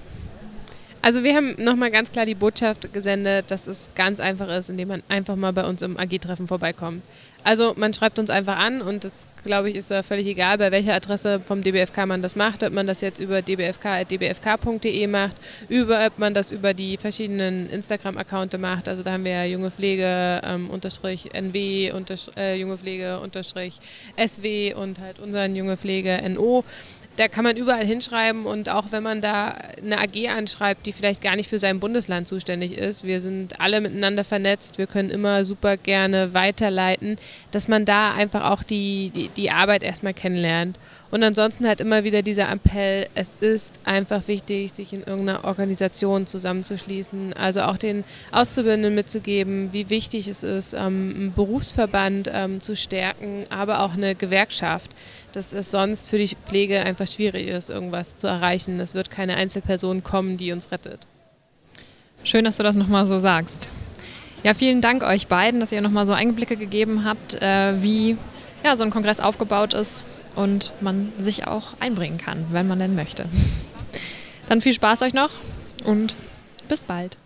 [1.01, 4.89] Also wir haben nochmal ganz klar die Botschaft gesendet, dass es ganz einfach ist, indem
[4.89, 7.03] man einfach mal bei uns im AG-Treffen vorbeikommt.
[7.43, 10.71] Also man schreibt uns einfach an und das, glaube ich, ist da völlig egal, bei
[10.71, 15.37] welcher Adresse vom DBFK man das macht, ob man das jetzt über dbfk.dbfk.de macht,
[15.69, 18.89] über, ob man das über die verschiedenen Instagram-Accounte macht.
[18.89, 23.75] Also da haben wir ja junge Pflege ähm, unterstrich NW, unterstrich, äh, junge Pflege unterstrich
[24.19, 26.65] SW und halt unseren junge Pflege NO
[27.21, 31.21] da kann man überall hinschreiben und auch wenn man da eine AG anschreibt, die vielleicht
[31.21, 35.45] gar nicht für sein Bundesland zuständig ist, wir sind alle miteinander vernetzt, wir können immer
[35.45, 37.19] super gerne weiterleiten,
[37.51, 40.79] dass man da einfach auch die, die, die Arbeit erstmal kennenlernt.
[41.11, 46.27] Und ansonsten halt immer wieder dieser Appell, es ist einfach wichtig, sich in irgendeiner Organisation
[46.27, 52.77] zusammenzuschließen, also auch den Auszubildenden mitzugeben, wie wichtig es ist, ähm, einen Berufsverband ähm, zu
[52.77, 54.93] stärken, aber auch eine Gewerkschaft
[55.33, 58.79] dass es sonst für die Pflege einfach schwierig ist, irgendwas zu erreichen.
[58.81, 61.01] Es wird keine Einzelperson kommen, die uns rettet.
[62.25, 63.69] Schön, dass du das nochmal so sagst.
[64.43, 68.17] Ja, vielen Dank euch beiden, dass ihr nochmal so Einblicke gegeben habt, äh, wie
[68.65, 70.05] ja, so ein Kongress aufgebaut ist
[70.37, 73.27] und man sich auch einbringen kann, wenn man denn möchte.
[74.49, 75.31] Dann viel Spaß euch noch
[75.85, 76.15] und
[76.69, 77.17] bis bald.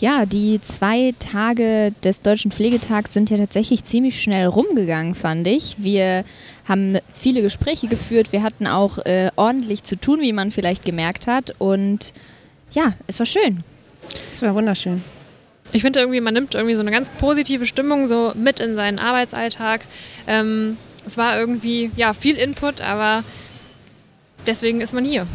[0.00, 5.76] Ja, die zwei Tage des Deutschen Pflegetags sind ja tatsächlich ziemlich schnell rumgegangen, fand ich.
[5.78, 6.24] Wir
[6.66, 11.26] haben viele Gespräche geführt, wir hatten auch äh, ordentlich zu tun, wie man vielleicht gemerkt
[11.26, 11.54] hat.
[11.58, 12.14] Und
[12.72, 13.62] ja, es war schön.
[14.30, 15.04] Es war wunderschön.
[15.70, 19.00] Ich finde irgendwie, man nimmt irgendwie so eine ganz positive Stimmung so mit in seinen
[19.00, 19.82] Arbeitsalltag.
[20.26, 23.22] Ähm, es war irgendwie, ja, viel Input, aber
[24.46, 25.26] deswegen ist man hier.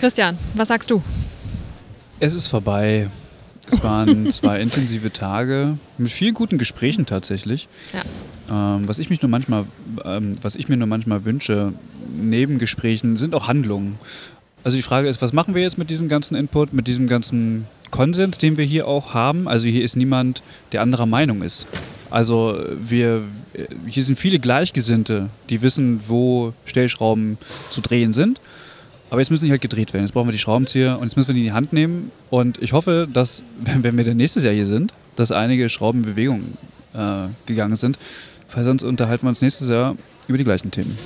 [0.00, 1.02] Christian, was sagst du?
[2.20, 3.08] Es ist vorbei
[3.70, 7.68] Es waren zwei intensive Tage mit vielen guten Gesprächen tatsächlich.
[7.92, 8.76] Ja.
[8.76, 9.64] Ähm, was ich mich nur manchmal,
[10.04, 11.72] ähm, was ich mir nur manchmal wünsche,
[12.14, 13.96] neben Gesprächen sind auch Handlungen.
[14.64, 17.66] Also die Frage ist, was machen wir jetzt mit diesem ganzen Input, mit diesem ganzen
[17.90, 19.48] Konsens, den wir hier auch haben?
[19.48, 20.42] Also hier ist niemand,
[20.72, 21.66] der anderer Meinung ist.
[22.10, 23.22] Also wir,
[23.86, 27.38] hier sind viele Gleichgesinnte, die wissen, wo Stellschrauben
[27.70, 28.40] zu drehen sind.
[29.10, 30.04] Aber jetzt müssen die halt gedreht werden.
[30.04, 32.10] Jetzt brauchen wir die Schraubenzieher und jetzt müssen wir die in die Hand nehmen.
[32.30, 36.10] Und ich hoffe, dass, wenn wir dann nächstes Jahr hier sind, dass einige Schrauben in
[36.10, 36.42] Bewegung
[36.94, 37.98] äh, gegangen sind.
[38.54, 40.96] Weil sonst unterhalten wir uns nächstes Jahr über die gleichen Themen.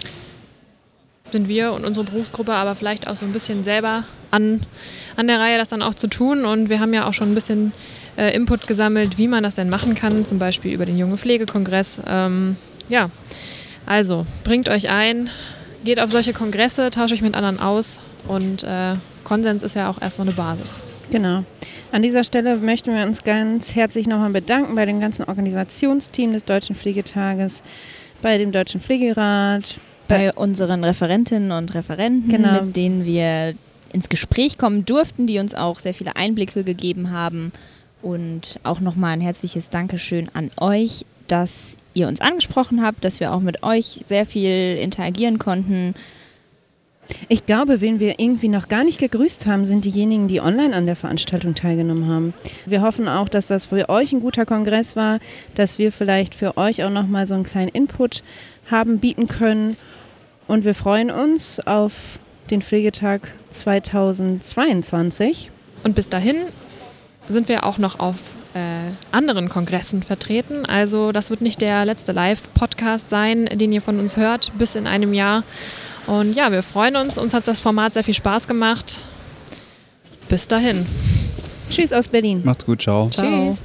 [1.31, 4.61] Sind wir und unsere Berufsgruppe aber vielleicht auch so ein bisschen selber an,
[5.17, 6.45] an der Reihe, das dann auch zu tun.
[6.45, 7.73] Und wir haben ja auch schon ein bisschen
[8.17, 12.03] äh, Input gesammelt, wie man das denn machen kann, zum Beispiel über den Junge Pflegekongress.
[12.07, 12.57] Ähm,
[12.89, 13.11] ja,
[13.87, 15.31] also bringt euch ein,
[15.85, 17.99] geht auf solche Kongresse, tauscht euch mit anderen aus
[18.29, 18.95] und äh,
[19.25, 20.83] Konsens ist ja auch erstmal eine Basis.
[21.11, 21.45] Genau.
[21.91, 26.45] An dieser Stelle möchten wir uns ganz herzlich nochmal bedanken bei dem ganzen Organisationsteam des
[26.45, 27.63] Deutschen Pflegetages,
[28.23, 29.79] bei dem Deutschen Pflegerat,
[30.09, 32.63] bei unseren Referentinnen und Referenten, Genau.
[32.63, 33.55] mit denen wir
[33.93, 37.53] ins Gespräch kommen durften, die uns auch sehr viele Einblicke gegeben haben.
[38.01, 43.33] Und auch nochmal ein herzliches Dankeschön an euch, dass ihr uns angesprochen habt, dass wir
[43.33, 45.95] auch mit euch sehr viel interagieren konnten.
[47.29, 50.87] Ich glaube, wen wir irgendwie noch gar nicht gegrüßt haben, sind diejenigen, die online an
[50.87, 52.35] der Veranstaltung teilgenommen haben.
[52.65, 55.19] Wir hoffen auch, dass das für euch ein guter Kongress war,
[55.55, 58.23] dass wir vielleicht für euch auch nochmal so einen kleinen Input
[58.71, 59.77] haben bieten können.
[60.47, 62.19] Und wir freuen uns auf
[62.51, 63.21] den Pflegetag
[63.51, 65.51] 2022.
[65.85, 66.37] Und bis dahin
[67.29, 70.67] sind wir auch noch auf äh, anderen Kongressen vertreten.
[70.67, 74.87] Also das wird nicht der letzte Live-Podcast sein, den ihr von uns hört, bis in
[74.87, 75.43] einem Jahr.
[76.07, 77.19] Und ja, wir freuen uns.
[77.19, 79.01] Uns hat das Format sehr viel Spaß gemacht.
[80.29, 80.87] Bis dahin.
[81.71, 82.43] Tschüss aus Berlin.
[82.45, 83.09] Macht's gut, ciao.
[83.11, 83.27] Ciao.
[83.27, 83.65] Tschüss.